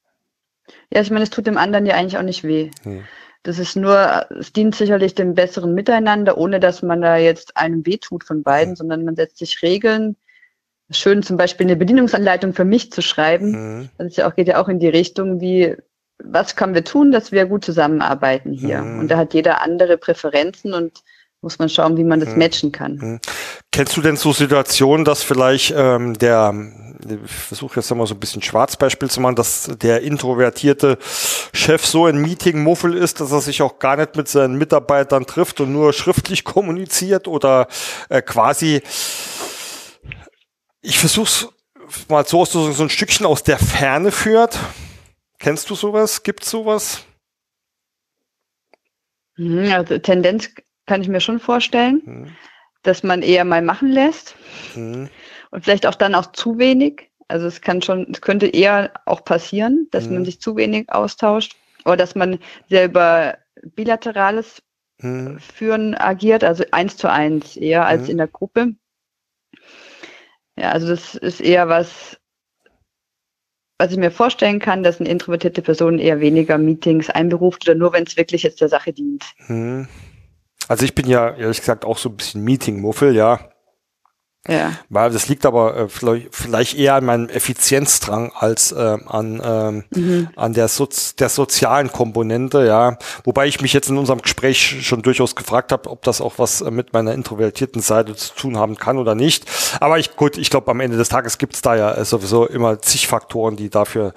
Ja, 0.92 1.02
ich 1.02 1.12
meine, 1.12 1.24
es 1.24 1.30
tut 1.30 1.48
dem 1.48 1.58
anderen 1.58 1.86
ja 1.86 1.96
eigentlich 1.96 2.18
auch 2.18 2.24
nicht 2.24 2.44
weh. 2.44 2.72
Hm. 2.84 3.04
Das 3.44 3.58
ist 3.58 3.76
nur, 3.76 4.28
es 4.40 4.54
dient 4.54 4.76
sicherlich 4.76 5.16
dem 5.16 5.34
besseren 5.34 5.74
Miteinander, 5.74 6.38
ohne 6.38 6.60
dass 6.60 6.84
man 6.84 7.02
da 7.02 7.18
jetzt 7.18 7.58
einem 7.58 7.86
wehtut 7.86 8.24
von 8.24 8.44
beiden, 8.44 8.72
hm. 8.72 8.76
sondern 8.76 9.06
man 9.06 9.16
setzt 9.16 9.38
sich 9.38 9.62
Regeln, 9.62 10.16
schön 10.92 11.24
zum 11.24 11.38
Beispiel 11.38 11.66
eine 11.66 11.76
Bedienungsanleitung 11.76 12.54
für 12.54 12.66
mich 12.66 12.92
zu 12.92 13.02
schreiben. 13.02 13.52
Mhm. 13.52 13.90
Das 13.98 14.08
ist 14.08 14.18
ja 14.18 14.30
auch, 14.30 14.36
geht 14.36 14.48
ja 14.48 14.62
auch 14.62 14.68
in 14.68 14.80
die 14.80 14.90
Richtung, 14.90 15.42
wie, 15.42 15.76
was 16.24 16.56
können 16.56 16.74
wir 16.74 16.84
tun, 16.84 17.12
dass 17.12 17.32
wir 17.32 17.46
gut 17.46 17.66
zusammenarbeiten 17.66 18.52
hier? 18.54 18.82
Mhm. 18.82 19.00
Und 19.00 19.08
da 19.10 19.18
hat 19.18 19.34
jeder 19.34 19.62
andere 19.62 19.98
Präferenzen 19.98 20.74
und 20.74 21.04
muss 21.42 21.58
man 21.58 21.70
schauen, 21.70 21.98
wie 21.98 22.04
man 22.04 22.20
das 22.20 22.30
mhm. 22.30 22.38
matchen 22.38 22.72
kann. 22.72 22.96
Mhm. 22.96 23.20
Kennst 23.72 23.98
du 23.98 24.02
denn 24.02 24.16
so 24.16 24.32
Situationen, 24.32 25.06
dass 25.06 25.24
vielleicht 25.24 25.74
ähm, 25.76 26.18
der, 26.18 26.54
ich 27.26 27.32
versuche 27.32 27.80
jetzt 27.80 27.94
mal 27.96 28.06
so 28.06 28.14
ein 28.14 28.20
bisschen 28.20 28.44
Schwarzbeispiel 28.44 29.10
zu 29.10 29.22
machen, 29.22 29.36
dass 29.36 29.72
der 29.82 30.02
introvertierte 30.02 31.00
Chef 31.54 31.86
so 31.86 32.06
ein 32.06 32.18
Meeting-Muffel 32.18 32.96
ist, 32.96 33.22
dass 33.22 33.32
er 33.32 33.42
sich 33.42 33.62
auch 33.62 33.80
gar 33.80 33.96
nicht 33.98 34.16
mit 34.16 34.28
seinen 34.28 34.56
Mitarbeitern 34.56 35.26
trifft 35.26 35.62
und 35.62 35.72
nur 35.72 35.94
schriftlich 35.94 36.44
kommuniziert 36.44 37.28
oder 37.28 37.68
äh, 38.10 38.22
quasi 38.22 38.82
ich 40.82 40.98
versuch's 40.98 41.48
mal 42.10 42.26
so, 42.26 42.46
so, 42.46 42.72
so 42.72 42.84
ein 42.84 42.90
Stückchen 42.90 43.26
aus 43.26 43.44
der 43.44 43.58
Ferne 43.58 44.12
führt. 44.12 44.58
Kennst 45.40 45.70
du 45.70 45.76
sowas? 45.76 46.24
Gibt's 46.24 46.50
sowas? 46.50 47.06
Mhm, 49.38 49.72
also 49.72 49.98
Tendenz 49.98 50.50
kann 50.86 51.02
ich 51.02 51.08
mir 51.08 51.22
schon 51.22 51.40
vorstellen, 51.40 52.02
mhm. 52.06 52.36
dass 52.84 53.04
man 53.04 53.22
eher 53.22 53.46
mal 53.46 53.62
machen 53.62 53.92
lässt 53.92 54.36
mhm. 54.76 55.10
und 55.52 55.64
vielleicht 55.64 55.86
auch 55.86 55.96
dann 55.96 56.16
auch 56.16 56.32
zu 56.32 56.58
wenig. 56.58 57.10
Also 57.28 57.48
es 57.48 57.62
kann 57.62 57.82
schon, 57.82 58.08
es 58.12 58.22
könnte 58.22 58.48
eher 58.48 58.92
auch 59.06 59.24
passieren, 59.24 59.88
dass 59.92 60.06
man 60.06 60.20
mhm. 60.20 60.26
sich 60.26 60.42
zu 60.42 60.56
wenig 60.58 60.92
austauscht 60.92 61.56
oder 61.86 61.98
dass 61.98 62.14
man 62.14 62.40
sehr 62.70 62.86
über 62.86 63.38
bilaterales 63.64 64.62
mhm. 65.00 65.40
Führen 65.40 65.96
agiert, 65.96 66.44
also 66.44 66.64
eins 66.72 66.98
zu 66.98 67.10
eins 67.10 67.56
eher 67.56 67.86
als 67.86 68.04
mhm. 68.04 68.10
in 68.10 68.18
der 68.18 68.28
Gruppe. 68.28 68.76
Ja, 70.62 70.74
also 70.74 70.88
das 70.90 71.16
ist 71.16 71.42
eher 71.42 71.70
was, 71.70 72.20
was 73.80 73.92
ich 73.92 73.98
mir 73.98 74.12
vorstellen 74.12 74.60
kann, 74.60 74.84
dass 74.84 75.00
eine 75.00 75.10
introvertierte 75.10 75.64
Person 75.64 75.98
eher 75.98 76.20
weniger 76.20 76.60
Meetings 76.60 77.10
einberuft 77.10 77.68
oder 77.68 77.74
nur, 77.74 77.94
wenn 77.94 78.04
es 78.04 78.16
wirklich 78.16 78.44
jetzt 78.44 78.62
der 78.62 78.70
Sache 78.70 78.94
dient. 78.94 79.26
Hm. 79.48 79.88
Also 80.68 80.86
ich 80.86 80.94
bin 80.94 81.08
ja 81.08 81.36
ehrlich 81.36 81.62
gesagt 81.62 81.84
auch 81.84 81.98
so 81.98 82.10
ein 82.10 82.16
bisschen 82.16 82.44
Meeting-Muffel, 82.44 83.16
ja. 83.16 83.51
Ja. 84.48 84.72
Weil 84.90 85.12
das 85.12 85.28
liegt 85.28 85.46
aber 85.46 85.78
äh, 85.78 85.88
vielleicht, 85.88 86.36
vielleicht 86.36 86.78
eher 86.78 86.96
an 86.96 87.06
meinem 87.06 87.30
Effizienzdrang 87.30 88.32
als 88.34 88.72
äh, 88.72 88.98
an, 89.06 89.40
ähm, 89.44 89.84
mhm. 89.92 90.30
an 90.36 90.54
der, 90.54 90.68
Sozi 90.68 91.16
der 91.16 91.30
sozialen 91.30 91.92
Komponente, 91.92 92.66
ja. 92.66 92.98
Wobei 93.24 93.46
ich 93.46 93.62
mich 93.62 93.72
jetzt 93.74 93.90
in 93.90 93.98
unserem 93.98 94.22
Gespräch 94.22 94.84
schon 94.84 95.04
durchaus 95.04 95.36
gefragt 95.36 95.72
habe, 95.72 95.90
ob 95.92 96.02
das 96.02 96.22
auch 96.22 96.34
was 96.38 96.62
äh, 96.62 96.72
mit 96.72 96.92
meiner 96.92 97.14
introvertierten 97.14 97.84
Seite 97.84 98.16
zu 98.16 98.34
tun 98.34 98.58
haben 98.58 98.78
kann 98.78 98.98
oder 98.98 99.14
nicht. 99.14 99.46
Aber 99.80 100.00
ich, 100.00 100.16
gut, 100.16 100.38
ich 100.38 100.50
glaube, 100.50 100.72
am 100.72 100.80
Ende 100.80 100.98
des 100.98 101.10
Tages 101.10 101.38
gibt 101.38 101.54
es 101.54 101.62
da 101.62 101.76
ja 101.76 101.94
äh, 101.94 102.04
sowieso 102.04 102.48
immer 102.48 102.82
zig 102.82 103.08
Faktoren, 103.08 103.58
die 103.58 103.70
dafür 103.70 104.14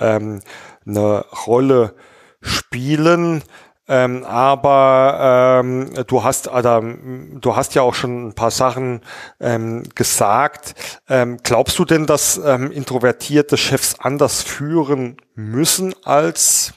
ähm, 0.00 0.40
eine 0.84 1.24
Rolle 1.46 1.94
spielen. 2.42 3.42
Ähm, 3.90 4.22
aber 4.22 5.60
ähm, 5.64 5.90
du 6.06 6.22
hast, 6.22 6.48
Adam, 6.48 7.40
du 7.40 7.56
hast 7.56 7.74
ja 7.74 7.82
auch 7.82 7.94
schon 7.94 8.28
ein 8.28 8.34
paar 8.34 8.52
Sachen 8.52 9.00
ähm, 9.40 9.82
gesagt. 9.96 10.76
Ähm, 11.08 11.38
glaubst 11.42 11.76
du 11.80 11.84
denn, 11.84 12.06
dass 12.06 12.40
ähm, 12.42 12.70
introvertierte 12.70 13.56
Chefs 13.56 13.96
anders 13.98 14.44
führen 14.44 15.16
müssen 15.34 15.92
als 16.04 16.74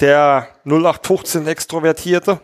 der 0.00 0.48
0815 0.64 1.46
Extrovertierte? 1.46 2.40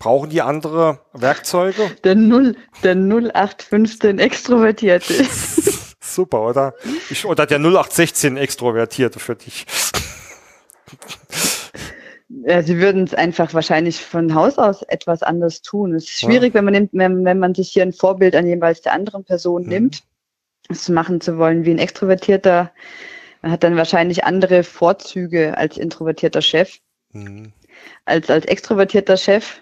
Brauchen 0.00 0.30
die 0.30 0.42
andere 0.42 0.98
Werkzeuge? 1.12 1.92
Der 2.02 2.16
0, 2.16 2.56
der 2.82 2.96
0815 2.96 4.18
Extrovertierte. 4.18 5.14
Super, 6.00 6.40
oder? 6.42 6.74
Ich, 7.08 7.24
oder 7.24 7.46
der 7.46 7.58
0816 7.58 8.36
Extrovertierte 8.36 9.20
für 9.20 9.36
dich. 9.36 9.64
Ja, 12.42 12.62
sie 12.62 12.78
würden 12.78 13.04
es 13.04 13.14
einfach 13.14 13.54
wahrscheinlich 13.54 14.00
von 14.00 14.34
Haus 14.34 14.58
aus 14.58 14.82
etwas 14.82 15.22
anders 15.22 15.62
tun. 15.62 15.94
Es 15.94 16.04
ist 16.04 16.20
schwierig, 16.20 16.54
ja. 16.54 16.58
wenn 16.58 16.64
man 16.64 16.72
nimmt, 16.72 16.90
wenn, 16.92 17.24
wenn, 17.24 17.38
man 17.38 17.54
sich 17.54 17.70
hier 17.70 17.82
ein 17.82 17.92
Vorbild 17.92 18.34
an 18.34 18.46
jeweils 18.46 18.82
der 18.82 18.92
anderen 18.92 19.24
Person 19.24 19.62
mhm. 19.62 19.68
nimmt, 19.68 20.02
es 20.68 20.88
machen 20.88 21.20
zu 21.20 21.38
wollen 21.38 21.64
wie 21.64 21.70
ein 21.70 21.78
Extrovertierter. 21.78 22.72
Man 23.42 23.52
hat 23.52 23.62
dann 23.62 23.76
wahrscheinlich 23.76 24.24
andere 24.24 24.64
Vorzüge 24.64 25.56
als 25.56 25.76
introvertierter 25.76 26.42
Chef, 26.42 26.78
mhm. 27.12 27.52
als 28.04 28.30
als 28.30 28.46
extrovertierter 28.46 29.16
Chef. 29.16 29.60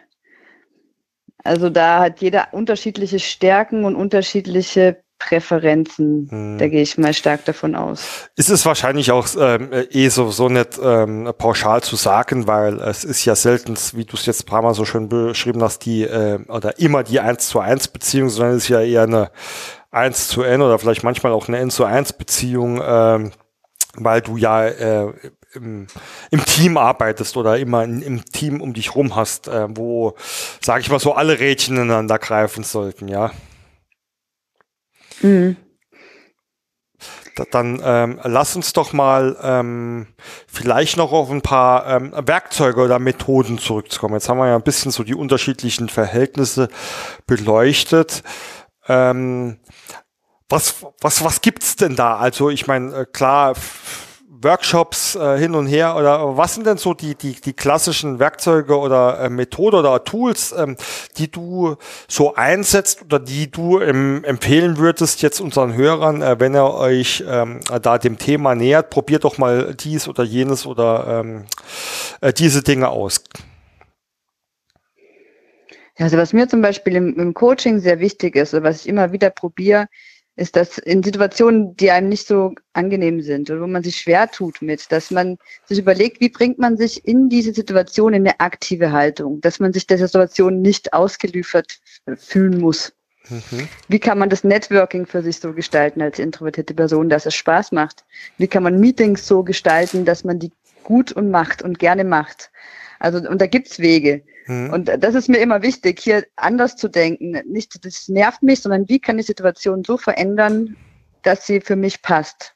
Also 1.44 1.68
da 1.70 2.00
hat 2.00 2.20
jeder 2.20 2.48
unterschiedliche 2.52 3.18
Stärken 3.18 3.84
und 3.84 3.96
unterschiedliche 3.96 5.02
Präferenzen. 5.28 6.28
Hm. 6.30 6.58
Da 6.58 6.68
gehe 6.68 6.82
ich 6.82 6.98
mal 6.98 7.14
stark 7.14 7.44
davon 7.44 7.74
aus. 7.74 8.28
Ist 8.36 8.50
es 8.50 8.66
wahrscheinlich 8.66 9.10
auch 9.12 9.26
ähm, 9.38 9.70
eh 9.90 10.08
so, 10.08 10.30
so 10.30 10.48
nicht 10.48 10.78
ähm, 10.82 11.32
pauschal 11.36 11.82
zu 11.82 11.96
sagen, 11.96 12.46
weil 12.46 12.80
es 12.80 13.04
ist 13.04 13.24
ja 13.24 13.34
selten, 13.34 13.76
wie 13.94 14.04
du 14.04 14.16
es 14.16 14.26
jetzt 14.26 14.42
ein 14.42 14.46
paar 14.46 14.62
Mal 14.62 14.74
so 14.74 14.84
schön 14.84 15.08
beschrieben 15.08 15.62
hast, 15.62 15.80
die 15.80 16.02
äh, 16.02 16.40
oder 16.48 16.78
immer 16.78 17.02
die 17.02 17.20
1 17.20 17.48
zu 17.48 17.60
1 17.60 17.88
Beziehung, 17.88 18.28
sondern 18.28 18.56
es 18.56 18.64
ist 18.64 18.68
ja 18.68 18.80
eher 18.80 19.02
eine 19.02 19.30
1 19.90 20.28
zu 20.28 20.42
N 20.42 20.62
oder 20.62 20.78
vielleicht 20.78 21.04
manchmal 21.04 21.32
auch 21.32 21.48
eine 21.48 21.58
N 21.58 21.70
zu 21.70 21.84
1 21.84 22.14
Beziehung, 22.14 22.80
ähm, 22.84 23.32
weil 23.94 24.22
du 24.22 24.36
ja 24.36 24.66
äh, 24.66 25.12
im, 25.54 25.86
im 26.30 26.44
Team 26.44 26.76
arbeitest 26.76 27.36
oder 27.36 27.58
immer 27.58 27.84
in, 27.84 28.02
im 28.02 28.24
Team 28.24 28.60
um 28.60 28.72
dich 28.72 28.94
rum 28.94 29.16
hast, 29.16 29.48
äh, 29.48 29.68
wo, 29.70 30.14
sage 30.60 30.80
ich 30.80 30.90
mal, 30.90 30.98
so 30.98 31.14
alle 31.14 31.38
Rädchen 31.38 31.76
ineinander 31.76 32.18
greifen 32.18 32.64
sollten, 32.64 33.08
ja. 33.08 33.30
Mhm. 35.22 35.56
Dann 37.50 37.80
ähm, 37.82 38.20
lass 38.24 38.56
uns 38.56 38.74
doch 38.74 38.92
mal 38.92 39.38
ähm, 39.42 40.06
vielleicht 40.46 40.98
noch 40.98 41.12
auf 41.12 41.30
ein 41.30 41.40
paar 41.40 41.86
ähm, 41.88 42.12
Werkzeuge 42.14 42.82
oder 42.82 42.98
Methoden 42.98 43.58
zurückzukommen. 43.58 44.14
Jetzt 44.14 44.28
haben 44.28 44.38
wir 44.38 44.48
ja 44.48 44.54
ein 44.54 44.62
bisschen 44.62 44.90
so 44.90 45.02
die 45.02 45.14
unterschiedlichen 45.14 45.88
Verhältnisse 45.88 46.68
beleuchtet. 47.26 48.22
Ähm, 48.86 49.58
was, 50.48 50.84
was, 51.00 51.24
was 51.24 51.40
gibt's 51.40 51.76
denn 51.76 51.96
da? 51.96 52.18
Also 52.18 52.50
ich 52.50 52.66
meine, 52.66 52.94
äh, 52.94 53.06
klar, 53.06 53.54
Workshops 54.42 55.14
äh, 55.14 55.38
hin 55.38 55.54
und 55.54 55.66
her 55.66 55.96
oder 55.96 56.36
was 56.36 56.54
sind 56.54 56.66
denn 56.66 56.76
so 56.76 56.94
die, 56.94 57.14
die, 57.14 57.40
die 57.40 57.52
klassischen 57.52 58.18
Werkzeuge 58.18 58.78
oder 58.78 59.20
äh, 59.20 59.30
Methoden 59.30 59.76
oder 59.76 60.04
Tools, 60.04 60.54
ähm, 60.56 60.76
die 61.18 61.30
du 61.30 61.76
so 62.08 62.34
einsetzt 62.34 63.02
oder 63.02 63.18
die 63.18 63.50
du 63.50 63.80
ähm, 63.80 64.24
empfehlen 64.24 64.78
würdest 64.78 65.22
jetzt 65.22 65.40
unseren 65.40 65.74
Hörern, 65.74 66.22
äh, 66.22 66.38
wenn 66.38 66.54
ihr 66.54 66.72
euch 66.72 67.24
ähm, 67.28 67.60
da 67.82 67.98
dem 67.98 68.18
Thema 68.18 68.54
nähert, 68.54 68.90
probiert 68.90 69.24
doch 69.24 69.38
mal 69.38 69.74
dies 69.74 70.08
oder 70.08 70.24
jenes 70.24 70.66
oder 70.66 71.20
ähm, 71.20 71.44
äh, 72.20 72.32
diese 72.32 72.62
Dinge 72.62 72.88
aus. 72.88 73.24
Also 75.98 76.16
was 76.16 76.32
mir 76.32 76.48
zum 76.48 76.62
Beispiel 76.62 76.96
im, 76.96 77.18
im 77.18 77.34
Coaching 77.34 77.78
sehr 77.78 78.00
wichtig 78.00 78.34
ist, 78.34 78.54
oder 78.54 78.64
was 78.64 78.80
ich 78.80 78.88
immer 78.88 79.12
wieder 79.12 79.30
probiere, 79.30 79.86
ist 80.42 80.56
das 80.56 80.78
in 80.78 81.02
Situationen, 81.02 81.76
die 81.76 81.90
einem 81.90 82.08
nicht 82.08 82.26
so 82.26 82.54
angenehm 82.72 83.22
sind 83.22 83.48
oder 83.50 83.62
wo 83.62 83.66
man 83.66 83.82
sich 83.82 83.96
schwer 83.96 84.30
tut 84.30 84.60
mit, 84.60 84.90
dass 84.90 85.10
man 85.10 85.38
sich 85.66 85.78
überlegt, 85.78 86.20
wie 86.20 86.28
bringt 86.28 86.58
man 86.58 86.76
sich 86.76 87.06
in 87.06 87.28
diese 87.28 87.54
Situation 87.54 88.12
in 88.12 88.26
eine 88.26 88.40
aktive 88.40 88.92
Haltung, 88.92 89.40
dass 89.40 89.60
man 89.60 89.72
sich 89.72 89.86
der 89.86 89.98
Situation 89.98 90.60
nicht 90.60 90.92
ausgeliefert 90.92 91.78
fühlen 92.16 92.60
muss. 92.60 92.92
Mhm. 93.28 93.68
Wie 93.88 94.00
kann 94.00 94.18
man 94.18 94.30
das 94.30 94.42
Networking 94.42 95.06
für 95.06 95.22
sich 95.22 95.38
so 95.38 95.52
gestalten 95.52 96.02
als 96.02 96.18
introvertierte 96.18 96.74
Person, 96.74 97.08
dass 97.08 97.24
es 97.24 97.36
Spaß 97.36 97.70
macht? 97.72 98.04
Wie 98.36 98.48
kann 98.48 98.64
man 98.64 98.80
Meetings 98.80 99.26
so 99.26 99.44
gestalten, 99.44 100.04
dass 100.04 100.24
man 100.24 100.40
die 100.40 100.50
gut 100.82 101.12
und 101.12 101.30
macht 101.30 101.62
und 101.62 101.78
gerne 101.78 102.04
macht? 102.04 102.50
Also, 102.98 103.18
und 103.18 103.40
da 103.40 103.46
gibt's 103.46 103.78
Wege. 103.78 104.22
Mhm. 104.46 104.72
Und 104.72 104.90
das 104.98 105.14
ist 105.14 105.28
mir 105.28 105.38
immer 105.38 105.62
wichtig, 105.62 106.00
hier 106.00 106.26
anders 106.36 106.76
zu 106.76 106.88
denken. 106.88 107.40
Nicht, 107.46 107.84
das 107.84 108.08
nervt 108.08 108.42
mich, 108.42 108.60
sondern 108.60 108.88
wie 108.88 109.00
kann 109.00 109.16
die 109.16 109.22
Situation 109.22 109.84
so 109.84 109.96
verändern, 109.96 110.76
dass 111.22 111.46
sie 111.46 111.60
für 111.60 111.76
mich 111.76 112.02
passt. 112.02 112.54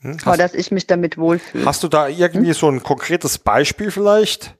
Hm, 0.00 0.16
oder 0.26 0.36
dass 0.36 0.54
ich 0.54 0.70
mich 0.70 0.86
damit 0.86 1.18
wohlfühle. 1.18 1.64
Hast 1.64 1.82
du 1.82 1.88
da 1.88 2.08
irgendwie 2.08 2.48
hm? 2.48 2.54
so 2.54 2.70
ein 2.70 2.82
konkretes 2.82 3.38
Beispiel 3.38 3.90
vielleicht? 3.90 4.56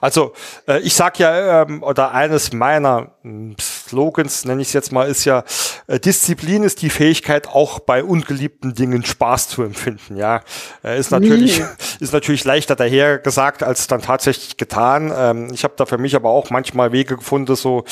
Also 0.00 0.32
äh, 0.66 0.80
ich 0.80 0.94
sag 0.94 1.18
ja, 1.18 1.62
ähm, 1.62 1.82
oder 1.82 2.12
eines 2.12 2.52
meiner 2.52 3.14
hm, 3.22 3.56
Slogans, 3.90 4.44
nenne 4.44 4.62
ich 4.62 4.68
es 4.68 4.74
jetzt 4.74 4.92
mal, 4.92 5.08
ist 5.08 5.24
ja, 5.24 5.44
äh, 5.86 5.98
Disziplin 5.98 6.62
ist 6.62 6.80
die 6.82 6.90
Fähigkeit, 6.90 7.48
auch 7.48 7.80
bei 7.80 8.04
ungeliebten 8.04 8.74
Dingen 8.74 9.04
Spaß 9.04 9.48
zu 9.48 9.62
empfinden. 9.62 10.16
Ja, 10.16 10.42
äh, 10.84 10.98
ist 10.98 11.10
natürlich 11.10 11.58
nee. 11.58 11.66
ist 12.00 12.12
natürlich 12.12 12.44
leichter 12.44 12.76
daher 12.76 13.18
gesagt 13.18 13.62
als 13.62 13.88
dann 13.88 14.00
tatsächlich 14.00 14.56
getan. 14.56 15.12
Ähm, 15.14 15.50
ich 15.52 15.64
habe 15.64 15.74
da 15.76 15.86
für 15.86 15.98
mich 15.98 16.14
aber 16.14 16.30
auch 16.30 16.50
manchmal 16.50 16.92
Wege 16.92 17.16
gefunden, 17.16 17.56
so 17.56 17.84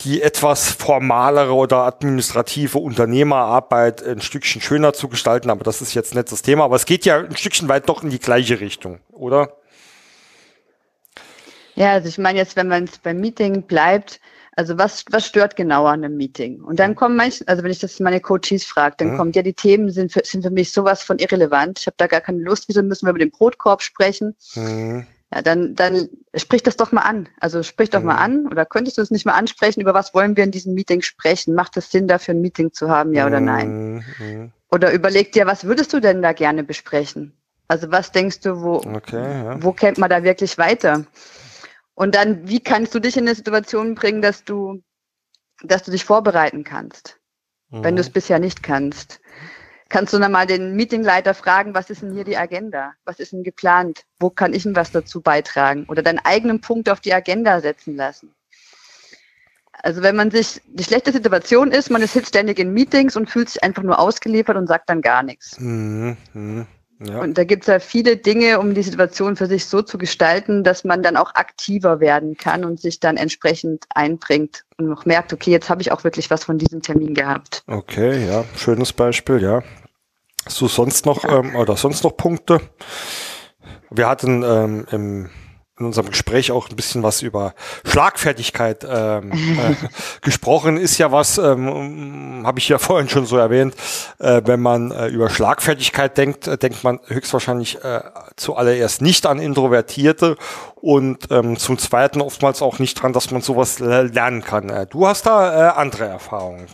die 0.00 0.22
etwas 0.22 0.70
formalere 0.70 1.54
oder 1.54 1.78
administrative 1.78 2.78
Unternehmerarbeit 2.78 4.02
ein 4.02 4.20
Stückchen 4.20 4.60
schöner 4.60 4.92
zu 4.92 5.08
gestalten. 5.08 5.50
Aber 5.50 5.64
das 5.64 5.80
ist 5.80 5.94
jetzt 5.94 6.14
nicht 6.14 6.30
das 6.30 6.42
Thema. 6.42 6.64
Aber 6.64 6.76
es 6.76 6.86
geht 6.86 7.04
ja 7.04 7.18
ein 7.18 7.36
Stückchen 7.36 7.68
weit 7.68 7.88
doch 7.88 8.02
in 8.02 8.10
die 8.10 8.20
gleiche 8.20 8.60
Richtung, 8.60 9.00
oder? 9.12 9.56
Ja, 11.74 11.92
also 11.92 12.08
ich 12.08 12.18
meine 12.18 12.38
jetzt, 12.38 12.56
wenn 12.56 12.66
man 12.66 12.84
es 12.84 12.98
beim 12.98 13.20
Meeting 13.20 13.62
bleibt, 13.62 14.20
also 14.58 14.76
was, 14.76 15.04
was 15.12 15.24
stört 15.24 15.54
genau 15.54 15.86
an 15.86 16.04
einem 16.04 16.16
Meeting? 16.16 16.60
Und 16.60 16.80
dann 16.80 16.96
kommen 16.96 17.14
manche, 17.14 17.46
also 17.46 17.62
wenn 17.62 17.70
ich 17.70 17.78
das 17.78 18.00
meine 18.00 18.20
Coaches 18.20 18.64
frage, 18.64 18.96
dann 18.98 19.12
mhm. 19.12 19.16
kommt 19.16 19.36
ja, 19.36 19.42
die 19.42 19.54
Themen 19.54 19.92
sind 19.92 20.12
für, 20.12 20.24
sind 20.24 20.42
für 20.42 20.50
mich 20.50 20.72
sowas 20.72 21.04
von 21.04 21.20
irrelevant. 21.20 21.78
Ich 21.78 21.86
habe 21.86 21.94
da 21.96 22.08
gar 22.08 22.20
keine 22.20 22.42
Lust, 22.42 22.64
wieso 22.66 22.82
müssen 22.82 23.06
wir 23.06 23.10
über 23.10 23.20
den 23.20 23.30
Brotkorb 23.30 23.82
sprechen? 23.82 24.34
Mhm. 24.56 25.06
Ja, 25.32 25.42
dann, 25.42 25.76
dann 25.76 26.08
sprich 26.34 26.64
das 26.64 26.76
doch 26.76 26.90
mal 26.90 27.02
an. 27.02 27.28
Also 27.38 27.62
sprich 27.62 27.90
doch 27.90 28.00
mhm. 28.00 28.06
mal 28.06 28.16
an 28.16 28.46
oder 28.48 28.66
könntest 28.66 28.98
du 28.98 29.02
es 29.02 29.12
nicht 29.12 29.24
mal 29.24 29.34
ansprechen, 29.34 29.80
über 29.80 29.94
was 29.94 30.12
wollen 30.12 30.36
wir 30.36 30.42
in 30.42 30.50
diesem 30.50 30.74
Meeting 30.74 31.02
sprechen? 31.02 31.54
Macht 31.54 31.76
es 31.76 31.92
Sinn, 31.92 32.08
dafür 32.08 32.34
ein 32.34 32.40
Meeting 32.40 32.72
zu 32.72 32.90
haben, 32.90 33.14
ja 33.14 33.28
oder 33.28 33.38
nein? 33.38 34.04
Mhm. 34.18 34.52
Oder 34.72 34.92
überleg 34.92 35.30
dir, 35.30 35.46
was 35.46 35.62
würdest 35.66 35.92
du 35.92 36.00
denn 36.00 36.20
da 36.20 36.32
gerne 36.32 36.64
besprechen? 36.64 37.32
Also 37.68 37.92
was 37.92 38.10
denkst 38.10 38.40
du, 38.40 38.60
wo, 38.60 38.78
okay, 38.78 39.22
ja. 39.22 39.62
wo 39.62 39.70
kennt 39.72 39.98
man 39.98 40.10
da 40.10 40.24
wirklich 40.24 40.58
weiter? 40.58 41.04
Und 41.98 42.14
dann, 42.14 42.46
wie 42.46 42.60
kannst 42.60 42.94
du 42.94 43.00
dich 43.00 43.16
in 43.16 43.26
eine 43.26 43.34
Situation 43.34 43.96
bringen, 43.96 44.22
dass 44.22 44.44
du, 44.44 44.84
dass 45.64 45.82
du 45.82 45.90
dich 45.90 46.04
vorbereiten 46.04 46.62
kannst, 46.62 47.18
mhm. 47.70 47.82
wenn 47.82 47.96
du 47.96 48.02
es 48.02 48.10
bisher 48.10 48.38
nicht 48.38 48.62
kannst? 48.62 49.20
Kannst 49.88 50.12
du 50.12 50.18
dann 50.20 50.30
mal 50.30 50.46
den 50.46 50.76
Meetingleiter 50.76 51.34
fragen, 51.34 51.74
was 51.74 51.90
ist 51.90 52.02
denn 52.02 52.12
hier 52.12 52.22
die 52.22 52.36
Agenda? 52.36 52.92
Was 53.04 53.18
ist 53.18 53.32
denn 53.32 53.42
geplant? 53.42 54.04
Wo 54.20 54.30
kann 54.30 54.54
ich 54.54 54.62
denn 54.62 54.76
was 54.76 54.92
dazu 54.92 55.20
beitragen? 55.20 55.86
Oder 55.88 56.04
deinen 56.04 56.20
eigenen 56.20 56.60
Punkt 56.60 56.88
auf 56.88 57.00
die 57.00 57.12
Agenda 57.12 57.60
setzen 57.60 57.96
lassen? 57.96 58.32
Also 59.72 60.00
wenn 60.00 60.14
man 60.14 60.30
sich, 60.30 60.60
die 60.66 60.84
schlechte 60.84 61.10
Situation 61.10 61.72
ist, 61.72 61.90
man 61.90 62.02
ist 62.02 62.28
ständig 62.28 62.60
in 62.60 62.72
Meetings 62.72 63.16
und 63.16 63.28
fühlt 63.28 63.48
sich 63.48 63.64
einfach 63.64 63.82
nur 63.82 63.98
ausgeliefert 63.98 64.56
und 64.56 64.68
sagt 64.68 64.88
dann 64.88 65.02
gar 65.02 65.24
nichts. 65.24 65.58
Mhm. 65.58 66.16
Ja. 67.00 67.20
Und 67.20 67.38
da 67.38 67.44
gibt 67.44 67.62
es 67.62 67.68
ja 67.68 67.78
viele 67.78 68.16
Dinge, 68.16 68.58
um 68.58 68.74
die 68.74 68.82
Situation 68.82 69.36
für 69.36 69.46
sich 69.46 69.66
so 69.66 69.82
zu 69.82 69.98
gestalten, 69.98 70.64
dass 70.64 70.82
man 70.82 71.02
dann 71.02 71.16
auch 71.16 71.34
aktiver 71.34 72.00
werden 72.00 72.36
kann 72.36 72.64
und 72.64 72.80
sich 72.80 72.98
dann 72.98 73.16
entsprechend 73.16 73.84
einbringt 73.94 74.64
und 74.78 74.88
noch 74.88 75.06
merkt, 75.06 75.32
okay, 75.32 75.50
jetzt 75.50 75.70
habe 75.70 75.80
ich 75.80 75.92
auch 75.92 76.02
wirklich 76.02 76.28
was 76.30 76.44
von 76.44 76.58
diesem 76.58 76.82
Termin 76.82 77.14
gehabt. 77.14 77.62
Okay, 77.68 78.26
ja, 78.26 78.44
schönes 78.56 78.92
Beispiel, 78.92 79.40
ja. 79.40 79.62
Hast 80.44 80.60
du 80.60 80.66
sonst 80.66 81.06
noch 81.06 81.24
ähm, 81.24 81.54
oder 81.54 81.76
sonst 81.76 82.02
noch 82.02 82.16
Punkte? 82.16 82.60
Wir 83.90 84.08
hatten 84.08 84.42
ähm, 84.42 84.86
im 84.90 85.30
in 85.78 85.86
unserem 85.86 86.08
Gespräch 86.08 86.52
auch 86.52 86.68
ein 86.68 86.76
bisschen 86.76 87.02
was 87.02 87.22
über 87.22 87.54
Schlagfertigkeit 87.84 88.86
ähm, 88.88 89.32
äh, 89.32 89.74
gesprochen. 90.20 90.76
Ist 90.76 90.98
ja 90.98 91.12
was, 91.12 91.38
ähm, 91.38 92.42
habe 92.44 92.58
ich 92.58 92.68
ja 92.68 92.78
vorhin 92.78 93.08
schon 93.08 93.26
so 93.26 93.36
erwähnt, 93.36 93.74
äh, 94.18 94.42
wenn 94.44 94.60
man 94.60 94.90
äh, 94.90 95.08
über 95.08 95.30
Schlagfertigkeit 95.30 96.16
denkt, 96.16 96.46
äh, 96.46 96.58
denkt 96.58 96.84
man 96.84 97.00
höchstwahrscheinlich 97.06 97.82
äh, 97.84 98.00
zuallererst 98.36 99.02
nicht 99.02 99.26
an 99.26 99.38
Introvertierte 99.38 100.36
und 100.76 101.30
ähm, 101.30 101.56
zum 101.56 101.78
Zweiten 101.78 102.20
oftmals 102.20 102.62
auch 102.62 102.78
nicht 102.78 103.00
dran, 103.00 103.12
dass 103.12 103.30
man 103.30 103.42
sowas 103.42 103.78
lernen 103.78 104.42
kann. 104.42 104.68
Äh, 104.68 104.86
du 104.86 105.06
hast 105.06 105.26
da 105.26 105.70
andere 105.70 106.06
Erfahrungen. 106.06 106.66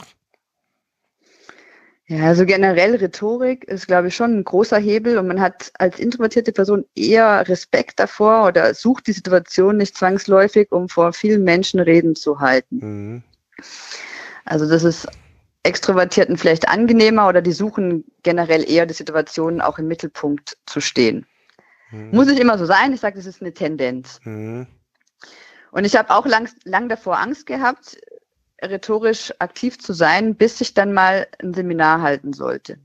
Ja, 2.07 2.27
also 2.27 2.45
generell 2.45 2.97
Rhetorik 2.97 3.65
ist, 3.65 3.87
glaube 3.87 4.09
ich, 4.09 4.17
schon 4.17 4.39
ein 4.39 4.45
großer 4.45 4.77
Hebel 4.77 5.17
und 5.17 5.27
man 5.27 5.41
hat 5.41 5.73
als 5.79 5.99
introvertierte 5.99 6.53
Person 6.53 6.85
eher 6.95 7.49
Respekt 7.49 7.99
davor 7.99 8.47
oder 8.47 8.75
sucht 8.75 9.07
die 9.07 9.13
Situation 9.13 9.79
nicht 9.79 9.97
zwangsläufig, 9.97 10.71
um 10.71 10.91
vor 10.91 11.15
vielen 11.15 11.45
Menschen 11.45 11.81
Reden 11.81 12.15
zu 12.15 12.41
halten. 12.41 12.77
Mhm. 12.77 13.23
Also 14.45 14.69
das 14.69 14.85
ist 14.85 15.09
Extrovertierten 15.63 16.37
vielleicht 16.37 16.69
angenehmer 16.69 17.27
oder 17.27 17.41
die 17.41 17.53
suchen 17.53 18.05
generell 18.23 18.71
eher 18.71 18.85
die 18.85 18.93
Situationen 18.93 19.63
auch 19.63 19.79
im 19.79 19.89
Mittelpunkt 19.89 20.59
zu 20.67 20.81
stehen. 20.81 21.27
Mhm. 21.91 22.11
Muss 22.11 22.27
nicht 22.27 22.39
immer 22.39 22.59
so 22.59 22.67
sein, 22.67 22.93
ich 22.93 23.01
sage, 23.01 23.17
das 23.17 23.25
ist 23.25 23.41
eine 23.41 23.55
Tendenz. 23.55 24.21
Mhm. 24.25 24.67
Und 25.71 25.85
ich 25.87 25.97
habe 25.97 26.11
auch 26.11 26.27
lang, 26.27 26.51
lang 26.65 26.91
davor 26.91 27.19
Angst 27.19 27.47
gehabt, 27.47 27.97
rhetorisch 28.71 29.33
aktiv 29.39 29.79
zu 29.79 29.93
sein, 29.93 30.35
bis 30.35 30.61
ich 30.61 30.75
dann 30.75 30.93
mal 30.93 31.27
ein 31.43 31.55
Seminar 31.55 32.03
halten 32.03 32.33
sollte. 32.33 32.79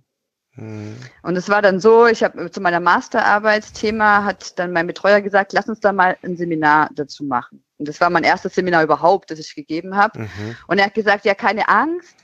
Hm. 0.60 0.98
Und 1.24 1.36
es 1.38 1.48
war 1.50 1.62
dann 1.62 1.80
so, 1.80 2.06
ich 2.06 2.24
habe 2.24 2.52
zu 2.52 2.60
meiner 2.60 2.80
Masterarbeitsthema 2.80 4.24
hat 4.24 4.60
dann 4.60 4.74
mein 4.74 4.88
Betreuer 4.88 5.22
gesagt, 5.22 5.54
lass 5.54 5.70
uns 5.70 5.80
da 5.80 5.94
mal 5.94 6.18
ein 6.24 6.36
Seminar 6.36 6.90
dazu 6.94 7.24
machen. 7.24 7.64
Und 7.78 7.88
das 7.88 8.02
war 8.02 8.10
mein 8.10 8.24
erstes 8.24 8.56
Seminar 8.56 8.84
überhaupt, 8.84 9.32
das 9.32 9.40
ich 9.40 9.56
gegeben 9.56 9.96
habe. 9.96 10.20
Mhm. 10.20 10.56
Und 10.68 10.80
er 10.80 10.86
hat 10.86 10.94
gesagt, 10.94 11.26
ja, 11.26 11.34
keine 11.34 11.70
Angst, 11.70 12.16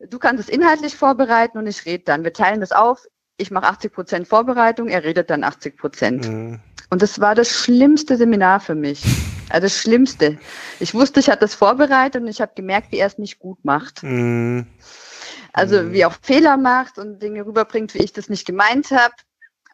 du 0.00 0.18
kannst 0.18 0.42
es 0.42 0.48
inhaltlich 0.48 0.96
vorbereiten 0.96 1.58
und 1.58 1.66
ich 1.66 1.86
rede 1.86 2.04
dann. 2.04 2.24
Wir 2.24 2.32
teilen 2.32 2.60
das 2.60 2.72
auf. 2.72 3.06
Ich 3.38 3.50
mache 3.50 3.66
80 3.66 3.92
Prozent 3.92 4.28
Vorbereitung, 4.28 4.88
er 4.88 5.02
redet 5.02 5.30
dann 5.30 5.42
80 5.42 5.76
Prozent. 5.78 6.28
Mhm. 6.28 6.60
Und 6.90 7.00
das 7.00 7.20
war 7.20 7.34
das 7.34 7.48
schlimmste 7.48 8.18
Seminar 8.18 8.60
für 8.60 8.74
mich. 8.74 9.02
Also 9.52 9.66
das 9.66 9.76
Schlimmste. 9.76 10.38
Ich 10.80 10.94
wusste, 10.94 11.20
ich 11.20 11.28
hatte 11.28 11.40
das 11.40 11.54
vorbereitet 11.54 12.22
und 12.22 12.28
ich 12.28 12.40
habe 12.40 12.52
gemerkt, 12.54 12.90
wie 12.90 12.96
er 12.96 13.06
es 13.06 13.18
nicht 13.18 13.38
gut 13.38 13.62
macht. 13.64 14.02
Mm. 14.02 14.62
Also 15.52 15.82
mm. 15.82 15.92
wie 15.92 16.00
er 16.00 16.08
auch 16.08 16.16
Fehler 16.22 16.56
macht 16.56 16.96
und 16.96 17.22
Dinge 17.22 17.44
rüberbringt, 17.44 17.92
wie 17.92 18.02
ich 18.02 18.14
das 18.14 18.30
nicht 18.30 18.46
gemeint 18.46 18.90
habe. 18.90 19.12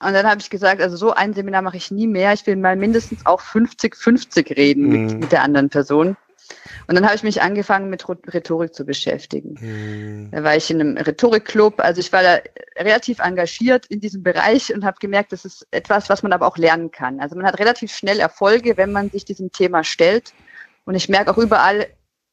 Und 0.01 0.15
dann 0.15 0.27
habe 0.27 0.41
ich 0.41 0.51
gesagt, 0.51 0.81
also 0.83 0.97
so 0.97 1.13
ein 1.13 1.33
Seminar 1.33 1.63
mache 1.63 1.77
ich 1.77 1.93
nie 1.93 2.09
mehr. 2.09 2.33
Ich 2.33 2.45
will 2.49 2.57
mal 2.57 2.75
mindestens 2.75 3.25
auch 3.25 3.41
50-50 3.41 4.57
reden 4.57 4.89
mm. 4.89 4.91
mit, 4.91 5.21
mit 5.21 5.33
der 5.33 5.43
anderen 5.43 5.69
Person. 5.69 6.17
Und 6.87 6.95
dann 6.95 7.05
habe 7.05 7.15
ich 7.15 7.23
mich 7.23 7.43
angefangen, 7.43 7.91
mit 7.91 8.09
Rhetorik 8.09 8.75
zu 8.75 8.85
beschäftigen. 8.85 9.55
Mhm. 9.61 10.31
Da 10.31 10.43
war 10.43 10.57
ich 10.57 10.71
in 10.71 10.81
einem 10.81 10.97
Rhetorikclub. 10.97 11.81
Also 11.81 12.01
ich 12.01 12.13
war 12.13 12.23
da 12.23 12.39
relativ 12.79 13.19
engagiert 13.19 13.87
in 13.87 14.01
diesem 14.01 14.23
Bereich 14.23 14.75
und 14.75 14.85
habe 14.85 14.97
gemerkt, 15.01 15.33
das 15.33 15.45
ist 15.45 15.67
etwas, 15.71 16.09
was 16.09 16.23
man 16.23 16.33
aber 16.33 16.47
auch 16.47 16.57
lernen 16.57 16.91
kann. 16.91 17.21
Also 17.21 17.37
man 17.37 17.47
hat 17.47 17.59
relativ 17.59 17.95
schnell 17.95 18.21
Erfolge, 18.21 18.77
wenn 18.77 18.93
man 18.93 19.11
sich 19.11 19.25
diesem 19.25 19.53
Thema 19.53 19.85
stellt. 19.85 20.33
Und 20.85 20.95
ich 20.95 21.09
merke 21.09 21.31
auch 21.31 21.39
überall, 21.39 21.87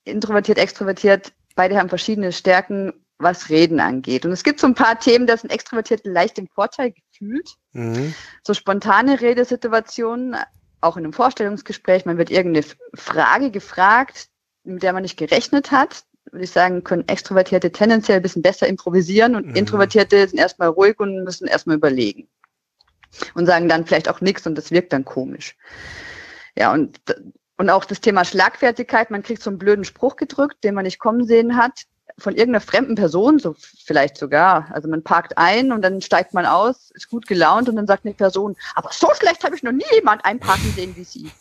introvertiert, 0.05 0.57
extrovertiert, 0.57 1.33
beide 1.55 1.77
haben 1.77 1.89
verschiedene 1.89 2.31
Stärken, 2.31 2.93
was 3.17 3.49
Reden 3.49 3.79
angeht. 3.79 4.25
Und 4.25 4.31
es 4.31 4.43
gibt 4.43 4.59
so 4.59 4.67
ein 4.67 4.75
paar 4.75 4.99
Themen, 4.99 5.25
da 5.25 5.37
sind 5.37 5.51
Extrovertierte 5.51 6.09
leicht 6.09 6.37
im 6.37 6.47
Vorteil 6.47 6.91
gefühlt. 6.91 7.49
Mhm. 7.71 8.13
So 8.43 8.53
spontane 8.53 9.21
Redesituationen, 9.21 10.35
auch 10.81 10.97
in 10.97 11.03
einem 11.03 11.13
Vorstellungsgespräch, 11.13 12.05
man 12.05 12.17
wird 12.17 12.29
irgendeine 12.29 12.65
Frage 12.93 13.51
gefragt, 13.51 14.29
mit 14.63 14.83
der 14.83 14.93
man 14.93 15.03
nicht 15.03 15.17
gerechnet 15.17 15.71
hat, 15.71 16.03
würde 16.31 16.43
ich 16.43 16.51
sagen, 16.51 16.83
können 16.83 17.07
Extrovertierte 17.07 17.71
tendenziell 17.71 18.17
ein 18.17 18.23
bisschen 18.23 18.41
besser 18.41 18.67
improvisieren 18.67 19.35
und 19.35 19.47
mhm. 19.47 19.55
Introvertierte 19.55 20.27
sind 20.27 20.39
erstmal 20.39 20.69
ruhig 20.69 20.99
und 20.99 21.23
müssen 21.23 21.47
erstmal 21.47 21.77
überlegen. 21.77 22.27
Und 23.33 23.45
sagen 23.45 23.69
dann 23.69 23.85
vielleicht 23.85 24.09
auch 24.09 24.21
nichts 24.21 24.45
und 24.45 24.55
das 24.55 24.71
wirkt 24.71 24.91
dann 24.91 25.05
komisch. 25.05 25.55
Ja, 26.57 26.73
und, 26.73 26.99
und 27.57 27.69
auch 27.69 27.85
das 27.85 28.01
Thema 28.01 28.25
Schlagfertigkeit, 28.25 29.11
man 29.11 29.23
kriegt 29.23 29.41
so 29.41 29.49
einen 29.49 29.59
blöden 29.59 29.85
Spruch 29.85 30.15
gedrückt, 30.15 30.63
den 30.63 30.75
man 30.75 30.83
nicht 30.83 30.99
kommen 30.99 31.25
sehen 31.25 31.55
hat, 31.55 31.83
von 32.17 32.33
irgendeiner 32.35 32.61
fremden 32.61 32.95
Person, 32.95 33.39
so 33.39 33.55
vielleicht 33.83 34.17
sogar. 34.17 34.69
Also 34.71 34.87
man 34.87 35.03
parkt 35.03 35.37
ein 35.37 35.71
und 35.71 35.81
dann 35.81 36.01
steigt 36.01 36.33
man 36.33 36.45
aus, 36.45 36.91
ist 36.91 37.09
gut 37.09 37.27
gelaunt 37.27 37.67
und 37.67 37.75
dann 37.75 37.87
sagt 37.87 38.05
eine 38.05 38.13
Person, 38.13 38.55
aber 38.75 38.89
so 38.91 39.09
schlecht 39.19 39.43
habe 39.43 39.55
ich 39.55 39.63
noch 39.63 39.73
nie 39.73 39.83
jemand 39.93 40.23
einparken 40.23 40.71
sehen 40.71 40.95
wie 40.95 41.03
Sie. 41.03 41.31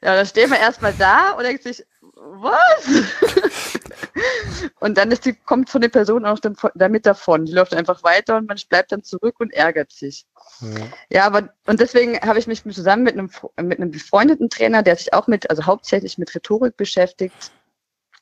Ja, 0.00 0.14
dann 0.14 0.26
steht 0.26 0.48
man 0.48 0.60
erstmal 0.60 0.94
da 0.94 1.32
und 1.32 1.42
denkt 1.42 1.64
sich, 1.64 1.84
was? 2.00 2.86
und 4.80 4.96
dann 4.96 5.10
ist 5.10 5.24
die, 5.24 5.34
kommt 5.34 5.70
von 5.70 5.80
der 5.80 5.88
Person 5.88 6.24
auch 6.24 6.38
dann, 6.38 6.56
damit 6.76 7.04
davon. 7.04 7.46
Die 7.46 7.52
läuft 7.52 7.74
einfach 7.74 8.04
weiter 8.04 8.36
und 8.36 8.46
man 8.46 8.58
bleibt 8.68 8.92
dann 8.92 9.02
zurück 9.02 9.40
und 9.40 9.52
ärgert 9.52 9.90
sich. 9.90 10.24
Ja, 10.60 10.68
ja 11.08 11.26
aber 11.26 11.52
und 11.66 11.80
deswegen 11.80 12.20
habe 12.20 12.38
ich 12.38 12.46
mich 12.46 12.62
zusammen 12.62 13.02
mit 13.02 13.14
einem, 13.14 13.30
mit 13.60 13.80
einem 13.80 13.90
befreundeten 13.90 14.50
Trainer, 14.50 14.84
der 14.84 14.94
sich 14.94 15.12
auch 15.12 15.26
mit, 15.26 15.50
also 15.50 15.66
hauptsächlich 15.66 16.16
mit 16.16 16.32
Rhetorik 16.32 16.76
beschäftigt, 16.76 17.50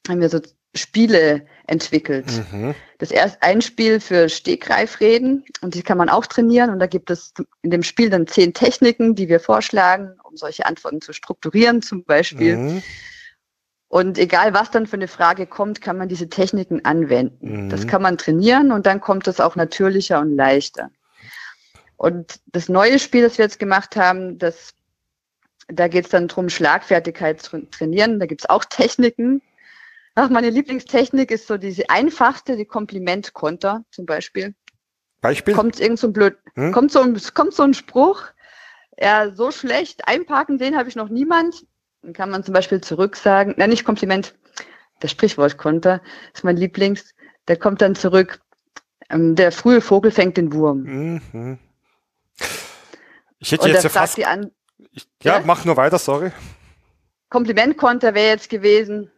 haben 0.08 0.20
wir 0.20 0.30
so 0.30 0.40
Spiele 0.76 1.46
entwickelt. 1.66 2.26
Mhm. 2.52 2.74
Das 2.98 3.10
erste 3.10 3.42
ein 3.42 3.60
Spiel 3.60 4.00
für 4.00 4.28
Stegreifreden 4.28 5.44
und 5.60 5.74
die 5.74 5.82
kann 5.82 5.98
man 5.98 6.08
auch 6.08 6.26
trainieren 6.26 6.70
und 6.70 6.78
da 6.78 6.86
gibt 6.86 7.10
es 7.10 7.34
in 7.62 7.70
dem 7.70 7.82
Spiel 7.82 8.10
dann 8.10 8.26
zehn 8.26 8.54
Techniken, 8.54 9.14
die 9.14 9.28
wir 9.28 9.40
vorschlagen, 9.40 10.14
um 10.24 10.36
solche 10.36 10.66
Antworten 10.66 11.00
zu 11.00 11.12
strukturieren 11.12 11.82
zum 11.82 12.04
Beispiel. 12.04 12.56
Mhm. 12.56 12.82
Und 13.88 14.18
egal, 14.18 14.52
was 14.52 14.70
dann 14.70 14.86
für 14.86 14.96
eine 14.96 15.08
Frage 15.08 15.46
kommt, 15.46 15.80
kann 15.80 15.96
man 15.96 16.08
diese 16.08 16.28
Techniken 16.28 16.84
anwenden. 16.84 17.64
Mhm. 17.64 17.68
Das 17.70 17.86
kann 17.86 18.02
man 18.02 18.18
trainieren 18.18 18.72
und 18.72 18.86
dann 18.86 19.00
kommt 19.00 19.28
es 19.28 19.40
auch 19.40 19.56
natürlicher 19.56 20.20
und 20.20 20.34
leichter. 20.34 20.90
Und 21.96 22.40
das 22.46 22.68
neue 22.68 22.98
Spiel, 22.98 23.22
das 23.22 23.38
wir 23.38 23.44
jetzt 23.44 23.58
gemacht 23.58 23.96
haben, 23.96 24.38
das, 24.38 24.74
da 25.68 25.88
geht 25.88 26.04
es 26.04 26.10
dann 26.10 26.28
darum, 26.28 26.48
Schlagfertigkeit 26.48 27.40
zu 27.40 27.58
trainieren. 27.70 28.20
Da 28.20 28.26
gibt 28.26 28.42
es 28.42 28.50
auch 28.50 28.64
Techniken. 28.64 29.40
Ach, 30.16 30.30
meine 30.30 30.48
Lieblingstechnik 30.50 31.30
ist 31.30 31.46
so 31.46 31.58
diese 31.58 31.88
einfachste, 31.90 32.56
die 32.56 32.64
Komplimentkonter 32.64 33.84
zum 33.90 34.06
Beispiel. 34.06 34.54
Beispiel? 35.20 35.54
Kommt 35.54 35.78
irgend 35.78 35.98
so 35.98 36.06
ein 36.08 36.12
blöd, 36.14 36.36
Hm? 36.54 36.72
kommt 36.72 36.90
so 36.90 37.00
ein, 37.02 37.20
kommt 37.34 37.52
so 37.54 37.62
ein 37.64 37.74
Spruch, 37.74 38.22
ja, 38.98 39.30
so 39.30 39.50
schlecht, 39.50 40.08
einparken, 40.08 40.56
den 40.58 40.74
habe 40.76 40.88
ich 40.88 40.96
noch 40.96 41.10
niemand. 41.10 41.66
Dann 42.02 42.14
kann 42.14 42.30
man 42.30 42.42
zum 42.44 42.54
Beispiel 42.54 42.80
zurück 42.80 43.14
sagen, 43.16 43.54
na 43.58 43.66
nicht 43.66 43.84
Kompliment, 43.84 44.34
der 45.02 45.08
Sprichwortkonter 45.08 46.00
ist 46.32 46.44
mein 46.44 46.56
Lieblings, 46.56 47.14
der 47.46 47.58
kommt 47.58 47.82
dann 47.82 47.94
zurück, 47.94 48.40
ähm, 49.10 49.34
der 49.36 49.52
frühe 49.52 49.82
Vogel 49.82 50.10
fängt 50.10 50.38
den 50.38 50.50
Wurm. 50.54 50.82
Mhm. 50.82 51.58
Ich 53.38 53.52
hätte 53.52 53.64
Und 53.64 53.70
jetzt 53.72 53.82
ja 53.84 53.90
fast. 53.90 54.16
die 54.16 54.24
an, 54.24 54.50
Ich, 54.92 55.06
ja, 55.22 55.38
Ja? 55.38 55.42
mach 55.44 55.66
nur 55.66 55.76
weiter, 55.76 55.98
sorry. 55.98 56.32
Komplimentkonter 57.28 58.14
wäre 58.14 58.28
jetzt 58.30 58.48
gewesen, 58.48 59.10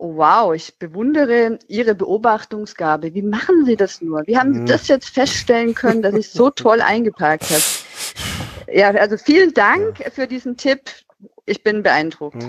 oh 0.00 0.16
wow, 0.16 0.54
ich 0.54 0.78
bewundere 0.78 1.58
Ihre 1.68 1.94
Beobachtungsgabe. 1.94 3.14
Wie 3.14 3.22
machen 3.22 3.66
Sie 3.66 3.76
das 3.76 4.00
nur? 4.00 4.26
Wie 4.26 4.36
haben. 4.36 4.54
Sie 4.54 4.64
das 4.64 4.88
jetzt 4.88 5.10
feststellen 5.10 5.74
können, 5.74 6.02
dass 6.02 6.14
ich 6.14 6.30
so 6.30 6.50
toll 6.50 6.80
eingeparkt 6.80 7.44
habe? 7.50 7.62
Ja, 8.72 8.90
also 8.90 9.16
vielen 9.16 9.52
Dank 9.52 9.98
für 10.12 10.26
diesen 10.26 10.56
Tipp. 10.56 10.80
Ich 11.46 11.62
bin 11.62 11.82
beeindruckt. 11.82 12.42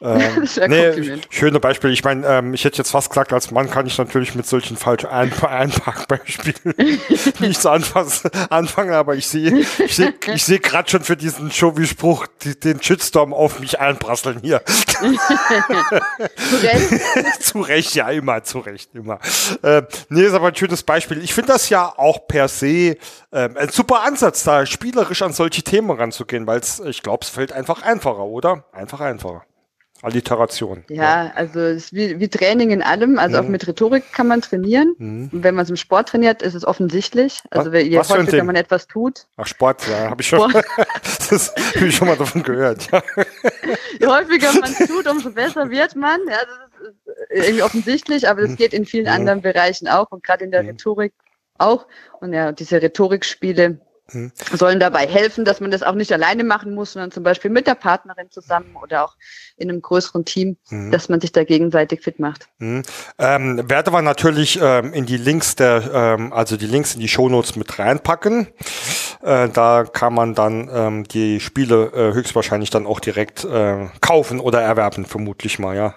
Ähm, 0.00 0.46
nee, 0.68 1.20
schöne 1.30 1.58
Beispiele. 1.58 1.92
Ich 1.92 2.04
meine, 2.04 2.26
ähm, 2.26 2.52
ich 2.54 2.64
hätte 2.64 2.76
jetzt 2.78 2.90
fast 2.90 3.08
gesagt, 3.08 3.32
als 3.32 3.50
Mann 3.50 3.70
kann 3.70 3.86
ich 3.86 3.96
natürlich 3.96 4.34
mit 4.34 4.46
solchen 4.46 4.76
falschen 4.76 5.06
Ein 5.08 5.32
Einpackbeispielen 5.42 6.76
nichts 7.40 7.64
anfassen, 7.64 8.30
anfangen, 8.50 8.92
aber 8.92 9.14
ich 9.14 9.26
sehe, 9.26 9.64
ich 9.84 9.96
sehe, 9.96 10.12
ich 10.34 10.44
sehe 10.44 10.60
gerade 10.60 10.90
schon 10.90 11.02
für 11.02 11.16
diesen 11.16 11.50
Showy-Spruch 11.50 12.26
die, 12.42 12.58
den 12.58 12.82
Shitstorm 12.82 13.32
auf 13.32 13.58
mich 13.60 13.80
einprasseln 13.80 14.40
hier. 14.42 14.62
Zu 14.66 16.56
Recht. 16.62 17.42
zu 17.42 17.60
Recht, 17.60 17.94
ja, 17.94 18.10
immer, 18.10 18.42
zu 18.44 18.58
Recht, 18.58 18.94
immer. 18.94 19.18
Äh, 19.62 19.82
nee, 20.10 20.22
ist 20.22 20.34
aber 20.34 20.48
ein 20.48 20.56
schönes 20.56 20.82
Beispiel. 20.82 21.22
Ich 21.22 21.32
finde 21.32 21.52
das 21.52 21.70
ja 21.70 21.92
auch 21.96 22.26
per 22.26 22.48
se 22.48 22.96
ähm, 23.32 23.56
ein 23.56 23.70
super 23.70 24.02
Ansatz, 24.02 24.42
da 24.42 24.66
spielerisch 24.66 25.22
an 25.22 25.32
solche 25.32 25.62
Themen 25.62 25.90
ranzugehen, 25.90 26.46
weil 26.46 26.60
es, 26.60 26.80
ich 26.80 27.02
glaube, 27.02 27.24
es 27.24 27.30
fällt 27.30 27.52
einfach 27.52 27.82
einfacher, 27.82 28.24
oder? 28.24 28.64
Einfach 28.72 29.00
einfacher. 29.00 29.44
Alliteration. 30.02 30.84
Ja, 30.88 31.32
also 31.34 31.60
es 31.60 31.84
ist 31.86 31.92
wie, 31.94 32.20
wie 32.20 32.28
Training 32.28 32.70
in 32.70 32.82
allem. 32.82 33.18
Also 33.18 33.38
auch 33.38 33.42
Mhm. 33.44 33.50
mit 33.52 33.66
Rhetorik 33.66 34.04
kann 34.12 34.26
man 34.28 34.40
trainieren. 34.42 34.94
Mhm. 34.98 35.30
Und 35.32 35.42
wenn 35.42 35.54
man 35.54 35.64
es 35.64 35.70
im 35.70 35.76
Sport 35.76 36.08
trainiert, 36.10 36.42
ist 36.42 36.54
es 36.54 36.64
offensichtlich. 36.66 37.40
Also 37.50 37.72
Was- 37.72 37.82
je 37.82 37.98
was 37.98 38.10
häufiger 38.10 38.44
man 38.44 38.56
etwas 38.56 38.86
tut, 38.86 39.26
Ach, 39.36 39.46
Sport, 39.46 39.86
ja, 39.88 40.10
habe 40.10 40.20
ich 40.22 40.28
schon, 40.28 40.52
das 41.30 41.54
hab 41.56 41.82
ich 41.82 41.96
schon 41.96 42.08
mal 42.08 42.16
davon 42.16 42.42
gehört. 42.42 42.90
Ja. 42.92 43.02
je 44.00 44.06
häufiger 44.06 44.52
man 44.60 44.70
es 44.78 44.86
tut, 44.86 45.06
umso 45.08 45.30
besser 45.30 45.70
wird 45.70 45.96
man. 45.96 46.20
Ja, 46.28 46.36
das 46.44 46.88
ist 47.30 47.46
irgendwie 47.46 47.62
offensichtlich, 47.62 48.28
aber 48.28 48.42
das 48.42 48.56
geht 48.56 48.72
in 48.74 48.84
vielen 48.84 49.06
Mhm. 49.06 49.12
anderen 49.12 49.42
Bereichen 49.42 49.88
auch 49.88 50.10
und 50.10 50.22
gerade 50.22 50.44
in 50.44 50.50
der 50.50 50.62
Mhm. 50.62 50.68
Rhetorik 50.70 51.12
auch. 51.58 51.86
Und 52.20 52.32
ja, 52.34 52.52
diese 52.52 52.82
Rhetorikspiele 52.82 53.80
Mhm. 54.12 54.30
sollen 54.52 54.78
dabei 54.78 55.06
helfen, 55.06 55.44
dass 55.44 55.60
man 55.60 55.70
das 55.72 55.82
auch 55.82 55.94
nicht 55.94 56.12
alleine 56.12 56.44
machen 56.44 56.74
muss, 56.74 56.92
sondern 56.92 57.10
zum 57.10 57.24
Beispiel 57.24 57.50
mit 57.50 57.66
der 57.66 57.74
Partnerin 57.74 58.30
zusammen 58.30 58.76
oder 58.80 59.04
auch 59.04 59.16
in 59.56 59.68
einem 59.68 59.82
größeren 59.82 60.24
Team, 60.24 60.56
Mhm. 60.70 60.92
dass 60.92 61.08
man 61.08 61.20
sich 61.20 61.32
da 61.32 61.42
gegenseitig 61.42 62.02
fit 62.02 62.20
macht. 62.20 62.48
Mhm. 62.58 62.82
Ähm, 63.18 63.68
werde 63.68 63.92
wir 63.92 64.02
natürlich 64.02 64.60
ähm, 64.62 64.92
in 64.92 65.06
die 65.06 65.16
Links 65.16 65.56
der, 65.56 65.90
ähm, 65.92 66.32
also 66.32 66.56
die 66.56 66.66
Links 66.66 66.94
in 66.94 67.00
die 67.00 67.08
Shownotes 67.08 67.56
mit 67.56 67.78
reinpacken. 67.78 68.48
Äh, 69.22 69.48
da 69.48 69.84
kann 69.84 70.14
man 70.14 70.34
dann 70.34 70.70
ähm, 70.72 71.04
die 71.04 71.40
Spiele 71.40 71.86
äh, 71.94 72.14
höchstwahrscheinlich 72.14 72.70
dann 72.70 72.86
auch 72.86 73.00
direkt 73.00 73.44
äh, 73.44 73.86
kaufen 74.00 74.38
oder 74.40 74.60
erwerben, 74.60 75.04
vermutlich 75.04 75.58
mal, 75.58 75.74
ja. 75.76 75.94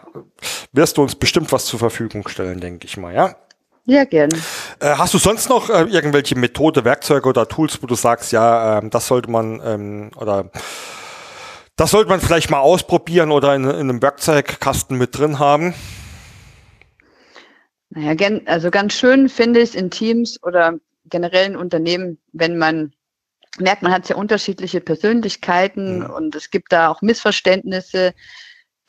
Wirst 0.72 0.98
du 0.98 1.04
uns 1.04 1.16
bestimmt 1.16 1.52
was 1.52 1.66
zur 1.66 1.80
Verfügung 1.80 2.28
stellen, 2.28 2.60
denke 2.60 2.88
ich 2.88 2.98
mal, 2.98 3.14
ja. 3.14 3.36
Ja, 3.90 4.04
gerne. 4.04 4.36
Äh, 4.80 4.98
hast 4.98 5.16
du 5.16 5.18
sonst 5.18 5.50
noch 5.50 5.72
äh, 5.72 5.82
irgendwelche 5.86 6.38
Methode, 6.38 6.86
Werkzeuge 6.86 7.28
oder 7.28 7.48
Tools, 7.48 7.82
wo 7.82 7.88
du 7.88 7.96
sagst, 7.96 8.32
ja, 8.32 8.78
ähm, 8.78 8.92
das 8.92 9.08
sollte 9.08 9.32
man 9.32 9.60
ähm, 9.66 10.12
oder 10.16 10.52
das 11.76 11.90
sollte 11.90 12.08
man 12.08 12.22
vielleicht 12.22 12.52
mal 12.52 12.60
ausprobieren 12.60 13.32
oder 13.32 13.56
in, 13.56 13.64
in 13.64 13.72
einem 13.72 14.00
Werkzeugkasten 14.04 14.96
mit 14.96 15.18
drin 15.18 15.40
haben? 15.40 15.74
Naja, 17.90 18.14
gen 18.14 18.48
also 18.48 18.70
ganz 18.70 18.94
schön 18.94 19.28
finde 19.28 19.62
ich 19.62 19.70
es 19.70 19.76
in 19.76 19.90
Teams 19.90 20.38
oder 20.44 20.76
generell 21.06 21.48
in 21.48 21.56
Unternehmen, 21.56 22.20
wenn 22.32 22.60
man 22.60 22.94
merkt, 23.58 23.82
man 23.82 23.92
hat 23.92 24.06
sehr 24.06 24.20
unterschiedliche 24.20 24.82
Persönlichkeiten 24.82 26.02
Mhm. 26.02 26.10
und 26.12 26.36
es 26.36 26.52
gibt 26.52 26.72
da 26.72 26.90
auch 26.90 27.02
Missverständnisse. 27.02 28.14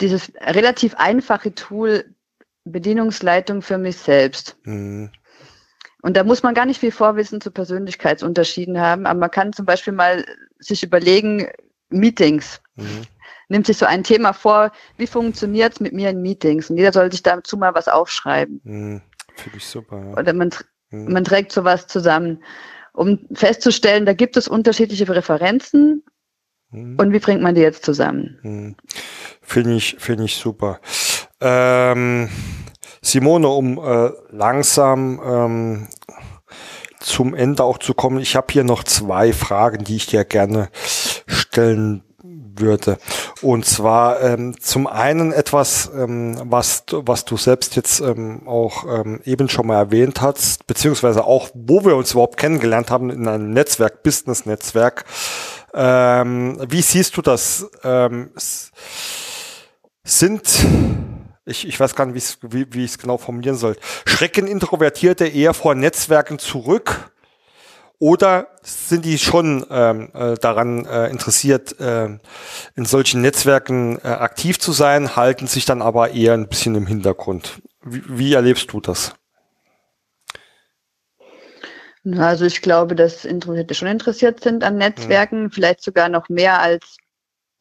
Dieses 0.03 0.31
relativ 0.43 0.95
einfache 0.97 1.55
Tool 1.55 2.15
Bedienungsleitung 2.65 3.63
für 3.63 3.79
mich 3.79 3.97
selbst. 3.97 4.57
Mhm. 4.65 5.11
Und 6.03 6.17
da 6.17 6.25
muss 6.25 6.43
man 6.43 6.55
gar 6.55 6.65
nicht 6.67 6.81
viel 6.81 6.93
Vorwissen 6.93 7.41
zu 7.41 7.51
Persönlichkeitsunterschieden 7.51 8.81
haben, 8.81 9.07
aber 9.07 9.19
man 9.21 9.31
kann 9.31 9.53
zum 9.53 9.67
Beispiel 9.67 9.93
mal 9.93 10.25
sich 10.59 10.83
überlegen, 10.83 11.49
Meetings. 11.91 12.61
Mhm. 12.77 13.03
Nimmt 13.49 13.67
sich 13.67 13.77
so 13.79 13.85
ein 13.87 14.05
Thema 14.05 14.33
vor, 14.33 14.71
wie 14.97 15.07
funktioniert 15.09 15.75
es 15.75 15.81
mit 15.81 15.93
mir 15.93 16.11
in 16.11 16.23
Meetings? 16.23 16.71
Und 16.71 16.77
jeder 16.79 16.93
soll 16.93 17.11
sich 17.11 17.23
dazu 17.23 17.57
mal 17.57 17.75
was 17.75 17.89
aufschreiben. 17.89 18.61
Mhm. 18.63 19.03
Finde 19.35 19.59
ich 19.59 19.65
super, 19.65 19.99
ja. 20.05 20.17
Oder 20.17 20.33
man, 20.33 20.51
Mhm. 20.91 21.13
man 21.13 21.25
trägt 21.25 21.53
sowas 21.53 21.87
zusammen, 21.87 22.43
um 22.93 23.27
festzustellen, 23.35 24.07
da 24.07 24.13
gibt 24.13 24.37
es 24.37 24.49
unterschiedliche 24.49 25.07
Präferenzen 25.07 26.05
Mhm. 26.71 26.97
und 26.99 27.13
wie 27.13 27.19
bringt 27.19 27.43
man 27.43 27.55
die 27.55 27.61
jetzt 27.61 27.85
zusammen? 27.85 28.39
Mhm. 28.43 28.77
Finde 29.43 29.75
ich, 29.75 29.97
finde 29.99 30.25
ich 30.25 30.37
super. 30.37 30.81
Ähm, 31.41 32.29
Simone, 33.03 33.49
um 33.49 33.79
äh, 33.79 34.11
langsam 34.31 35.21
ähm, 35.25 35.89
zum 37.01 37.35
Ende 37.35 37.65
auch 37.65 37.79
zu 37.79 37.95
kommen, 37.95 38.21
ich 38.21 38.37
habe 38.37 38.49
hier 38.51 38.65
noch 38.65 38.85
zwei 38.85 39.33
Fragen, 39.33 39.85
die 39.85 39.97
ich 39.97 40.07
dir 40.07 40.25
gerne 40.25 40.69
stellen 41.27 42.03
würde. 42.57 42.99
Und 43.41 43.65
zwar 43.65 44.21
ähm, 44.21 44.55
zum 44.61 44.87
einen 44.87 45.33
etwas, 45.33 45.91
ähm, 45.97 46.37
was, 46.45 46.85
du- 46.85 47.03
was 47.07 47.25
du 47.25 47.39
selbst 47.39 47.75
jetzt 47.75 48.01
ähm, 48.01 48.47
auch 48.47 48.85
ähm, 48.85 49.21
eben 49.25 49.49
schon 49.49 49.67
mal 49.67 49.77
erwähnt 49.79 50.21
hast, 50.21 50.67
beziehungsweise 50.67 51.25
auch, 51.25 51.49
wo 51.55 51.85
wir 51.87 51.97
uns 51.97 52.13
überhaupt 52.13 52.37
kennengelernt 52.37 52.91
haben 52.91 53.09
in 53.09 53.27
einem 53.27 53.51
Netzwerk, 53.53 54.03
Business-Netzwerk. 54.03 55.05
Ähm, 55.73 56.59
wie 56.69 56.83
siehst 56.83 57.17
du 57.17 57.23
das? 57.23 57.67
Ähm, 57.83 58.31
sind, 60.05 60.67
ich, 61.51 61.67
ich 61.69 61.79
weiß 61.79 61.95
gar 61.95 62.07
nicht, 62.07 62.15
wie's- 62.15 62.39
wie, 62.43 62.67
wie 62.73 62.85
ich 62.85 62.93
es 62.93 62.99
genau 62.99 63.19
formulieren 63.19 63.57
soll, 63.57 63.77
schrecken 64.07 64.47
Introvertierte 64.47 65.27
eher 65.27 65.55
vor 65.55 65.75
Netzwerken 65.75 66.39
zurück? 66.39 67.11
Oder 67.99 68.47
sind 68.63 69.05
die 69.05 69.19
schon 69.19 69.67
ähm, 69.71 70.09
äh, 70.15 70.35
daran 70.37 70.87
äh, 70.87 71.09
interessiert, 71.11 71.79
äh, 71.81 72.07
in 72.75 72.85
solchen 72.87 73.21
Netzwerken 73.21 73.99
äh, 74.03 74.09
aktiv 74.09 74.59
zu 74.59 74.73
sein, 74.73 75.17
halten 75.17 75.47
sich 75.47 75.67
dann 75.67 75.83
aber 75.83 76.13
eher 76.13 76.33
ein 76.33 76.49
bisschen 76.49 76.75
im 76.77 76.87
Hintergrund? 76.87 77.61
Wie, 77.85 78.03
wie 78.09 78.33
erlebst 78.33 78.73
du 78.73 78.81
das? 78.81 79.13
Also 82.17 82.47
ich 82.47 82.63
glaube, 82.63 82.95
dass 82.95 83.27
Introvertierte 83.27 83.75
schon 83.75 83.89
interessiert 83.89 84.43
sind 84.43 84.65
an 84.65 84.79
Netzwerken, 84.79 85.51
vielleicht 85.51 85.83
sogar 85.83 86.09
noch 86.09 86.31
mehr 86.31 86.59
als 86.61 86.97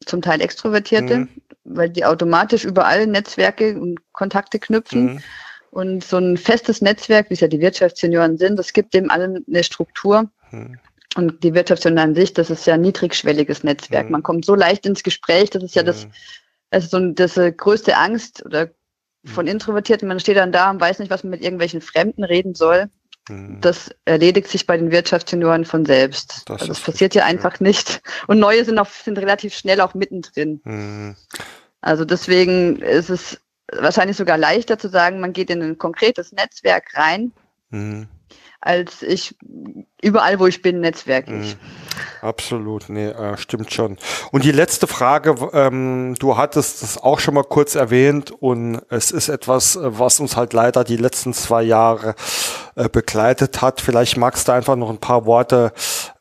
zum 0.06 0.22
Teil 0.22 0.40
Extrovertierte, 0.40 1.16
Mhm. 1.18 1.28
Weil 1.76 1.90
die 1.90 2.04
automatisch 2.04 2.64
überall 2.64 3.06
Netzwerke 3.06 3.78
und 3.80 4.00
Kontakte 4.12 4.58
knüpfen. 4.58 5.04
Mhm. 5.04 5.22
Und 5.70 6.04
so 6.04 6.18
ein 6.18 6.36
festes 6.36 6.80
Netzwerk, 6.80 7.30
wie 7.30 7.34
es 7.34 7.40
ja 7.40 7.48
die 7.48 7.60
Wirtschaftssenioren 7.60 8.38
sind, 8.38 8.56
das 8.58 8.72
gibt 8.72 8.92
dem 8.92 9.10
allen 9.10 9.44
eine 9.48 9.62
Struktur. 9.62 10.30
Mhm. 10.50 10.78
Und 11.16 11.42
die 11.42 11.54
Wirtschaftssenioren 11.54 12.10
an 12.10 12.14
sich, 12.14 12.34
das 12.34 12.50
ist 12.50 12.66
ja 12.66 12.74
ein 12.74 12.80
niedrigschwelliges 12.80 13.64
Netzwerk. 13.64 14.06
Mhm. 14.06 14.12
Man 14.12 14.22
kommt 14.22 14.44
so 14.44 14.54
leicht 14.54 14.86
ins 14.86 15.02
Gespräch, 15.02 15.50
das 15.50 15.62
ist 15.62 15.74
ja 15.74 15.82
das, 15.82 16.06
Mhm. 16.06 16.12
das 16.70 16.84
ist 16.84 16.90
so 16.90 16.96
ein, 16.98 17.14
das 17.14 17.36
äh, 17.36 17.52
größte 17.52 17.96
Angst 17.96 18.44
oder 18.44 18.70
von 19.24 19.46
Introvertierten. 19.46 20.08
Man 20.08 20.20
steht 20.20 20.36
dann 20.36 20.52
da 20.52 20.70
und 20.70 20.80
weiß 20.80 20.98
nicht, 20.98 21.10
was 21.10 21.24
man 21.24 21.30
mit 21.30 21.42
irgendwelchen 21.42 21.80
Fremden 21.80 22.24
reden 22.24 22.54
soll. 22.54 22.88
Mhm. 23.28 23.60
Das 23.60 23.90
erledigt 24.04 24.48
sich 24.48 24.66
bei 24.66 24.76
den 24.76 24.90
Wirtschaftssenioren 24.90 25.64
von 25.64 25.84
selbst. 25.84 26.42
Das 26.46 26.62
also 26.62 26.72
ist 26.72 26.84
passiert 26.84 27.14
ja 27.14 27.24
einfach 27.24 27.60
nicht. 27.60 28.00
Und 28.26 28.38
neue 28.38 28.64
sind 28.64 28.78
auch 28.78 28.88
sind 28.88 29.18
relativ 29.18 29.54
schnell 29.54 29.80
auch 29.80 29.94
mittendrin. 29.94 30.60
Also 31.80 32.04
deswegen 32.04 32.76
ist 32.80 33.10
es 33.10 33.40
wahrscheinlich 33.72 34.16
sogar 34.16 34.36
leichter 34.36 34.78
zu 34.78 34.88
sagen, 34.88 35.20
man 35.20 35.32
geht 35.32 35.50
in 35.50 35.62
ein 35.62 35.78
konkretes 35.78 36.32
Netzwerk 36.32 36.94
rein, 36.94 37.32
Mhm. 37.70 38.08
als 38.60 39.02
ich 39.02 39.36
überall, 40.02 40.38
wo 40.40 40.46
ich 40.46 40.60
bin, 40.60 40.80
netzwerke 40.80 41.32
ich. 41.40 41.54
Mhm. 41.54 41.60
Absolut, 42.20 42.88
nee, 42.88 43.08
äh, 43.08 43.36
stimmt 43.38 43.72
schon. 43.72 43.96
Und 44.30 44.44
die 44.44 44.52
letzte 44.52 44.86
Frage, 44.86 45.34
ähm, 45.52 46.16
du 46.18 46.36
hattest 46.36 46.82
es 46.82 46.98
auch 46.98 47.18
schon 47.20 47.34
mal 47.34 47.44
kurz 47.44 47.74
erwähnt 47.74 48.30
und 48.30 48.82
es 48.90 49.10
ist 49.10 49.28
etwas, 49.28 49.76
äh, 49.76 49.80
was 49.98 50.20
uns 50.20 50.36
halt 50.36 50.52
leider 50.52 50.84
die 50.84 50.96
letzten 50.96 51.32
zwei 51.32 51.62
Jahre 51.62 52.14
äh, 52.74 52.88
begleitet 52.88 53.62
hat. 53.62 53.80
Vielleicht 53.80 54.16
magst 54.16 54.48
du 54.48 54.52
einfach 54.52 54.76
noch 54.76 54.90
ein 54.90 54.98
paar 54.98 55.24
Worte 55.26 55.72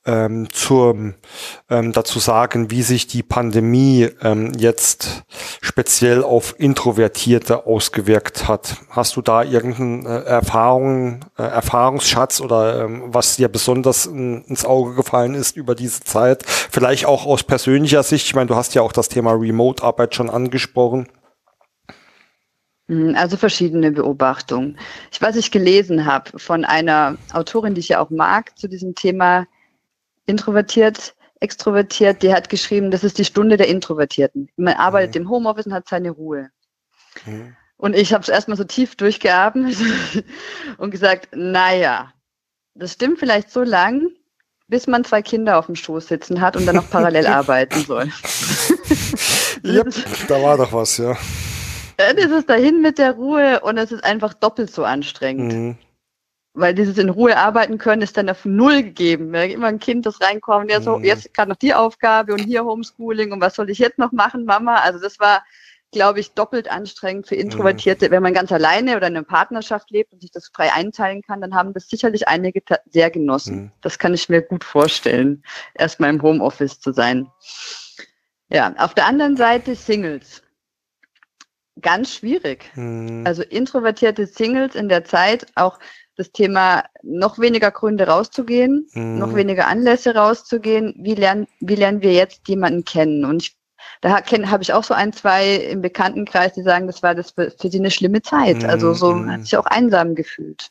ähm, 0.09 0.47
zur, 0.49 1.13
ähm, 1.69 1.91
dazu 1.91 2.17
sagen, 2.17 2.71
wie 2.71 2.81
sich 2.81 3.05
die 3.05 3.21
Pandemie 3.21 4.09
ähm, 4.23 4.53
jetzt 4.57 5.23
speziell 5.61 6.23
auf 6.23 6.55
Introvertierte 6.57 7.67
ausgewirkt 7.67 8.47
hat. 8.47 8.77
Hast 8.89 9.15
du 9.15 9.21
da 9.21 9.43
irgendeinen 9.43 10.07
äh, 10.07 10.23
Erfahrung, 10.23 11.25
äh, 11.37 11.43
Erfahrungsschatz 11.43 12.41
oder 12.41 12.85
ähm, 12.85 13.03
was 13.07 13.35
dir 13.35 13.49
besonders 13.49 14.07
in, 14.07 14.43
ins 14.45 14.65
Auge 14.65 14.95
gefallen 14.95 15.35
ist 15.35 15.55
über 15.55 15.75
diese 15.75 16.01
Zeit? 16.01 16.43
Vielleicht 16.47 17.05
auch 17.05 17.27
aus 17.27 17.43
persönlicher 17.43 18.01
Sicht. 18.01 18.25
Ich 18.25 18.33
meine, 18.33 18.47
du 18.47 18.55
hast 18.55 18.73
ja 18.73 18.81
auch 18.81 18.91
das 18.91 19.09
Thema 19.09 19.33
Remote-Arbeit 19.33 20.15
schon 20.15 20.31
angesprochen. 20.31 21.07
Hm, 22.87 23.13
also 23.15 23.37
verschiedene 23.37 23.91
Beobachtungen. 23.91 24.79
Ich, 25.11 25.21
was 25.21 25.35
ich 25.35 25.51
gelesen 25.51 26.07
habe 26.07 26.39
von 26.39 26.65
einer 26.65 27.15
Autorin, 27.31 27.75
die 27.75 27.81
ich 27.81 27.89
ja 27.89 27.99
auch 27.99 28.09
mag, 28.09 28.57
zu 28.57 28.67
diesem 28.67 28.95
Thema 28.95 29.45
introvertiert, 30.29 31.15
extrovertiert, 31.39 32.21
die 32.23 32.33
hat 32.33 32.49
geschrieben, 32.49 32.91
das 32.91 33.03
ist 33.03 33.17
die 33.17 33.25
Stunde 33.25 33.57
der 33.57 33.67
Introvertierten. 33.67 34.49
Man 34.55 34.75
arbeitet 34.75 35.15
mhm. 35.15 35.21
im 35.21 35.29
Homeoffice 35.29 35.65
und 35.65 35.73
hat 35.73 35.89
seine 35.89 36.11
Ruhe. 36.11 36.49
Mhm. 37.25 37.55
Und 37.77 37.95
ich 37.95 38.13
habe 38.13 38.21
es 38.21 38.29
erstmal 38.29 38.57
so 38.57 38.65
tief 38.65 38.95
durchgeatmet 38.95 39.77
und 40.77 40.91
gesagt, 40.91 41.29
naja, 41.33 42.13
das 42.75 42.93
stimmt 42.93 43.19
vielleicht 43.19 43.51
so 43.51 43.63
lang, 43.63 44.09
bis 44.67 44.85
man 44.85 45.03
zwei 45.03 45.21
Kinder 45.21 45.57
auf 45.57 45.65
dem 45.65 45.75
Schoß 45.75 46.07
sitzen 46.07 46.41
hat 46.41 46.55
und 46.55 46.65
dann 46.65 46.75
noch 46.75 46.89
parallel 46.89 47.25
arbeiten 47.27 47.83
soll. 47.83 48.11
yep, 49.63 49.93
da 50.27 50.41
war 50.41 50.57
doch 50.57 50.71
was, 50.73 50.97
ja. 50.97 51.17
Dann 51.97 52.17
ist 52.17 52.31
es 52.31 52.45
dahin 52.45 52.81
mit 52.81 52.97
der 52.97 53.13
Ruhe 53.13 53.61
und 53.61 53.77
es 53.77 53.91
ist 53.91 54.03
einfach 54.03 54.33
doppelt 54.33 54.71
so 54.71 54.83
anstrengend. 54.83 55.53
Mhm. 55.53 55.77
Weil 56.59 56.73
dieses 56.73 56.97
in 56.97 57.09
Ruhe 57.09 57.37
arbeiten 57.37 57.77
können 57.77 58.01
ist 58.01 58.17
dann 58.17 58.29
auf 58.29 58.45
Null 58.45 58.83
gegeben. 58.83 59.31
Wenn 59.31 59.51
immer 59.51 59.67
ein 59.67 59.79
Kind, 59.79 60.05
das 60.05 60.21
reinkommt, 60.21 60.71
ja 60.71 60.81
so, 60.81 60.97
mhm. 60.97 61.05
jetzt 61.05 61.33
gerade 61.33 61.49
noch 61.49 61.57
die 61.57 61.73
Aufgabe 61.73 62.33
und 62.33 62.39
hier 62.39 62.65
Homeschooling 62.65 63.31
und 63.31 63.41
was 63.41 63.55
soll 63.55 63.69
ich 63.69 63.79
jetzt 63.79 63.97
noch 63.97 64.11
machen, 64.11 64.45
Mama? 64.45 64.75
Also 64.75 64.99
das 64.99 65.19
war, 65.19 65.43
glaube 65.91 66.19
ich, 66.19 66.33
doppelt 66.33 66.69
anstrengend 66.69 67.27
für 67.27 67.35
Introvertierte. 67.35 68.07
Mhm. 68.07 68.11
Wenn 68.11 68.23
man 68.23 68.33
ganz 68.33 68.51
alleine 68.51 68.97
oder 68.97 69.07
in 69.07 69.17
einer 69.17 69.25
Partnerschaft 69.25 69.89
lebt 69.91 70.13
und 70.13 70.21
sich 70.21 70.31
das 70.31 70.49
frei 70.53 70.71
einteilen 70.73 71.21
kann, 71.21 71.41
dann 71.41 71.55
haben 71.55 71.73
das 71.73 71.87
sicherlich 71.87 72.27
einige 72.27 72.61
sehr 72.89 73.09
genossen. 73.09 73.55
Mhm. 73.55 73.71
Das 73.81 73.97
kann 73.97 74.13
ich 74.13 74.29
mir 74.29 74.41
gut 74.41 74.63
vorstellen, 74.63 75.43
erstmal 75.73 76.09
im 76.09 76.21
Homeoffice 76.21 76.79
zu 76.79 76.93
sein. 76.93 77.27
Ja, 78.49 78.73
auf 78.77 78.93
der 78.93 79.05
anderen 79.05 79.37
Seite 79.37 79.75
Singles 79.75 80.41
ganz 81.81 82.13
schwierig. 82.13 82.71
Mhm. 82.75 83.23
Also 83.25 83.43
introvertierte 83.43 84.27
Singles 84.27 84.75
in 84.75 84.89
der 84.89 85.05
Zeit 85.05 85.45
auch 85.55 85.79
das 86.19 86.31
Thema 86.33 86.83
noch 87.01 87.39
weniger 87.39 87.71
Gründe 87.71 88.07
rauszugehen, 88.07 88.87
mhm. 88.93 89.17
noch 89.17 89.33
weniger 89.35 89.67
Anlässe 89.67 90.13
rauszugehen. 90.13 90.93
Wie 90.99 91.15
lernen, 91.15 91.47
wie 91.61 91.75
lernen 91.75 92.01
wir 92.01 92.11
jetzt 92.11 92.47
jemanden 92.47 92.83
kennen? 92.83 93.23
Und 93.23 93.43
ich, 93.43 93.57
da 94.01 94.21
habe 94.21 94.63
ich 94.63 94.73
auch 94.73 94.83
so 94.83 94.93
ein, 94.93 95.13
zwei 95.13 95.55
im 95.55 95.81
Bekanntenkreis, 95.81 96.53
die 96.53 96.61
sagen, 96.61 96.87
das 96.87 97.01
war 97.01 97.15
das 97.15 97.31
für, 97.31 97.51
für 97.51 97.69
sie 97.69 97.79
eine 97.79 97.89
schlimme 97.89 98.21
Zeit. 98.21 98.63
Mhm. 98.63 98.69
Also 98.69 98.93
so 98.93 99.13
mhm. 99.13 99.31
hat 99.31 99.43
sich 99.43 99.55
auch 99.55 99.65
einsam 99.65 100.13
gefühlt. 100.13 100.69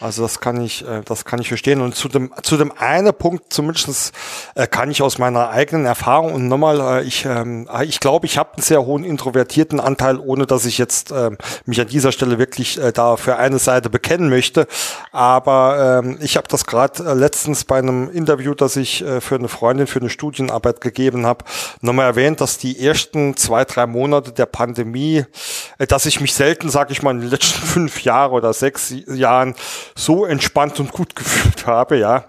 Also 0.00 0.22
das 0.22 0.40
kann 0.40 0.60
ich, 0.60 0.86
äh, 0.86 1.02
das 1.04 1.24
kann 1.24 1.40
ich 1.40 1.48
verstehen. 1.48 1.80
Und 1.80 1.94
zu 1.94 2.08
dem, 2.08 2.32
zu 2.42 2.56
dem 2.56 2.72
einen 2.76 3.14
Punkt 3.14 3.52
zumindest 3.52 4.12
äh, 4.54 4.66
kann 4.66 4.90
ich 4.90 5.02
aus 5.02 5.18
meiner 5.18 5.50
eigenen 5.50 5.86
Erfahrung 5.86 6.34
und 6.34 6.48
nochmal, 6.48 6.80
äh, 6.80 7.04
ich, 7.04 7.24
ähm, 7.24 7.68
ich 7.82 8.00
glaube, 8.00 8.26
ich 8.26 8.36
habe 8.36 8.54
einen 8.54 8.62
sehr 8.62 8.84
hohen 8.84 9.04
introvertierten 9.04 9.78
Anteil, 9.78 10.18
ohne 10.18 10.46
dass 10.46 10.64
ich 10.64 10.78
jetzt 10.78 11.12
ähm, 11.12 11.38
mich 11.64 11.80
an 11.80 11.86
dieser 11.86 12.12
Stelle 12.12 12.38
wirklich 12.38 12.80
da 12.94 13.16
für 13.16 13.36
eine 13.36 13.58
Seite 13.58 13.88
bekennen 13.88 14.28
möchte. 14.28 14.66
Aber 15.12 16.00
ähm, 16.04 16.18
ich 16.20 16.36
habe 16.36 16.48
das 16.48 16.66
gerade 16.66 17.14
letztens 17.14 17.64
bei 17.64 17.78
einem 17.78 18.10
Interview, 18.10 18.54
das 18.54 18.76
ich 18.76 19.04
für 19.20 19.34
eine 19.36 19.48
Freundin 19.48 19.86
für 19.86 20.00
eine 20.00 20.10
Studienarbeit 20.10 20.80
gegeben 20.80 21.26
habe, 21.26 21.44
nochmal 21.80 22.06
erwähnt, 22.06 22.40
dass 22.40 22.58
die 22.58 22.84
ersten 22.84 23.36
zwei, 23.36 23.64
drei 23.64 23.86
Monate 23.86 24.32
der 24.32 24.46
Pandemie, 24.46 25.24
dass 25.78 26.06
ich 26.06 26.20
mich 26.20 26.34
selten, 26.34 26.68
sage 26.68 26.92
ich 26.92 27.02
mal, 27.02 27.12
in 27.12 27.20
den 27.20 27.30
letzten 27.30 27.62
fünf 27.66 28.02
Jahren 28.02 28.32
oder 28.32 28.52
sechs 28.52 28.92
Jahren 29.06 29.54
so 29.94 30.24
entspannt 30.24 30.80
und 30.80 30.92
gut 30.92 31.14
gefühlt 31.16 31.66
habe, 31.66 31.98
ja. 31.98 32.24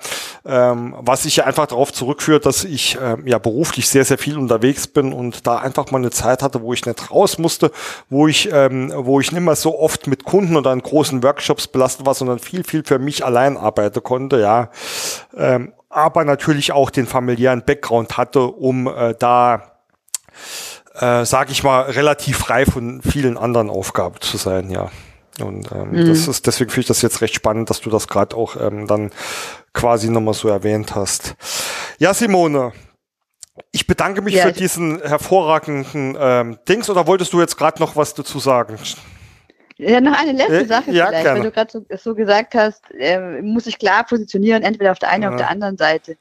Ähm, 0.46 0.96
was 1.00 1.26
ich 1.26 1.38
ja 1.38 1.46
einfach 1.46 1.68
darauf 1.68 1.92
zurückführt, 1.92 2.46
dass 2.46 2.64
ich 2.64 2.98
ähm, 3.02 3.26
ja 3.26 3.40
beruflich 3.40 3.90
sehr, 3.90 4.06
sehr 4.06 4.18
viel 4.18 4.38
unterwegs 4.38 4.88
bin 4.88 5.12
und 5.14 5.48
da 5.48 5.58
einfach 5.58 5.92
mal 5.92 5.98
eine 5.98 6.12
Zeit 6.12 6.44
hatte, 6.44 6.62
wo 6.62 6.74
ich 6.74 6.86
nicht 6.86 7.12
raus 7.12 7.38
musste, 7.38 7.72
wo 8.10 8.28
ich, 8.28 8.50
ähm, 8.52 8.94
wo 8.96 9.20
ich 9.20 9.32
nicht 9.32 9.42
mehr 9.42 9.56
so 9.56 9.80
oft 9.80 10.08
mit 10.08 10.24
Kunden 10.24 10.56
oder 10.56 10.72
in 10.72 10.82
großen 10.82 11.24
Workshops 11.24 11.68
belastet 11.68 12.06
war, 12.06 12.14
sondern 12.14 12.40
viel, 12.40 12.64
viel 12.64 12.84
für 12.84 13.00
mich 13.00 13.26
allein 13.26 13.58
arbeiten 13.58 14.04
konnte, 14.04 14.40
ja. 14.40 14.70
Ähm, 15.36 15.74
aber 15.90 16.26
natürlich 16.26 16.74
auch 16.74 16.90
den 16.90 17.08
familiären 17.08 17.64
Background 17.66 18.18
hatte, 18.18 18.42
um 18.42 18.88
äh, 18.88 19.16
da 19.18 19.76
äh, 21.00 21.26
sage 21.26 21.52
ich 21.52 21.64
mal, 21.64 21.82
relativ 21.84 22.38
frei 22.38 22.66
von 22.66 23.02
vielen 23.02 23.38
anderen 23.38 23.70
Aufgaben 23.70 24.20
zu 24.22 24.38
sein, 24.38 24.70
ja. 24.70 24.90
Und 25.42 25.72
ähm, 25.72 25.92
mhm. 25.92 26.08
das 26.08 26.28
ist 26.28 26.48
deswegen 26.48 26.70
finde 26.70 26.82
ich 26.82 26.88
das 26.88 27.02
jetzt 27.02 27.22
recht 27.22 27.36
spannend, 27.36 27.70
dass 27.70 27.82
du 27.82 27.90
das 27.90 28.08
gerade 28.08 28.36
auch 28.36 28.56
ähm, 28.60 28.88
dann 28.88 29.12
quasi 29.74 30.10
nochmal 30.10 30.34
so 30.34 30.48
erwähnt 30.48 30.96
hast. 30.96 31.36
Ja, 32.00 32.14
Simone, 32.14 32.72
ich 33.72 33.88
bedanke 33.88 34.22
mich 34.22 34.36
ja, 34.36 34.44
für 34.46 34.54
diesen 34.54 35.02
hervorragenden 35.02 36.18
ähm, 36.20 36.58
Dings. 36.68 36.90
Oder 36.90 37.08
wolltest 37.08 37.34
du 37.34 37.40
jetzt 37.40 37.58
gerade 37.58 37.82
noch 37.82 37.96
was 37.96 38.14
dazu 38.14 38.40
sagen? 38.40 38.78
Ja, 39.78 40.00
noch 40.00 40.18
eine 40.18 40.32
letzte 40.32 40.62
äh, 40.62 40.66
Sache 40.66 40.92
ja, 40.92 41.08
vielleicht, 41.08 41.24
gerne. 41.24 41.40
weil 41.40 41.46
du 41.46 41.52
gerade 41.52 41.72
so, 41.72 41.86
so, 41.98 42.16
gesagt 42.16 42.56
hast, 42.56 42.84
äh, 42.98 43.42
muss 43.42 43.68
ich 43.68 43.78
klar 43.78 44.06
positionieren, 44.06 44.64
entweder 44.64 44.92
auf 44.92 45.00
der 45.00 45.10
einen 45.10 45.26
oder 45.26 45.34
auf 45.34 45.40
der 45.40 45.50
anderen 45.50 45.78
Seite. 45.78 46.18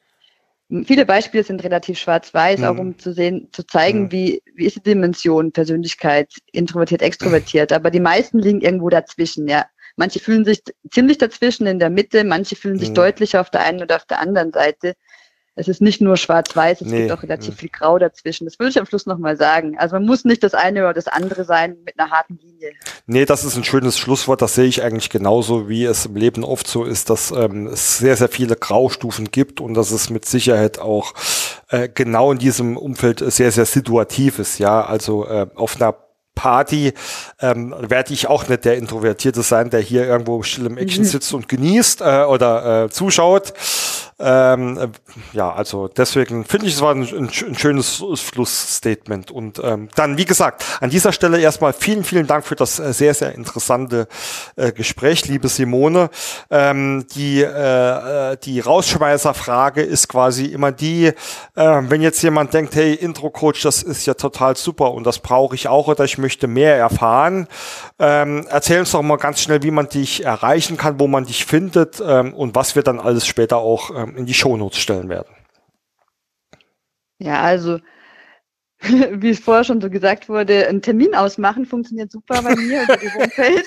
Viele 0.84 1.04
Beispiele 1.04 1.44
sind 1.44 1.62
relativ 1.62 1.98
schwarz-weiß, 1.98 2.60
mhm. 2.60 2.64
auch 2.64 2.78
um 2.78 2.98
zu 2.98 3.12
sehen, 3.12 3.48
zu 3.52 3.66
zeigen, 3.66 4.04
mhm. 4.04 4.12
wie, 4.12 4.42
wie 4.54 4.64
ist 4.66 4.76
die 4.76 4.82
Dimension 4.82 5.52
Persönlichkeit, 5.52 6.32
introvertiert, 6.52 7.02
extrovertiert. 7.02 7.72
Aber 7.72 7.90
die 7.90 8.00
meisten 8.00 8.38
liegen 8.38 8.60
irgendwo 8.60 8.88
dazwischen, 8.88 9.46
ja. 9.48 9.66
Manche 9.96 10.18
fühlen 10.18 10.44
sich 10.44 10.62
ziemlich 10.90 11.18
dazwischen 11.18 11.66
in 11.66 11.78
der 11.78 11.90
Mitte, 11.90 12.24
manche 12.24 12.56
fühlen 12.56 12.78
sich 12.78 12.90
mhm. 12.90 12.94
deutlicher 12.94 13.40
auf 13.40 13.50
der 13.50 13.60
einen 13.60 13.82
oder 13.82 13.96
auf 13.96 14.06
der 14.06 14.18
anderen 14.18 14.52
Seite 14.52 14.94
es 15.56 15.68
ist 15.68 15.80
nicht 15.80 16.00
nur 16.00 16.16
schwarz-weiß, 16.16 16.80
es 16.80 16.88
nee, 16.88 17.02
gibt 17.02 17.12
auch 17.12 17.22
relativ 17.22 17.50
nee. 17.50 17.60
viel 17.60 17.68
Grau 17.68 17.98
dazwischen. 17.98 18.44
Das 18.44 18.58
will 18.58 18.68
ich 18.68 18.78
am 18.78 18.86
Schluss 18.86 19.06
nochmal 19.06 19.36
sagen. 19.36 19.78
Also 19.78 19.94
man 19.94 20.04
muss 20.04 20.24
nicht 20.24 20.42
das 20.42 20.52
eine 20.54 20.80
oder 20.80 20.94
das 20.94 21.06
andere 21.06 21.44
sein 21.44 21.76
mit 21.84 21.98
einer 21.98 22.10
harten 22.10 22.38
Linie. 22.42 22.72
Nee, 23.06 23.24
das 23.24 23.44
ist 23.44 23.56
ein 23.56 23.62
schönes 23.62 23.96
Schlusswort. 23.96 24.42
Das 24.42 24.56
sehe 24.56 24.66
ich 24.66 24.82
eigentlich 24.82 25.10
genauso, 25.10 25.68
wie 25.68 25.84
es 25.84 26.06
im 26.06 26.16
Leben 26.16 26.42
oft 26.42 26.66
so 26.66 26.84
ist, 26.84 27.08
dass 27.08 27.30
ähm, 27.30 27.68
es 27.68 27.98
sehr, 27.98 28.16
sehr 28.16 28.28
viele 28.28 28.56
Graustufen 28.56 29.30
gibt 29.30 29.60
und 29.60 29.74
dass 29.74 29.92
es 29.92 30.10
mit 30.10 30.24
Sicherheit 30.24 30.80
auch 30.80 31.14
äh, 31.68 31.88
genau 31.88 32.32
in 32.32 32.38
diesem 32.38 32.76
Umfeld 32.76 33.20
sehr, 33.20 33.52
sehr 33.52 33.66
situativ 33.66 34.40
ist. 34.40 34.58
Ja, 34.58 34.84
also 34.84 35.26
äh, 35.26 35.46
auf 35.54 35.76
einer 35.76 35.94
Party 36.34 36.92
ähm, 37.40 37.74
werde 37.78 38.12
ich 38.12 38.26
auch 38.26 38.48
nicht 38.48 38.64
der 38.64 38.76
Introvertierte 38.76 39.42
sein, 39.42 39.70
der 39.70 39.80
hier 39.80 40.04
irgendwo 40.04 40.42
still 40.42 40.66
im 40.66 40.78
Action 40.78 41.04
mhm. 41.04 41.08
sitzt 41.08 41.32
und 41.32 41.48
genießt 41.48 42.00
äh, 42.00 42.24
oder 42.24 42.84
äh, 42.84 42.90
zuschaut. 42.90 43.54
Ähm, 44.18 44.78
äh, 44.78 44.88
ja, 45.32 45.52
also 45.52 45.88
deswegen 45.88 46.44
finde 46.44 46.66
ich, 46.66 46.74
es 46.74 46.80
war 46.80 46.94
ein, 46.94 47.02
ein, 47.02 47.28
ein 47.28 47.58
schönes 47.58 48.02
Schlussstatement. 48.14 49.30
Und 49.30 49.60
ähm, 49.62 49.88
dann, 49.96 50.16
wie 50.16 50.24
gesagt, 50.24 50.64
an 50.80 50.90
dieser 50.90 51.12
Stelle 51.12 51.40
erstmal 51.40 51.72
vielen, 51.72 52.04
vielen 52.04 52.26
Dank 52.26 52.44
für 52.44 52.54
das 52.54 52.78
äh, 52.78 52.92
sehr, 52.92 53.14
sehr 53.14 53.34
interessante 53.34 54.06
äh, 54.56 54.72
Gespräch, 54.72 55.26
liebe 55.26 55.48
Simone. 55.48 56.10
Ähm, 56.50 57.06
die, 57.14 57.42
äh, 57.42 58.32
äh 58.32 58.36
die 58.44 58.60
Rausschmeißerfrage 58.60 59.82
ist 59.82 60.08
quasi 60.08 60.46
immer 60.46 60.70
die, 60.70 61.06
äh, 61.06 61.12
wenn 61.54 62.00
jetzt 62.00 62.22
jemand 62.22 62.54
denkt, 62.54 62.74
hey, 62.76 62.94
Intro-Coach, 62.94 63.62
das 63.62 63.82
ist 63.82 64.06
ja 64.06 64.14
total 64.14 64.56
super 64.56 64.92
und 64.92 65.04
das 65.04 65.18
brauche 65.18 65.54
ich 65.54 65.68
auch 65.68 65.88
oder 65.88 66.04
ich 66.04 66.18
möchte 66.18 66.46
mehr 66.46 66.76
erfahren. 66.76 67.48
Ähm, 67.98 68.46
erzähl 68.48 68.80
uns 68.80 68.92
doch 68.92 69.02
mal 69.02 69.16
ganz 69.16 69.40
schnell, 69.40 69.62
wie 69.62 69.70
man 69.70 69.88
dich 69.88 70.24
erreichen 70.24 70.76
kann, 70.76 71.00
wo 71.00 71.08
man 71.08 71.24
dich 71.24 71.44
findet 71.46 72.02
ähm, 72.06 72.32
und 72.34 72.54
was 72.54 72.76
wir 72.76 72.82
dann 72.82 73.00
alles 73.00 73.26
später 73.26 73.58
auch 73.58 73.90
ähm, 74.04 74.16
in 74.16 74.26
die 74.26 74.34
Shownotes 74.34 74.78
stellen 74.78 75.08
werden. 75.08 75.34
Ja, 77.18 77.42
also 77.42 77.78
wie 79.12 79.30
es 79.30 79.40
vorher 79.40 79.64
schon 79.64 79.80
so 79.80 79.88
gesagt 79.88 80.28
wurde, 80.28 80.68
ein 80.68 80.82
Termin 80.82 81.14
ausmachen 81.14 81.64
funktioniert 81.64 82.10
super 82.10 82.42
bei 82.42 82.54
mir 82.54 82.82
über 82.82 82.96
die 82.96 83.10
Homepage. 83.12 83.62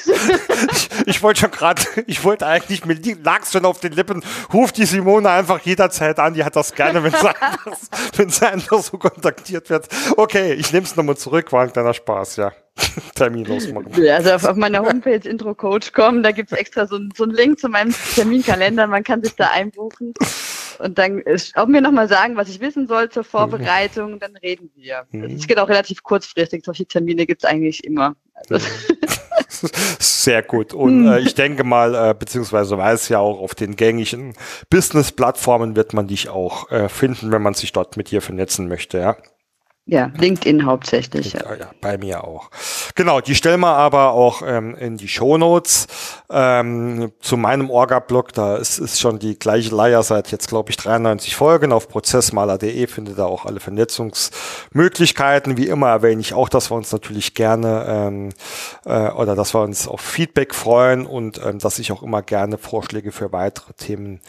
ich, 0.71 0.89
ich 1.07 1.23
wollte 1.23 1.41
schon 1.41 1.51
gerade, 1.51 1.81
ich 2.05 2.23
wollte 2.23 2.45
eigentlich, 2.45 2.85
mir 2.85 2.97
lag 3.23 3.41
es 3.41 3.51
schon 3.51 3.65
auf 3.65 3.79
den 3.79 3.93
Lippen, 3.93 4.23
ruft 4.53 4.77
die 4.77 4.85
Simone 4.85 5.29
einfach 5.29 5.59
jederzeit 5.61 6.19
an, 6.19 6.33
die 6.33 6.43
hat 6.43 6.55
das 6.55 6.73
gerne, 6.73 7.03
wenn 7.03 7.11
sie 7.11 7.27
einfach, 7.27 7.77
wenn 8.15 8.29
sie 8.29 8.47
einfach 8.47 8.79
so 8.79 8.97
kontaktiert 8.97 9.69
wird. 9.69 9.87
Okay, 10.17 10.53
ich 10.53 10.71
nehme 10.71 10.85
es 10.85 10.95
nochmal 10.95 11.17
zurück, 11.17 11.51
war 11.51 11.63
ein 11.63 11.73
kleiner 11.73 11.93
Spaß, 11.93 12.35
ja. 12.35 12.51
Termin 13.15 13.49
ausmachen. 13.49 13.91
Ja, 14.01 14.15
also 14.15 14.31
auf, 14.31 14.45
auf 14.45 14.55
meiner 14.55 14.79
Homepage 14.79 15.27
Intro 15.27 15.53
Coach 15.55 15.91
kommen, 15.91 16.23
da 16.23 16.31
gibt 16.31 16.51
es 16.51 16.57
extra 16.57 16.87
so, 16.87 16.99
so 17.15 17.23
einen 17.23 17.33
Link 17.33 17.59
zu 17.59 17.69
meinem 17.69 17.93
Terminkalender, 18.15 18.87
man 18.87 19.03
kann 19.03 19.23
sich 19.23 19.35
da 19.35 19.49
einbuchen. 19.51 20.13
Und 20.79 20.97
dann, 20.97 21.23
ob 21.55 21.69
mir 21.69 21.81
nochmal 21.81 22.07
sagen, 22.07 22.35
was 22.35 22.49
ich 22.49 22.59
wissen 22.59 22.87
soll 22.87 23.09
zur 23.09 23.23
Vorbereitung, 23.23 24.19
dann 24.19 24.35
reden 24.37 24.69
wir. 24.75 25.05
Mhm. 25.11 25.35
Es 25.35 25.47
geht 25.47 25.57
auch 25.57 25.69
relativ 25.69 26.03
kurzfristig. 26.03 26.63
Solche 26.63 26.85
Termine 26.85 27.25
gibt 27.25 27.43
es 27.43 27.49
eigentlich 27.49 27.83
immer. 27.83 28.15
Also. 28.35 28.65
Sehr 29.99 30.43
gut. 30.43 30.73
Und 30.73 31.07
äh, 31.07 31.19
ich 31.19 31.33
denke 31.33 31.63
mal, 31.63 31.95
äh, 31.95 32.13
beziehungsweise 32.13 32.77
weiß 32.77 33.09
ja 33.09 33.19
auch, 33.19 33.39
auf 33.39 33.55
den 33.55 33.75
gängigen 33.75 34.33
Business-Plattformen 34.69 35.75
wird 35.75 35.93
man 35.93 36.07
dich 36.07 36.29
auch 36.29 36.69
äh, 36.71 36.89
finden, 36.89 37.31
wenn 37.31 37.41
man 37.41 37.53
sich 37.53 37.71
dort 37.71 37.97
mit 37.97 38.11
dir 38.11 38.21
vernetzen 38.21 38.67
möchte, 38.67 38.99
ja. 38.99 39.17
Ja, 39.89 40.11
LinkedIn 40.17 40.65
hauptsächlich. 40.65 41.31
Ja. 41.31 41.55
ja, 41.57 41.71
bei 41.79 41.97
mir 41.97 42.25
auch. 42.25 42.49
Genau, 42.95 43.21
die 43.21 43.35
stellen 43.35 43.61
wir 43.61 43.73
aber 43.73 44.11
auch 44.11 44.41
ähm, 44.45 44.75
in 44.75 44.97
die 44.97 45.07
Shownotes 45.07 45.87
ähm, 46.29 47.13
zu 47.21 47.37
meinem 47.37 47.69
Orga-Blog. 47.69 48.33
Da 48.33 48.57
ist, 48.57 48.79
ist 48.79 48.99
schon 48.99 49.17
die 49.17 49.39
gleiche 49.39 49.73
Leier 49.73 50.03
seit 50.03 50.29
jetzt, 50.29 50.49
glaube 50.49 50.71
ich, 50.71 50.77
93 50.77 51.37
Folgen. 51.37 51.71
Auf 51.71 51.87
prozessmaler.de 51.87 52.87
findet 52.87 53.17
ihr 53.17 53.25
auch 53.25 53.45
alle 53.45 53.61
Vernetzungsmöglichkeiten. 53.61 55.55
Wie 55.55 55.67
immer 55.67 55.87
erwähne 55.87 56.19
ich 56.19 56.33
auch, 56.33 56.49
dass 56.49 56.69
wir 56.69 56.75
uns 56.75 56.91
natürlich 56.91 57.33
gerne 57.33 57.85
ähm, 57.87 58.29
äh, 58.85 59.09
oder 59.11 59.35
dass 59.35 59.53
wir 59.53 59.61
uns 59.61 59.87
auf 59.87 60.01
Feedback 60.01 60.53
freuen 60.53 61.05
und 61.05 61.39
ähm, 61.45 61.59
dass 61.59 61.79
ich 61.79 61.93
auch 61.93 62.03
immer 62.03 62.21
gerne 62.21 62.57
Vorschläge 62.57 63.13
für 63.13 63.31
weitere 63.31 63.71
Themen 63.71 64.19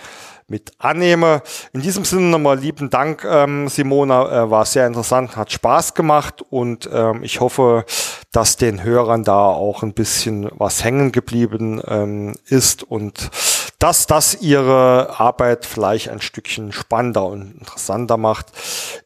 mit 0.48 0.72
annehme. 0.78 1.42
In 1.72 1.82
diesem 1.82 2.04
Sinne 2.04 2.22
nochmal 2.22 2.58
lieben 2.58 2.90
Dank, 2.90 3.24
ähm, 3.24 3.68
Simona, 3.68 4.44
äh, 4.44 4.50
war 4.50 4.64
sehr 4.64 4.86
interessant, 4.86 5.36
hat 5.36 5.52
Spaß 5.52 5.94
gemacht 5.94 6.42
und 6.48 6.88
ähm, 6.92 7.22
ich 7.22 7.40
hoffe, 7.40 7.84
dass 8.32 8.56
den 8.56 8.82
Hörern 8.82 9.24
da 9.24 9.46
auch 9.46 9.82
ein 9.82 9.92
bisschen 9.92 10.50
was 10.52 10.82
hängen 10.82 11.12
geblieben 11.12 11.80
ähm, 11.86 12.34
ist 12.46 12.82
und 12.82 13.30
dass 13.78 14.06
das 14.06 14.40
ihre 14.40 15.20
Arbeit 15.20 15.64
vielleicht 15.64 16.08
ein 16.08 16.20
Stückchen 16.20 16.72
spannender 16.72 17.26
und 17.26 17.60
interessanter 17.60 18.16
macht. 18.16 18.46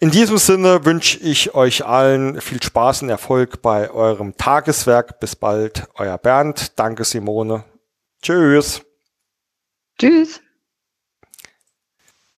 In 0.01 0.11
diesem 0.11 0.39
Sinne 0.39 0.85
wünsche 0.87 1.19
ich 1.19 1.55
euch 1.55 1.85
allen 1.85 2.41
viel 2.41 2.63
Spaß 2.63 3.03
und 3.03 3.11
Erfolg 3.11 3.61
bei 3.61 3.91
eurem 3.91 4.37
Tageswerk. 4.37 5.21
Bis 5.21 5.37
bald, 5.37 5.89
euer 5.97 6.17
Bernd. 6.17 6.79
Danke, 6.79 7.05
Simone. 7.05 7.65
Tschüss. 8.23 8.83
Tschüss. 9.99 10.41